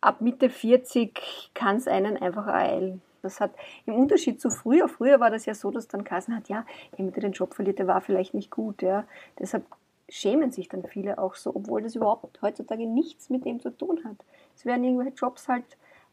ab 0.00 0.20
Mitte 0.20 0.48
40 0.48 1.50
kann 1.52 1.76
es 1.76 1.86
einen 1.86 2.16
einfach 2.16 2.46
ereilen. 2.46 3.02
Das 3.22 3.40
hat 3.40 3.50
im 3.86 3.94
Unterschied 3.94 4.40
zu 4.40 4.50
früher, 4.50 4.88
früher 4.88 5.20
war 5.20 5.30
das 5.30 5.46
ja 5.46 5.54
so, 5.54 5.70
dass 5.70 5.88
dann 5.88 6.04
Kassen 6.04 6.34
hat, 6.34 6.48
ja, 6.48 6.64
jemand, 6.96 7.16
der 7.16 7.22
den 7.22 7.32
Job 7.32 7.54
verliert, 7.54 7.78
der 7.78 7.88
war 7.88 8.00
vielleicht 8.00 8.34
nicht 8.34 8.50
gut. 8.50 8.82
Ja. 8.82 9.04
Deshalb 9.38 9.64
schämen 10.08 10.50
sich 10.50 10.68
dann 10.68 10.84
viele 10.84 11.18
auch 11.18 11.34
so, 11.34 11.54
obwohl 11.54 11.82
das 11.82 11.96
überhaupt 11.96 12.40
heutzutage 12.40 12.86
nichts 12.86 13.28
mit 13.28 13.44
dem 13.44 13.60
zu 13.60 13.70
tun 13.70 14.00
hat. 14.04 14.16
Es 14.54 14.64
werden 14.64 14.84
irgendwelche 14.84 15.16
Jobs 15.16 15.48
halt 15.48 15.64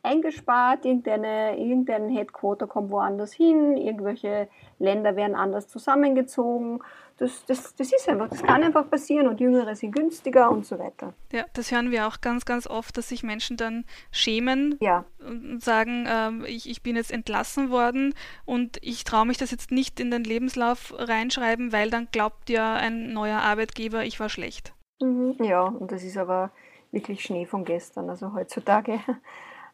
eingespart, 0.03 0.85
irgendeine, 0.85 1.57
irgendein 1.57 2.09
Headquarter 2.09 2.67
kommt 2.67 2.91
woanders 2.91 3.33
hin, 3.33 3.77
irgendwelche 3.77 4.49
Länder 4.77 5.15
werden 5.15 5.35
anders 5.35 5.67
zusammengezogen. 5.69 6.81
Das, 7.17 7.45
das, 7.45 7.73
das 7.75 7.93
ist 7.93 8.09
einfach, 8.09 8.27
das 8.27 8.43
kann 8.43 8.63
einfach 8.63 8.89
passieren 8.89 9.27
und 9.27 9.39
Jüngere 9.39 9.75
sind 9.75 9.95
günstiger 9.95 10.51
und 10.51 10.65
so 10.65 10.77
weiter. 10.77 11.13
Ja, 11.31 11.45
das 11.53 11.71
hören 11.71 11.89
wir 11.89 12.07
auch 12.07 12.19
ganz, 12.21 12.43
ganz 12.43 12.67
oft, 12.67 12.97
dass 12.97 13.09
sich 13.09 13.23
Menschen 13.23 13.55
dann 13.55 13.85
schämen 14.11 14.77
ja. 14.81 15.05
und 15.25 15.63
sagen, 15.63 16.05
äh, 16.05 16.47
ich, 16.47 16.69
ich 16.69 16.83
bin 16.83 16.97
jetzt 16.97 17.11
entlassen 17.11 17.69
worden 17.69 18.13
und 18.45 18.77
ich 18.81 19.05
traue 19.05 19.25
mich 19.25 19.37
das 19.37 19.51
jetzt 19.51 19.71
nicht 19.71 19.99
in 19.99 20.11
den 20.11 20.23
Lebenslauf 20.23 20.93
reinschreiben, 20.97 21.71
weil 21.71 21.89
dann 21.89 22.09
glaubt 22.11 22.49
ja 22.49 22.73
ein 22.73 23.13
neuer 23.13 23.39
Arbeitgeber, 23.39 24.03
ich 24.03 24.19
war 24.19 24.27
schlecht. 24.27 24.73
Mhm, 25.01 25.37
ja, 25.39 25.61
und 25.61 25.91
das 25.91 26.03
ist 26.03 26.17
aber 26.17 26.51
wirklich 26.91 27.23
Schnee 27.23 27.45
von 27.45 27.63
gestern. 27.63 28.09
Also 28.09 28.33
heutzutage 28.33 28.99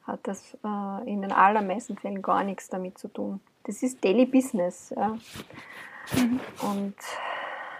hat 0.09 0.27
das 0.27 0.57
äh, 0.63 1.09
in 1.11 1.21
den 1.21 1.31
allermeisten 1.31 1.97
Fällen 1.97 2.21
gar 2.21 2.43
nichts 2.43 2.69
damit 2.69 2.97
zu 2.97 3.07
tun. 3.07 3.39
Das 3.63 3.83
ist 3.83 4.03
Daily 4.03 4.25
Business. 4.25 4.93
Ja. 4.95 5.17
Mhm. 6.15 6.39
Und 6.61 6.95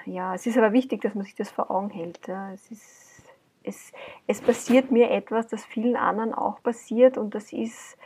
ja, 0.06 0.36
es 0.36 0.46
ist 0.46 0.58
aber 0.58 0.74
wichtig, 0.74 1.02
dass 1.02 1.16
man 1.16 1.26
sich 1.26 1.36
das 1.36 1.50
vor 1.50 1.72
Augen 1.72 1.90
hält. 1.90 2.28
Ja. 2.28 2.52
Es, 2.54 2.72
ist, 2.72 3.24
es, 3.64 3.92
es 4.28 4.42
passiert 4.42 4.92
mir 4.92 5.12
etwas, 5.12 5.48
das 5.48 5.66
vielen 5.66 5.96
anderen 5.96 6.34
auch 6.34 6.62
passiert 6.62 7.18
und 7.18 7.36
das 7.36 7.52
ist 7.54 7.98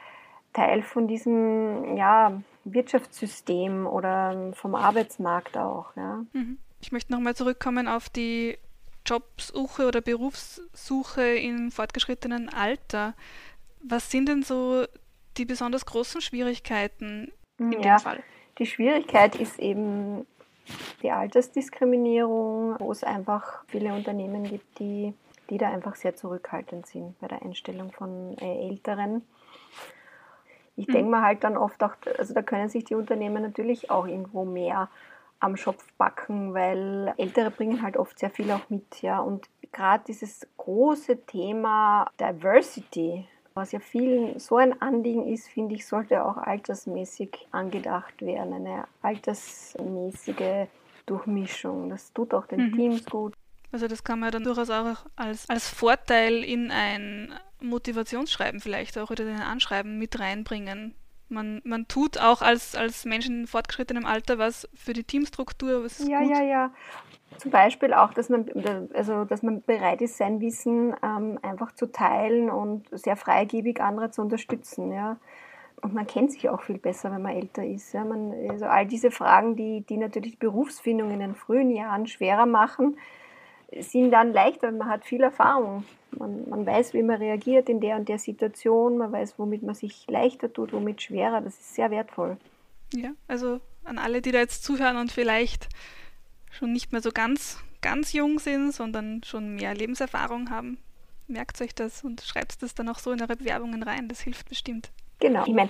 Teil 0.53 0.83
von 0.83 1.07
diesem 1.07 1.97
ja, 1.97 2.41
Wirtschaftssystem 2.63 3.88
oder 3.88 4.53
vom 4.53 4.75
Arbeitsmarkt 4.75 5.57
auch. 5.57 5.95
Ja. 5.95 6.25
Mhm. 6.33 6.57
Ich 6.81 6.91
möchte 6.91 7.12
nochmal 7.12 7.36
zurückkommen 7.36 7.88
auf 7.88 8.09
die 8.09 8.57
Jobsuche 9.05 9.88
oder 9.88 10.01
Berufssuche 10.01 11.36
im 11.36 11.71
fortgeschrittenen 11.71 12.49
Alter. 12.49 13.13
Was 13.84 14.10
sind 14.10 14.30
denn 14.30 14.43
so 14.43 14.86
die 15.38 15.46
besonders 15.46 15.86
großen 15.86 16.22
Schwierigkeiten 16.22 17.32
in 17.60 17.72
ja, 17.74 17.98
dem 17.98 18.00
Fall? 18.00 18.24
Die 18.60 18.65
Schwierigkeit 18.65 19.36
ist 19.36 19.60
eben 19.60 20.26
die 21.02 21.12
Altersdiskriminierung, 21.12 22.80
wo 22.80 22.91
es 22.91 23.04
einfach 23.04 23.63
viele 23.67 23.93
Unternehmen 23.93 24.43
gibt, 24.43 24.80
die, 24.80 25.13
die 25.50 25.58
da 25.58 25.69
einfach 25.69 25.96
sehr 25.96 26.15
zurückhaltend 26.15 26.88
sind 26.88 27.19
bei 27.19 27.28
der 27.28 27.41
Einstellung 27.41 27.91
von 27.91 28.38
äh, 28.38 28.69
Älteren. 28.69 29.24
Ich 30.76 30.88
mhm. 30.88 30.93
denke 30.93 31.12
mal 31.12 31.22
halt 31.22 31.43
dann 31.43 31.58
oft 31.58 31.84
auch, 31.84 31.96
also 32.17 32.34
da 32.34 32.41
können 32.41 32.69
sich 32.69 32.86
die 32.86 32.96
Unternehmen 32.96 33.43
natürlich 33.43 33.89
auch 33.89 34.08
irgendwo 34.08 34.46
mehr 34.46 34.89
am 35.39 35.58
Schopf 35.58 35.86
backen, 35.98 36.54
weil 36.54 37.13
Ältere 37.17 37.52
bringen 37.52 37.82
halt 37.82 37.98
oft 37.98 38.17
sehr 38.17 38.30
viel 38.30 38.50
auch 38.52 38.69
mit, 38.69 39.02
ja. 39.02 39.19
Und 39.19 39.50
gerade 39.74 40.04
dieses 40.08 40.48
große 40.56 41.26
Thema 41.26 42.10
Diversity, 42.17 43.28
was 43.54 43.72
ja 43.72 43.80
vielen 43.80 44.39
so 44.39 44.58
ein 44.58 44.82
Anliegen 44.82 45.28
ist, 45.28 45.48
finde 45.48 45.76
ich, 45.76 45.86
sollte 45.86 46.26
auch 46.26 46.38
altersmäßig 46.38 47.48
angedacht 47.52 48.22
werden. 48.22 48.54
Eine 48.54 48.86
altersmäßige 49.02 50.68
Durchmischung. 51.06 51.89
Das 51.89 52.12
tut 52.13 52.34
auch 52.34 52.48
den 52.48 52.68
mhm. 52.68 52.76
Teams 52.76 53.06
gut. 53.06 53.34
Also 53.72 53.88
das 53.88 54.04
kann 54.04 54.20
man 54.20 54.32
dann 54.32 54.44
durchaus 54.44 54.70
auch 54.70 55.06
als, 55.16 55.50
als 55.50 55.68
Vorteil 55.68 56.44
in 56.44 56.72
ein 56.72 57.34
Motivationsschreiben 57.60 58.60
vielleicht 58.60 58.98
auch 58.98 59.10
oder 59.10 59.24
in 59.24 59.36
ein 59.36 59.42
Anschreiben 59.42 59.98
mit 59.98 60.20
reinbringen. 60.20 60.94
Man, 61.34 61.62
man 61.63 61.88
tut 61.88 62.19
auch 62.19 62.41
als, 62.41 62.76
als 62.76 63.06
Menschen 63.06 63.41
in 63.41 63.48
fortgeschrittenem 63.48 64.06
Alter 64.06 64.38
was 64.38 64.69
für 64.74 64.93
die 64.93 65.04
Teamstruktur. 65.04 65.84
Was 65.84 66.08
ja, 66.08 66.19
gut. 66.19 66.30
ja, 66.30 66.43
ja. 66.43 66.72
Zum 67.38 67.50
Beispiel 67.50 67.93
auch, 67.93 68.13
dass 68.13 68.30
man, 68.30 68.46
also, 68.93 69.26
dass 69.26 69.41
man 69.41 69.63
bereit 69.63 70.02
ist, 70.02 70.17
sein 70.17 70.39
Wissen 70.39 70.96
ähm, 71.02 71.39
einfach 71.41 71.74
zu 71.74 71.91
teilen 71.91 72.50
und 72.50 72.88
sehr 72.91 73.15
freigebig 73.15 73.82
andere 73.82 74.12
zu 74.12 74.22
unterstützen. 74.22 74.91
Ja. 74.91 75.17
Und 75.82 75.93
man 75.93 76.06
kennt 76.08 76.32
sich 76.32 76.48
auch 76.50 76.62
viel 76.62 76.78
besser, 76.78 77.12
wenn 77.12 77.24
man 77.24 77.36
älter 77.36 77.65
ist. 77.65 77.91
Ja. 77.93 78.06
Man, 78.06 78.34
also 78.50 78.65
all 78.65 78.86
diese 78.86 79.10
Fragen, 79.10 79.56
die, 79.56 79.82
die 79.82 79.98
natürlich 79.98 80.34
die 80.34 80.46
Berufsfindung 80.46 81.12
in 81.12 81.19
den 81.19 81.36
frühen 81.36 81.72
Jahren 81.72 82.08
schwerer 82.08 82.46
machen, 82.46 82.98
sind 83.79 84.12
dann 84.12 84.33
leichter, 84.33 84.71
man 84.71 84.88
hat 84.88 85.05
viel 85.05 85.21
Erfahrung. 85.21 85.86
Man, 86.12 86.47
man 86.49 86.65
weiß, 86.65 86.93
wie 86.93 87.03
man 87.03 87.17
reagiert 87.17 87.69
in 87.69 87.79
der 87.79 87.95
und 87.95 88.07
der 88.07 88.19
Situation, 88.19 88.97
man 88.97 89.12
weiß, 89.12 89.39
womit 89.39 89.63
man 89.63 89.75
sich 89.75 90.05
leichter 90.07 90.51
tut, 90.51 90.73
womit 90.73 91.01
schwerer. 91.01 91.41
Das 91.41 91.53
ist 91.53 91.75
sehr 91.75 91.89
wertvoll. 91.91 92.38
Ja, 92.93 93.12
also 93.27 93.59
an 93.83 93.97
alle, 93.97 94.21
die 94.21 94.31
da 94.31 94.39
jetzt 94.39 94.63
zuhören 94.63 94.97
und 94.97 95.12
vielleicht 95.12 95.69
schon 96.51 96.71
nicht 96.71 96.91
mehr 96.91 97.01
so 97.01 97.12
ganz, 97.12 97.57
ganz 97.81 98.13
jung 98.13 98.39
sind, 98.39 98.71
sondern 98.71 99.23
schon 99.23 99.55
mehr 99.55 99.73
Lebenserfahrung 99.73 100.49
haben. 100.49 100.77
Merkt 101.27 101.59
euch 101.62 101.73
das 101.73 102.03
und 102.03 102.21
schreibt 102.21 102.62
das 102.62 102.75
dann 102.75 102.89
auch 102.89 102.99
so 102.99 103.12
in 103.12 103.21
eure 103.21 103.36
Bewerbungen 103.36 103.81
rein. 103.81 104.07
Das 104.07 104.21
hilft 104.21 104.49
bestimmt. 104.49 104.91
Genau. 105.19 105.45
Ich 105.47 105.53
meine, 105.53 105.69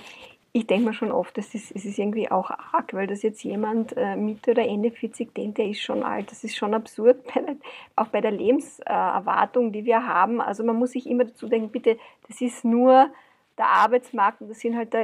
ich 0.56 0.68
denke 0.68 0.86
mir 0.86 0.94
schon 0.94 1.10
oft, 1.10 1.36
das 1.36 1.52
ist, 1.52 1.72
es 1.74 1.84
ist 1.84 1.98
irgendwie 1.98 2.30
auch 2.30 2.48
arg, 2.48 2.94
weil 2.94 3.08
das 3.08 3.22
jetzt 3.22 3.42
jemand 3.42 3.92
äh, 3.96 4.14
Mitte 4.14 4.52
oder 4.52 4.64
Ende 4.64 4.92
40 4.92 5.34
denkt, 5.34 5.58
der 5.58 5.66
ist 5.66 5.80
schon 5.80 6.04
alt. 6.04 6.30
Das 6.30 6.44
ist 6.44 6.56
schon 6.56 6.74
absurd, 6.74 7.24
bei 7.34 7.40
der, 7.40 7.56
auch 7.96 8.06
bei 8.06 8.20
der 8.20 8.30
Lebenserwartung, 8.30 9.72
die 9.72 9.84
wir 9.84 10.06
haben. 10.06 10.40
Also 10.40 10.62
man 10.62 10.76
muss 10.76 10.92
sich 10.92 11.08
immer 11.08 11.24
dazu 11.24 11.48
denken, 11.48 11.70
bitte, 11.70 11.98
das 12.28 12.40
ist 12.40 12.64
nur 12.64 13.10
der 13.58 13.66
Arbeitsmarkt 13.66 14.42
und 14.42 14.48
das 14.48 14.60
sind 14.60 14.76
halt 14.76 14.94
da 14.94 15.02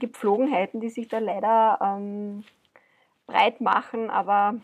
Gepflogenheiten, 0.00 0.80
die 0.80 0.90
sich 0.90 1.06
da 1.06 1.20
leider 1.20 1.78
ähm, 1.80 2.42
breit 3.28 3.60
machen. 3.60 4.10
Aber 4.10 4.56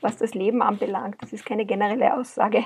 was 0.00 0.16
das 0.18 0.34
Leben 0.34 0.62
anbelangt. 0.62 1.16
Das 1.20 1.32
ist 1.32 1.44
keine 1.44 1.66
generelle 1.66 2.16
Aussage. 2.16 2.64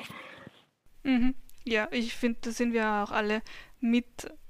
Mhm. 1.05 1.35
Ja, 1.65 1.89
ich 1.91 2.15
finde, 2.15 2.39
da 2.43 2.51
sind 2.51 2.73
wir 2.73 2.87
auch 3.05 3.11
alle 3.11 3.43
mit 3.81 4.07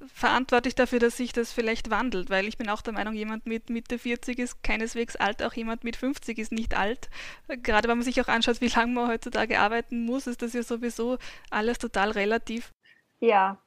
verantwortlich 0.06 0.74
dafür, 0.74 1.00
dass 1.00 1.16
sich 1.16 1.32
das 1.32 1.52
vielleicht 1.52 1.90
wandelt, 1.90 2.30
weil 2.30 2.46
ich 2.46 2.56
bin 2.56 2.68
auch 2.68 2.82
der 2.82 2.92
Meinung, 2.92 3.14
jemand 3.14 3.46
mit 3.46 3.68
Mitte 3.68 3.98
40 3.98 4.38
ist 4.38 4.62
keineswegs 4.62 5.16
alt, 5.16 5.42
auch 5.42 5.52
jemand 5.54 5.82
mit 5.82 5.96
50 5.96 6.38
ist 6.38 6.52
nicht 6.52 6.76
alt. 6.76 7.10
Gerade 7.48 7.88
wenn 7.88 7.98
man 7.98 8.04
sich 8.04 8.20
auch 8.20 8.28
anschaut, 8.28 8.60
wie 8.60 8.68
lange 8.68 8.92
man 8.92 9.08
heutzutage 9.08 9.58
arbeiten 9.58 10.04
muss, 10.04 10.28
ist 10.28 10.42
das 10.42 10.52
ja 10.52 10.62
sowieso 10.62 11.18
alles 11.50 11.78
total 11.78 12.12
relativ. 12.12 12.72
Ja. 13.20 13.58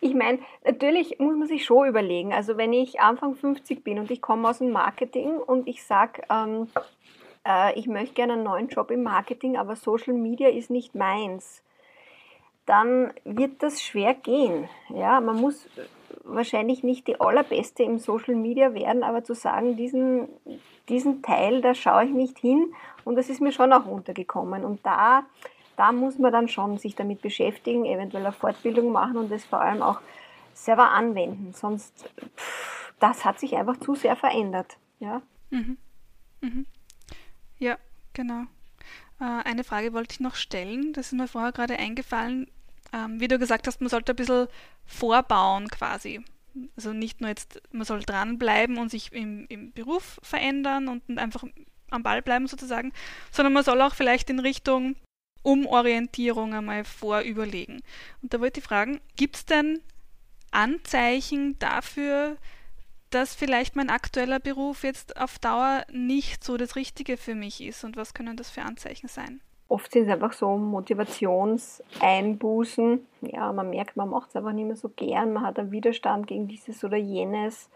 Ich 0.00 0.14
meine, 0.14 0.40
natürlich 0.64 1.18
muss 1.18 1.36
man 1.36 1.48
sich 1.48 1.64
schon 1.64 1.88
überlegen. 1.88 2.32
Also 2.32 2.56
wenn 2.56 2.72
ich 2.72 3.00
Anfang 3.00 3.34
50 3.34 3.82
bin 3.82 3.98
und 3.98 4.10
ich 4.10 4.20
komme 4.20 4.48
aus 4.48 4.58
dem 4.58 4.70
Marketing 4.70 5.38
und 5.38 5.66
ich 5.66 5.82
sage, 5.82 6.22
ähm, 6.30 6.68
äh, 7.46 7.76
ich 7.78 7.86
möchte 7.86 8.14
gerne 8.14 8.34
einen 8.34 8.44
neuen 8.44 8.68
Job 8.68 8.90
im 8.90 9.02
Marketing, 9.02 9.56
aber 9.56 9.74
Social 9.74 10.14
Media 10.14 10.48
ist 10.48 10.70
nicht 10.70 10.94
meins 10.94 11.64
dann 12.66 13.12
wird 13.24 13.62
das 13.62 13.82
schwer 13.82 14.14
gehen. 14.14 14.68
Ja, 14.88 15.20
man 15.20 15.40
muss 15.40 15.68
wahrscheinlich 16.24 16.82
nicht 16.82 17.06
die 17.06 17.20
allerbeste 17.20 17.82
im 17.82 17.98
Social 17.98 18.34
Media 18.34 18.74
werden, 18.74 19.02
aber 19.02 19.24
zu 19.24 19.34
sagen, 19.34 19.76
diesen, 19.76 20.28
diesen 20.88 21.22
Teil, 21.22 21.60
da 21.60 21.74
schaue 21.74 22.06
ich 22.06 22.10
nicht 22.10 22.38
hin 22.38 22.72
und 23.04 23.16
das 23.16 23.28
ist 23.28 23.40
mir 23.40 23.52
schon 23.52 23.72
auch 23.72 23.86
untergekommen. 23.86 24.64
Und 24.64 24.84
da, 24.84 25.24
da 25.76 25.92
muss 25.92 26.18
man 26.18 26.32
dann 26.32 26.48
schon 26.48 26.78
sich 26.78 26.94
damit 26.94 27.20
beschäftigen, 27.20 27.84
eventuell 27.84 28.24
eine 28.24 28.32
Fortbildung 28.32 28.92
machen 28.92 29.18
und 29.18 29.30
das 29.30 29.44
vor 29.44 29.60
allem 29.60 29.82
auch 29.82 30.00
selber 30.54 30.90
anwenden. 30.90 31.52
Sonst, 31.52 32.10
pff, 32.36 32.94
das 33.00 33.24
hat 33.24 33.38
sich 33.38 33.56
einfach 33.56 33.76
zu 33.78 33.94
sehr 33.94 34.16
verändert. 34.16 34.78
Ja, 35.00 35.20
mhm. 35.50 35.76
Mhm. 36.40 36.66
ja 37.58 37.76
genau. 38.14 38.44
Äh, 39.20 39.24
eine 39.24 39.64
Frage 39.64 39.92
wollte 39.92 40.14
ich 40.14 40.20
noch 40.20 40.34
stellen, 40.34 40.92
das 40.92 41.06
ist 41.06 41.12
mir 41.12 41.28
vorher 41.28 41.52
gerade 41.52 41.78
eingefallen. 41.78 42.48
Ähm, 42.92 43.20
wie 43.20 43.28
du 43.28 43.38
gesagt 43.38 43.66
hast, 43.66 43.80
man 43.80 43.90
sollte 43.90 44.12
ein 44.12 44.16
bisschen 44.16 44.48
vorbauen 44.86 45.68
quasi. 45.68 46.24
Also 46.76 46.92
nicht 46.92 47.20
nur 47.20 47.30
jetzt, 47.30 47.60
man 47.72 47.84
soll 47.84 48.00
dranbleiben 48.00 48.78
und 48.78 48.90
sich 48.90 49.12
im, 49.12 49.46
im 49.48 49.72
Beruf 49.72 50.20
verändern 50.22 50.88
und 50.88 51.18
einfach 51.18 51.44
am 51.90 52.02
Ball 52.02 52.22
bleiben 52.22 52.46
sozusagen, 52.46 52.92
sondern 53.32 53.52
man 53.52 53.64
soll 53.64 53.80
auch 53.80 53.94
vielleicht 53.94 54.30
in 54.30 54.38
Richtung 54.38 54.96
Umorientierung 55.42 56.54
einmal 56.54 56.84
vorüberlegen. 56.84 57.82
Und 58.22 58.32
da 58.32 58.40
wollte 58.40 58.60
ich 58.60 58.66
fragen, 58.66 59.00
gibt 59.16 59.36
es 59.36 59.46
denn 59.46 59.80
Anzeichen 60.50 61.58
dafür, 61.58 62.36
dass 63.14 63.34
vielleicht 63.34 63.76
mein 63.76 63.90
aktueller 63.90 64.40
Beruf 64.40 64.82
jetzt 64.82 65.20
auf 65.20 65.38
Dauer 65.38 65.84
nicht 65.92 66.42
so 66.42 66.56
das 66.56 66.74
Richtige 66.74 67.16
für 67.16 67.34
mich 67.34 67.62
ist 67.62 67.84
und 67.84 67.96
was 67.96 68.14
können 68.14 68.36
das 68.36 68.50
für 68.50 68.62
Anzeichen 68.62 69.08
sein? 69.08 69.40
Oft 69.68 69.92
sind 69.92 70.06
es 70.06 70.12
einfach 70.12 70.32
so 70.32 70.56
Motivationseinbußen. 70.56 73.06
Ja, 73.22 73.52
man 73.52 73.70
merkt, 73.70 73.96
man 73.96 74.10
macht 74.10 74.30
es 74.30 74.36
einfach 74.36 74.52
nicht 74.52 74.66
mehr 74.66 74.76
so 74.76 74.90
gern, 74.90 75.32
man 75.32 75.46
hat 75.46 75.58
einen 75.58 75.70
Widerstand 75.70 76.26
gegen 76.26 76.48
dieses 76.48 76.84
oder 76.84 76.96
jenes. 76.96 77.70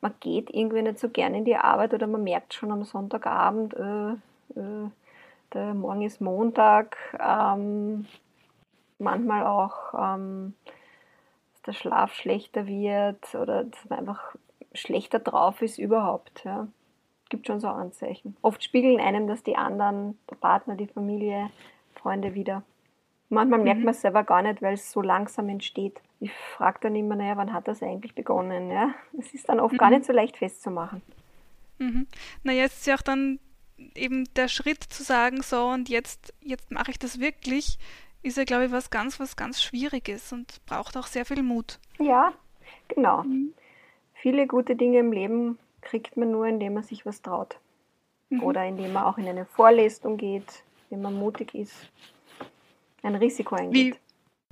Man 0.00 0.14
geht 0.20 0.50
irgendwie 0.50 0.82
nicht 0.82 0.98
so 0.98 1.08
gern 1.08 1.34
in 1.34 1.44
die 1.44 1.56
Arbeit 1.56 1.94
oder 1.94 2.06
man 2.06 2.24
merkt 2.24 2.54
schon 2.54 2.72
am 2.72 2.84
Sonntagabend, 2.84 3.74
äh, 3.74 4.12
äh, 4.58 4.90
der 5.52 5.74
Morgen 5.74 6.02
ist 6.02 6.20
Montag. 6.20 6.96
Ähm, 7.18 8.06
manchmal 8.98 9.46
auch, 9.46 9.94
ähm, 9.94 10.54
dass 11.52 11.62
der 11.62 11.72
Schlaf 11.72 12.12
schlechter 12.14 12.66
wird 12.66 13.34
oder 13.34 13.64
dass 13.64 13.88
man 13.88 14.00
einfach 14.00 14.36
schlechter 14.72 15.18
drauf 15.18 15.62
ist 15.62 15.78
überhaupt. 15.78 16.44
Ja. 16.44 16.68
Gibt 17.28 17.46
schon 17.46 17.60
so 17.60 17.68
Anzeichen. 17.68 18.36
Oft 18.42 18.62
spiegeln 18.64 19.00
einem 19.00 19.26
das 19.26 19.42
die 19.42 19.56
anderen, 19.56 20.18
der 20.30 20.36
Partner, 20.36 20.76
die 20.76 20.86
Familie, 20.86 21.50
Freunde 21.94 22.34
wieder. 22.34 22.62
Manchmal 23.28 23.58
mhm. 23.58 23.64
merkt 23.64 23.84
man 23.84 23.92
es 23.92 24.00
selber 24.00 24.24
gar 24.24 24.42
nicht, 24.42 24.62
weil 24.62 24.74
es 24.74 24.90
so 24.90 25.02
langsam 25.02 25.48
entsteht. 25.48 26.00
Ich 26.20 26.32
frage 26.32 26.78
dann 26.82 26.96
immer, 26.96 27.16
naja, 27.16 27.36
wann 27.36 27.52
hat 27.52 27.68
das 27.68 27.82
eigentlich 27.82 28.14
begonnen? 28.14 28.70
Ja? 28.70 28.94
Es 29.18 29.34
ist 29.34 29.48
dann 29.48 29.60
oft 29.60 29.74
mhm. 29.74 29.78
gar 29.78 29.90
nicht 29.90 30.06
so 30.06 30.12
leicht 30.12 30.38
festzumachen. 30.38 31.02
Mhm. 31.78 32.06
Naja, 32.42 32.64
es 32.64 32.78
ist 32.78 32.86
ja 32.86 32.94
auch 32.94 33.02
dann 33.02 33.38
eben 33.94 34.24
der 34.34 34.48
Schritt 34.48 34.82
zu 34.82 35.02
sagen, 35.02 35.42
so 35.42 35.66
und 35.66 35.88
jetzt, 35.88 36.34
jetzt 36.40 36.70
mache 36.70 36.90
ich 36.90 36.98
das 36.98 37.20
wirklich, 37.20 37.78
ist 38.22 38.38
ja, 38.38 38.44
glaube 38.44 38.66
ich, 38.66 38.72
was 38.72 38.90
ganz, 38.90 39.20
was 39.20 39.36
ganz 39.36 39.62
Schwieriges 39.62 40.32
und 40.32 40.64
braucht 40.66 40.96
auch 40.96 41.06
sehr 41.06 41.24
viel 41.26 41.42
Mut. 41.42 41.78
Ja, 41.98 42.32
genau. 42.88 43.22
Mhm 43.22 43.52
viele 44.20 44.46
gute 44.46 44.76
Dinge 44.76 44.98
im 44.98 45.12
Leben 45.12 45.58
kriegt 45.80 46.16
man 46.16 46.30
nur, 46.30 46.46
indem 46.46 46.74
man 46.74 46.82
sich 46.82 47.06
was 47.06 47.22
traut. 47.22 47.58
Mhm. 48.30 48.42
Oder 48.42 48.66
indem 48.66 48.92
man 48.92 49.04
auch 49.04 49.18
in 49.18 49.26
eine 49.26 49.46
Vorlesung 49.46 50.16
geht, 50.16 50.64
indem 50.90 51.02
man 51.02 51.14
mutig 51.14 51.54
ist, 51.54 51.90
ein 53.02 53.14
Risiko 53.14 53.54
eingeht. 53.54 53.98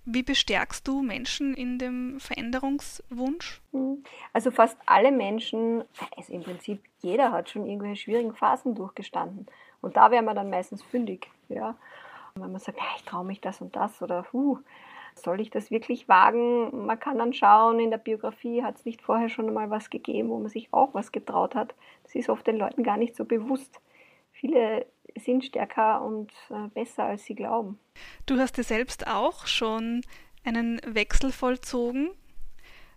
Wie, 0.04 0.18
wie 0.18 0.22
bestärkst 0.22 0.86
du 0.86 1.02
Menschen 1.02 1.54
in 1.54 1.78
dem 1.78 2.20
Veränderungswunsch? 2.20 3.60
Mhm. 3.72 4.04
Also 4.32 4.50
fast 4.50 4.78
alle 4.86 5.12
Menschen, 5.12 5.84
also 6.16 6.32
im 6.32 6.42
Prinzip 6.42 6.80
jeder 7.00 7.32
hat 7.32 7.50
schon 7.50 7.66
irgendwelche 7.66 8.02
schwierigen 8.02 8.34
Phasen 8.34 8.74
durchgestanden. 8.74 9.46
Und 9.80 9.96
da 9.96 10.10
wäre 10.10 10.22
man 10.22 10.36
dann 10.36 10.50
meistens 10.50 10.82
fündig. 10.82 11.28
Ja? 11.48 11.76
Und 12.34 12.42
wenn 12.42 12.52
man 12.52 12.60
sagt, 12.60 12.78
ich 12.96 13.04
traue 13.04 13.24
mich 13.24 13.40
das 13.40 13.60
und 13.60 13.76
das 13.76 14.00
oder 14.00 14.26
huh, 14.32 14.58
soll 15.18 15.40
ich 15.40 15.50
das 15.50 15.70
wirklich 15.70 16.08
wagen? 16.08 16.86
Man 16.86 17.00
kann 17.00 17.18
dann 17.18 17.32
schauen, 17.32 17.80
in 17.80 17.90
der 17.90 17.98
Biografie 17.98 18.62
hat 18.62 18.76
es 18.76 18.84
nicht 18.84 19.02
vorher 19.02 19.28
schon 19.28 19.52
mal 19.52 19.70
was 19.70 19.90
gegeben, 19.90 20.28
wo 20.28 20.38
man 20.38 20.48
sich 20.48 20.68
auch 20.72 20.94
was 20.94 21.12
getraut 21.12 21.54
hat. 21.54 21.74
Das 22.04 22.14
ist 22.14 22.28
oft 22.28 22.46
den 22.46 22.56
Leuten 22.56 22.82
gar 22.82 22.96
nicht 22.96 23.16
so 23.16 23.24
bewusst. 23.24 23.80
Viele 24.32 24.86
sind 25.18 25.44
stärker 25.44 26.02
und 26.02 26.30
äh, 26.50 26.68
besser, 26.74 27.04
als 27.04 27.24
sie 27.24 27.34
glauben. 27.34 27.78
Du 28.26 28.38
hast 28.38 28.58
dir 28.58 28.64
selbst 28.64 29.06
auch 29.06 29.46
schon 29.46 30.02
einen 30.44 30.80
Wechsel 30.86 31.32
vollzogen 31.32 32.10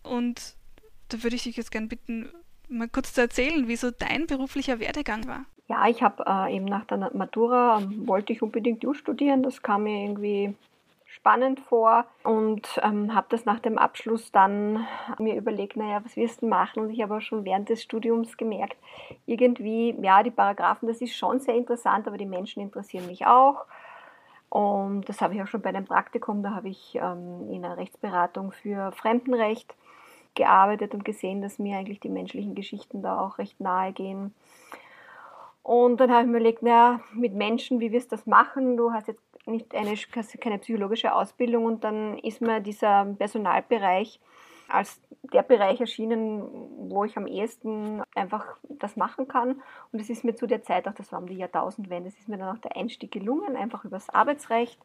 und 0.03 0.55
da 1.09 1.23
würde 1.23 1.35
ich 1.35 1.43
dich 1.43 1.57
jetzt 1.57 1.71
gerne 1.71 1.87
bitten, 1.87 2.29
mal 2.67 2.89
kurz 2.89 3.13
zu 3.13 3.21
erzählen, 3.21 3.67
wieso 3.67 3.89
dein 3.89 4.27
beruflicher 4.27 4.79
Werdegang 4.79 5.27
war. 5.27 5.45
Ja, 5.67 5.87
ich 5.87 6.01
habe 6.01 6.23
äh, 6.27 6.55
eben 6.55 6.65
nach 6.65 6.85
der 6.85 7.11
Matura, 7.13 7.81
wollte 8.05 8.33
ich 8.33 8.41
unbedingt 8.41 8.83
Jus 8.83 8.97
studieren, 8.97 9.43
das 9.43 9.61
kam 9.61 9.83
mir 9.83 10.03
irgendwie 10.03 10.55
spannend 11.11 11.59
vor 11.59 12.05
und 12.23 12.79
ähm, 12.83 13.15
habe 13.15 13.27
das 13.29 13.43
nach 13.45 13.59
dem 13.59 13.77
Abschluss 13.77 14.31
dann 14.31 14.85
mir 15.17 15.35
überlegt, 15.35 15.75
naja, 15.75 16.01
was 16.03 16.15
wirst 16.15 16.41
du 16.41 16.47
machen? 16.47 16.83
Und 16.83 16.91
ich 16.91 17.01
habe 17.01 17.17
auch 17.17 17.21
schon 17.21 17.45
während 17.45 17.69
des 17.69 17.81
Studiums 17.81 18.37
gemerkt, 18.37 18.77
irgendwie, 19.25 19.95
ja, 20.01 20.21
die 20.21 20.31
Paragraphen, 20.31 20.87
das 20.87 21.01
ist 21.01 21.15
schon 21.15 21.39
sehr 21.39 21.55
interessant, 21.55 22.07
aber 22.07 22.17
die 22.17 22.27
Menschen 22.27 22.61
interessieren 22.61 23.07
mich 23.07 23.25
auch. 23.25 23.65
Und 24.49 25.09
das 25.09 25.21
habe 25.21 25.33
ich 25.35 25.41
auch 25.41 25.47
schon 25.47 25.61
bei 25.61 25.69
einem 25.69 25.85
Praktikum, 25.85 26.43
da 26.43 26.51
habe 26.55 26.69
ich 26.69 26.95
ähm, 26.95 27.49
in 27.49 27.65
einer 27.65 27.77
Rechtsberatung 27.77 28.51
für 28.51 28.91
Fremdenrecht 28.91 29.75
gearbeitet 30.35 30.93
und 30.93 31.05
gesehen, 31.05 31.41
dass 31.41 31.59
mir 31.59 31.77
eigentlich 31.77 31.99
die 31.99 32.09
menschlichen 32.09 32.55
Geschichten 32.55 33.01
da 33.01 33.19
auch 33.19 33.39
recht 33.39 33.59
nahe 33.59 33.93
gehen. 33.93 34.33
Und 35.69 35.97
dann 35.97 36.09
habe 36.09 36.21
ich 36.21 36.25
mir 36.25 36.37
überlegt, 36.37 36.63
naja, 36.63 36.99
mit 37.13 37.35
Menschen, 37.35 37.79
wie 37.79 37.91
wirst 37.91 38.11
du 38.11 38.15
das 38.15 38.25
machen? 38.25 38.75
Du 38.75 38.91
hast 38.91 39.07
jetzt 39.07 39.21
nicht 39.45 39.75
eine, 39.75 39.95
keine 40.39 40.57
psychologische 40.57 41.13
Ausbildung 41.13 41.65
und 41.65 41.83
dann 41.83 42.17
ist 42.17 42.41
mir 42.41 42.59
dieser 42.59 43.05
Personalbereich 43.05 44.19
als 44.67 44.99
der 45.21 45.43
Bereich 45.43 45.79
erschienen, 45.79 46.89
wo 46.89 47.03
ich 47.03 47.15
am 47.17 47.27
ehesten 47.27 48.01
einfach 48.15 48.47
das 48.63 48.95
machen 48.95 49.27
kann. 49.27 49.61
Und 49.91 50.01
es 50.01 50.09
ist 50.09 50.23
mir 50.23 50.33
zu 50.33 50.47
der 50.47 50.63
Zeit, 50.63 50.87
auch 50.87 50.95
das 50.95 51.11
war 51.11 51.19
um 51.19 51.27
die 51.27 51.37
Jahrtausendwende, 51.37 52.09
es 52.09 52.17
ist 52.17 52.29
mir 52.29 52.39
dann 52.39 52.57
auch 52.57 52.61
der 52.61 52.75
Einstieg 52.75 53.11
gelungen, 53.11 53.55
einfach 53.55 53.85
übers 53.85 54.09
Arbeitsrecht. 54.09 54.79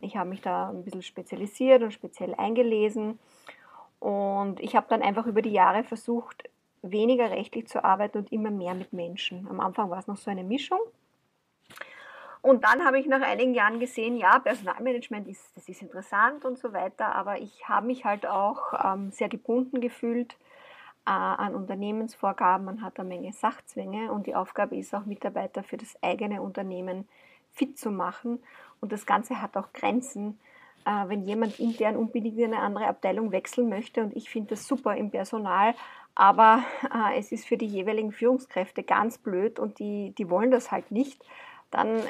Ich 0.00 0.16
habe 0.16 0.28
mich 0.28 0.40
da 0.40 0.70
ein 0.70 0.82
bisschen 0.82 1.02
spezialisiert 1.02 1.84
und 1.84 1.92
speziell 1.92 2.34
eingelesen. 2.34 3.20
Und 4.00 4.58
ich 4.58 4.74
habe 4.74 4.86
dann 4.88 5.02
einfach 5.02 5.26
über 5.26 5.40
die 5.40 5.52
Jahre 5.52 5.84
versucht, 5.84 6.50
weniger 6.82 7.30
rechtlich 7.30 7.68
zu 7.68 7.84
arbeiten 7.84 8.18
und 8.18 8.32
immer 8.32 8.50
mehr 8.50 8.74
mit 8.74 8.92
Menschen. 8.92 9.46
Am 9.48 9.60
Anfang 9.60 9.90
war 9.90 9.98
es 9.98 10.06
noch 10.06 10.16
so 10.16 10.30
eine 10.30 10.44
Mischung. 10.44 10.80
Und 12.42 12.64
dann 12.64 12.84
habe 12.84 12.98
ich 12.98 13.06
nach 13.06 13.20
einigen 13.20 13.54
Jahren 13.54 13.80
gesehen, 13.80 14.16
ja, 14.16 14.38
Personalmanagement 14.38 15.28
ist, 15.28 15.54
das 15.56 15.68
ist 15.68 15.82
interessant 15.82 16.44
und 16.46 16.58
so 16.58 16.72
weiter, 16.72 17.14
aber 17.14 17.38
ich 17.38 17.68
habe 17.68 17.86
mich 17.86 18.06
halt 18.06 18.26
auch 18.26 18.72
ähm, 18.82 19.10
sehr 19.10 19.28
gebunden 19.28 19.80
gefühlt 19.82 20.36
äh, 21.06 21.10
an 21.10 21.54
Unternehmensvorgaben. 21.54 22.64
Man 22.64 22.82
hat 22.82 22.98
eine 22.98 23.08
Menge 23.08 23.32
Sachzwänge 23.34 24.10
und 24.10 24.26
die 24.26 24.34
Aufgabe 24.34 24.76
ist 24.76 24.94
auch, 24.94 25.04
Mitarbeiter 25.04 25.62
für 25.62 25.76
das 25.76 26.02
eigene 26.02 26.40
Unternehmen 26.40 27.06
fit 27.52 27.78
zu 27.78 27.90
machen. 27.90 28.42
Und 28.80 28.92
das 28.92 29.04
Ganze 29.04 29.42
hat 29.42 29.58
auch 29.58 29.74
Grenzen. 29.74 30.38
Äh, 30.86 31.08
wenn 31.08 31.24
jemand 31.24 31.60
intern 31.60 31.96
unbedingt 31.96 32.38
in 32.38 32.54
eine 32.54 32.62
andere 32.62 32.86
Abteilung 32.86 33.32
wechseln 33.32 33.68
möchte 33.68 34.02
und 34.02 34.16
ich 34.16 34.30
finde 34.30 34.50
das 34.50 34.66
super 34.66 34.96
im 34.96 35.10
Personal, 35.10 35.74
aber 36.20 36.62
äh, 36.94 37.18
es 37.18 37.32
ist 37.32 37.46
für 37.46 37.56
die 37.56 37.66
jeweiligen 37.66 38.12
Führungskräfte 38.12 38.82
ganz 38.82 39.16
blöd 39.16 39.58
und 39.58 39.78
die, 39.78 40.12
die 40.18 40.28
wollen 40.28 40.50
das 40.50 40.70
halt 40.70 40.90
nicht, 40.90 41.24
dann, 41.70 42.02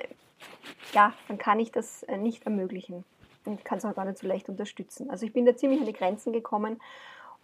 ja, 0.93 1.13
dann 1.29 1.39
kann 1.39 1.61
ich 1.61 1.71
das 1.71 2.03
äh, 2.03 2.17
nicht 2.17 2.45
ermöglichen 2.45 3.05
und 3.45 3.65
kann 3.65 3.79
es 3.79 3.85
auch 3.85 3.95
gar 3.95 4.05
nicht 4.05 4.19
so 4.19 4.27
leicht 4.27 4.49
unterstützen. 4.49 5.11
Also 5.11 5.27
ich 5.27 5.33
bin 5.33 5.47
da 5.47 5.55
ziemlich 5.55 5.79
an 5.79 5.87
die 5.87 5.93
Grenzen 5.93 6.33
gekommen 6.33 6.81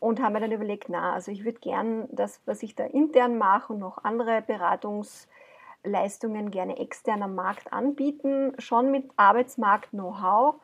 und 0.00 0.20
habe 0.20 0.32
mir 0.32 0.40
dann 0.40 0.50
überlegt, 0.50 0.88
na, 0.88 1.12
also 1.12 1.30
ich 1.30 1.44
würde 1.44 1.60
gern 1.60 2.08
das, 2.10 2.40
was 2.46 2.64
ich 2.64 2.74
da 2.74 2.84
intern 2.84 3.38
mache 3.38 3.72
und 3.72 3.78
noch 3.78 4.02
andere 4.02 4.42
Beratungsleistungen 4.42 6.50
gerne 6.50 6.78
extern 6.78 7.22
am 7.22 7.36
Markt 7.36 7.72
anbieten, 7.72 8.54
schon 8.58 8.90
mit 8.90 9.08
Arbeitsmarkt-Know-how, 9.14 10.56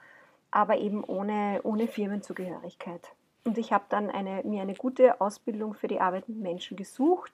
aber 0.51 0.79
eben 0.79 1.05
ohne, 1.05 1.61
ohne 1.63 1.87
Firmenzugehörigkeit. 1.87 3.13
Und 3.45 3.59
ich 3.59 3.73
habe 3.73 3.85
dann 3.89 4.11
eine, 4.11 4.43
mir 4.45 4.63
eine 4.63 4.75
gute 4.75 5.21
Ausbildung 5.21 5.75
für 5.75 5.89
die 5.89 6.01
Arbeit 6.01 6.29
mit 6.29 6.39
Menschen 6.39 6.77
gesucht. 6.77 7.33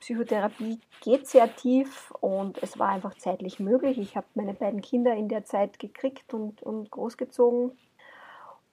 Psychotherapie 0.00 0.80
geht 1.00 1.28
sehr 1.28 1.54
tief 1.54 2.12
und 2.20 2.60
es 2.62 2.78
war 2.78 2.88
einfach 2.88 3.14
zeitlich 3.14 3.60
möglich. 3.60 3.98
Ich 3.98 4.16
habe 4.16 4.26
meine 4.34 4.54
beiden 4.54 4.80
Kinder 4.80 5.14
in 5.14 5.28
der 5.28 5.44
Zeit 5.44 5.78
gekriegt 5.78 6.34
und, 6.34 6.62
und 6.62 6.90
großgezogen 6.90 7.72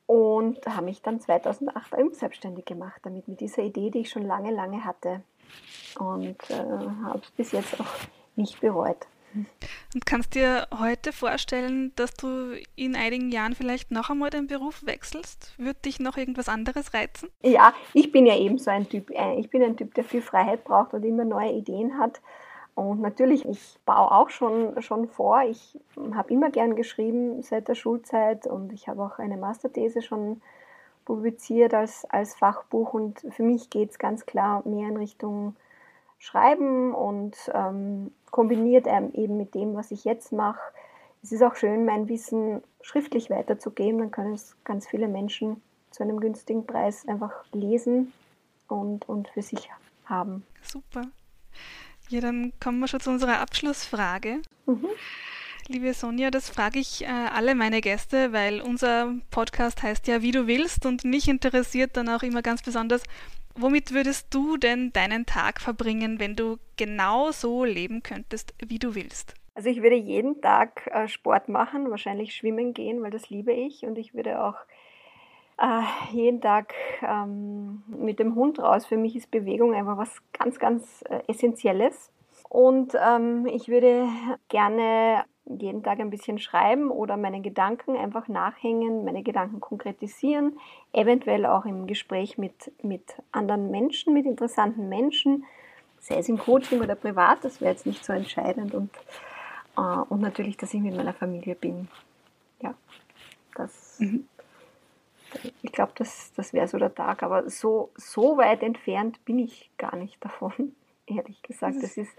und 0.07 0.65
habe 0.65 0.85
mich 0.85 1.03
dann 1.03 1.19
2008 1.19 1.93
selbstständig 2.13 2.65
gemacht, 2.65 2.99
damit 3.03 3.27
mit 3.27 3.41
dieser 3.41 3.61
Idee, 3.61 3.91
die 3.91 3.99
ich 3.99 4.09
schon 4.09 4.25
lange, 4.25 4.51
lange 4.51 4.83
hatte. 4.83 5.21
Und 5.99 6.49
äh, 6.49 6.55
habe 7.03 7.21
es 7.21 7.31
bis 7.31 7.51
jetzt 7.51 7.79
auch 7.79 7.85
nicht 8.35 8.59
bereut. 8.59 9.07
Und 9.93 10.05
kannst 10.05 10.35
dir 10.35 10.67
heute 10.77 11.11
vorstellen, 11.11 11.91
dass 11.95 12.13
du 12.13 12.53
in 12.75 12.95
einigen 12.95 13.31
Jahren 13.31 13.55
vielleicht 13.55 13.91
noch 13.91 14.09
einmal 14.09 14.29
den 14.29 14.47
Beruf 14.47 14.85
wechselst? 14.85 15.53
Wird 15.57 15.85
dich 15.85 15.99
noch 15.99 16.17
irgendwas 16.17 16.49
anderes 16.49 16.93
reizen? 16.93 17.29
Ja, 17.41 17.73
ich 17.93 18.11
bin 18.11 18.25
ja 18.25 18.37
eben 18.37 18.57
so 18.57 18.71
ein 18.71 18.87
Typ. 18.87 19.09
Äh, 19.11 19.39
ich 19.39 19.49
bin 19.49 19.63
ein 19.63 19.77
Typ, 19.77 19.93
der 19.93 20.03
viel 20.03 20.21
Freiheit 20.21 20.63
braucht 20.63 20.93
und 20.93 21.03
immer 21.03 21.25
neue 21.25 21.51
Ideen 21.51 21.97
hat. 21.97 22.21
Und 22.75 23.01
natürlich, 23.01 23.45
ich 23.45 23.77
baue 23.85 24.11
auch 24.11 24.29
schon, 24.29 24.81
schon 24.81 25.09
vor. 25.09 25.41
Ich 25.43 25.77
habe 26.13 26.31
immer 26.31 26.49
gern 26.49 26.75
geschrieben 26.75 27.41
seit 27.41 27.67
der 27.67 27.75
Schulzeit 27.75 28.47
und 28.47 28.71
ich 28.71 28.87
habe 28.87 29.03
auch 29.03 29.19
eine 29.19 29.35
Masterthese 29.35 30.01
schon 30.01 30.41
publiziert 31.03 31.73
als, 31.73 32.05
als 32.05 32.35
Fachbuch. 32.35 32.93
Und 32.93 33.25
für 33.31 33.43
mich 33.43 33.69
geht 33.69 33.91
es 33.91 33.99
ganz 33.99 34.25
klar 34.25 34.65
mehr 34.65 34.87
in 34.87 34.97
Richtung 34.97 35.55
Schreiben 36.19 36.93
und 36.93 37.35
ähm, 37.53 38.11
kombiniert 38.31 38.87
eben 38.87 39.37
mit 39.37 39.55
dem, 39.55 39.75
was 39.75 39.91
ich 39.91 40.05
jetzt 40.05 40.31
mache. 40.31 40.59
Es 41.21 41.31
ist 41.31 41.43
auch 41.43 41.55
schön, 41.55 41.85
mein 41.85 42.07
Wissen 42.07 42.63
schriftlich 42.81 43.29
weiterzugeben. 43.29 43.99
Dann 43.99 44.11
können 44.11 44.33
es 44.33 44.55
ganz 44.63 44.87
viele 44.87 45.07
Menschen 45.07 45.61
zu 45.91 46.03
einem 46.03 46.19
günstigen 46.19 46.65
Preis 46.65 47.07
einfach 47.07 47.33
lesen 47.51 48.13
und, 48.67 49.07
und 49.09 49.27
für 49.29 49.41
sich 49.41 49.69
haben. 50.05 50.45
Super. 50.61 51.03
Ja, 52.09 52.21
dann 52.21 52.53
kommen 52.59 52.79
wir 52.79 52.87
schon 52.87 53.01
zu 53.01 53.09
unserer 53.09 53.39
Abschlussfrage. 53.39 54.41
Mhm. 54.65 54.87
Liebe 55.67 55.93
Sonja, 55.93 56.31
das 56.31 56.49
frage 56.49 56.79
ich 56.79 57.03
äh, 57.03 57.07
alle 57.07 57.53
meine 57.53 57.81
Gäste, 57.81 58.33
weil 58.33 58.59
unser 58.61 59.13
Podcast 59.29 59.83
heißt 59.83 60.07
ja, 60.07 60.23
wie 60.23 60.31
du 60.31 60.47
willst 60.47 60.87
und 60.87 61.03
mich 61.03 61.27
interessiert 61.27 61.95
dann 61.95 62.09
auch 62.09 62.23
immer 62.23 62.41
ganz 62.41 62.63
besonders, 62.63 63.03
womit 63.55 63.93
würdest 63.93 64.33
du 64.33 64.57
denn 64.57 64.91
deinen 64.93 65.25
Tag 65.25 65.61
verbringen, 65.61 66.19
wenn 66.19 66.35
du 66.35 66.57
genau 66.77 67.31
so 67.31 67.63
leben 67.63 68.03
könntest, 68.03 68.53
wie 68.65 68.79
du 68.79 68.95
willst? 68.95 69.35
Also 69.55 69.69
ich 69.69 69.81
würde 69.81 69.95
jeden 69.95 70.41
Tag 70.41 70.87
äh, 70.93 71.07
Sport 71.07 71.49
machen, 71.49 71.89
wahrscheinlich 71.89 72.33
schwimmen 72.33 72.73
gehen, 72.73 73.01
weil 73.01 73.11
das 73.11 73.29
liebe 73.29 73.51
ich 73.51 73.83
und 73.83 73.97
ich 73.97 74.13
würde 74.13 74.41
auch 74.41 74.55
äh, 75.57 75.81
jeden 76.13 76.39
Tag 76.39 76.73
ähm, 77.01 77.83
mit 77.87 78.19
dem 78.19 78.35
Hund 78.35 78.59
raus. 78.59 78.85
Für 78.85 78.97
mich 78.97 79.15
ist 79.15 79.31
Bewegung 79.31 79.73
einfach 79.73 79.97
was 79.97 80.21
ganz, 80.31 80.59
ganz 80.59 81.03
äh, 81.09 81.19
Essentielles. 81.27 82.11
Und 82.47 82.93
ähm, 82.95 83.45
ich 83.47 83.67
würde 83.67 84.07
gerne 84.47 85.25
jeden 85.49 85.83
Tag 85.83 85.99
ein 85.99 86.09
bisschen 86.09 86.39
schreiben 86.39 86.91
oder 86.91 87.17
meine 87.17 87.41
Gedanken 87.41 87.97
einfach 87.97 88.27
nachhängen, 88.27 89.03
meine 89.03 89.23
Gedanken 89.23 89.59
konkretisieren, 89.59 90.57
eventuell 90.93 91.45
auch 91.45 91.65
im 91.65 91.87
Gespräch 91.87 92.37
mit, 92.37 92.71
mit 92.83 93.15
anderen 93.31 93.71
Menschen, 93.71 94.13
mit 94.13 94.25
interessanten 94.25 94.89
Menschen, 94.89 95.45
sei 95.99 96.17
es 96.17 96.29
im 96.29 96.37
Coaching 96.37 96.81
oder 96.81 96.95
privat, 96.95 97.43
das 97.43 97.59
wäre 97.61 97.71
jetzt 97.71 97.85
nicht 97.85 98.05
so 98.05 98.13
entscheidend 98.13 98.73
und, 98.73 98.91
äh, 99.77 99.81
und 99.81 100.21
natürlich, 100.21 100.55
dass 100.57 100.73
ich 100.73 100.81
mit 100.81 100.95
meiner 100.95 101.13
Familie 101.13 101.55
bin. 101.55 101.87
Ja, 102.61 102.73
das. 103.55 103.99
Mhm 103.99 104.27
ich 105.61 105.71
glaube, 105.71 105.91
das, 105.95 106.31
das 106.35 106.53
wäre 106.53 106.67
so 106.67 106.77
der 106.77 106.93
Tag. 106.93 107.23
Aber 107.23 107.49
so, 107.49 107.91
so 107.95 108.37
weit 108.37 108.63
entfernt 108.63 109.23
bin 109.25 109.39
ich 109.39 109.69
gar 109.77 109.95
nicht 109.95 110.17
davon, 110.23 110.75
ehrlich 111.05 111.41
gesagt. 111.41 111.81
Das 111.81 111.97
ist 111.97 112.11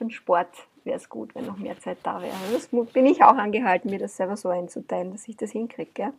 den 0.00 0.10
Sport 0.10 0.48
wäre 0.84 0.96
es 0.96 1.08
gut, 1.08 1.34
wenn 1.34 1.46
noch 1.46 1.56
mehr 1.56 1.78
Zeit 1.78 1.98
da 2.02 2.20
wäre. 2.20 2.34
Das 2.52 2.68
bin 2.68 3.06
ich 3.06 3.22
auch 3.22 3.36
angehalten, 3.36 3.90
mir 3.90 3.98
das 3.98 4.16
selber 4.16 4.36
so 4.36 4.48
einzuteilen, 4.48 5.12
dass 5.12 5.28
ich 5.28 5.36
das 5.36 5.50
hinkriege. 5.50 6.12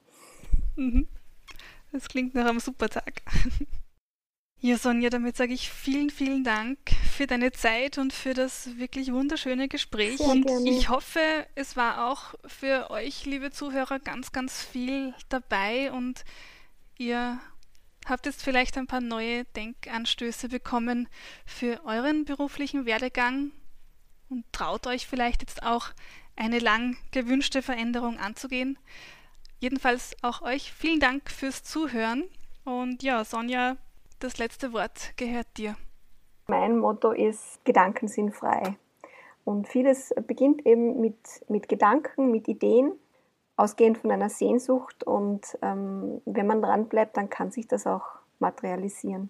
Mhm. 0.76 1.08
Das 1.92 2.10
klingt 2.10 2.34
nach 2.34 2.48
einem 2.48 2.60
super 2.60 2.90
Tag. 2.90 3.22
Ja, 4.66 4.78
Sonja, 4.78 5.10
damit 5.10 5.36
sage 5.36 5.54
ich 5.54 5.70
vielen, 5.70 6.10
vielen 6.10 6.46
Dank 6.46 6.78
für 7.12 7.28
deine 7.28 7.52
Zeit 7.52 7.98
und 7.98 8.14
für 8.14 8.34
das 8.34 8.78
wirklich 8.78 9.12
wunderschöne 9.12 9.68
Gespräch. 9.68 10.20
Sehr 10.20 10.28
und 10.30 10.48
gerne. 10.48 10.70
ich 10.70 10.88
hoffe, 10.88 11.20
es 11.56 11.76
war 11.76 12.10
auch 12.10 12.34
für 12.46 12.90
euch, 12.90 13.26
liebe 13.26 13.52
Zuhörer, 13.52 14.00
ganz, 14.00 14.32
ganz 14.32 14.64
viel 14.64 15.14
dabei 15.28 15.92
und 15.92 16.24
ihr 16.98 17.42
habt 18.06 18.26
jetzt 18.26 18.42
vielleicht 18.42 18.78
ein 18.78 18.88
paar 18.88 19.02
neue 19.02 19.44
Denkanstöße 19.44 20.48
bekommen 20.48 21.10
für 21.46 21.82
euren 21.84 22.24
beruflichen 22.24 22.86
Werdegang 22.86 23.52
und 24.30 24.46
traut 24.52 24.88
euch 24.88 25.08
vielleicht 25.08 25.42
jetzt 25.42 25.64
auch 25.64 25.88
eine 26.36 26.60
lang 26.60 26.98
gewünschte 27.12 27.62
Veränderung 27.62 28.18
anzugehen. 28.18 28.78
Jedenfalls 29.60 30.16
auch 30.22 30.42
euch 30.42 30.74
vielen 30.74 31.00
Dank 31.00 31.30
fürs 31.30 31.64
Zuhören. 31.64 32.24
Und 32.66 33.04
ja, 33.04 33.24
Sonja, 33.24 33.78
das 34.20 34.38
letzte 34.38 34.74
Wort 34.74 35.16
gehört 35.18 35.48
dir. 35.58 35.76
Mein 36.48 36.78
Motto 36.80 37.12
ist, 37.12 37.64
Gedanken 37.64 38.08
sind 38.08 38.36
frei. 38.36 38.78
Und 39.46 39.68
vieles 39.68 40.14
beginnt 40.28 40.66
eben 40.66 41.00
mit, 41.02 41.18
mit 41.50 41.68
Gedanken, 41.68 42.32
mit 42.32 42.48
Ideen, 42.48 42.94
ausgehend 43.58 43.98
von 43.98 44.12
einer 44.12 44.30
Sehnsucht. 44.30 45.04
Und 45.04 45.58
ähm, 45.62 46.22
wenn 46.26 46.48
man 46.48 46.62
dran 46.62 46.88
bleibt, 46.88 47.18
dann 47.18 47.30
kann 47.30 47.52
sich 47.52 47.68
das 47.68 47.86
auch 47.88 48.06
materialisieren. 48.40 49.30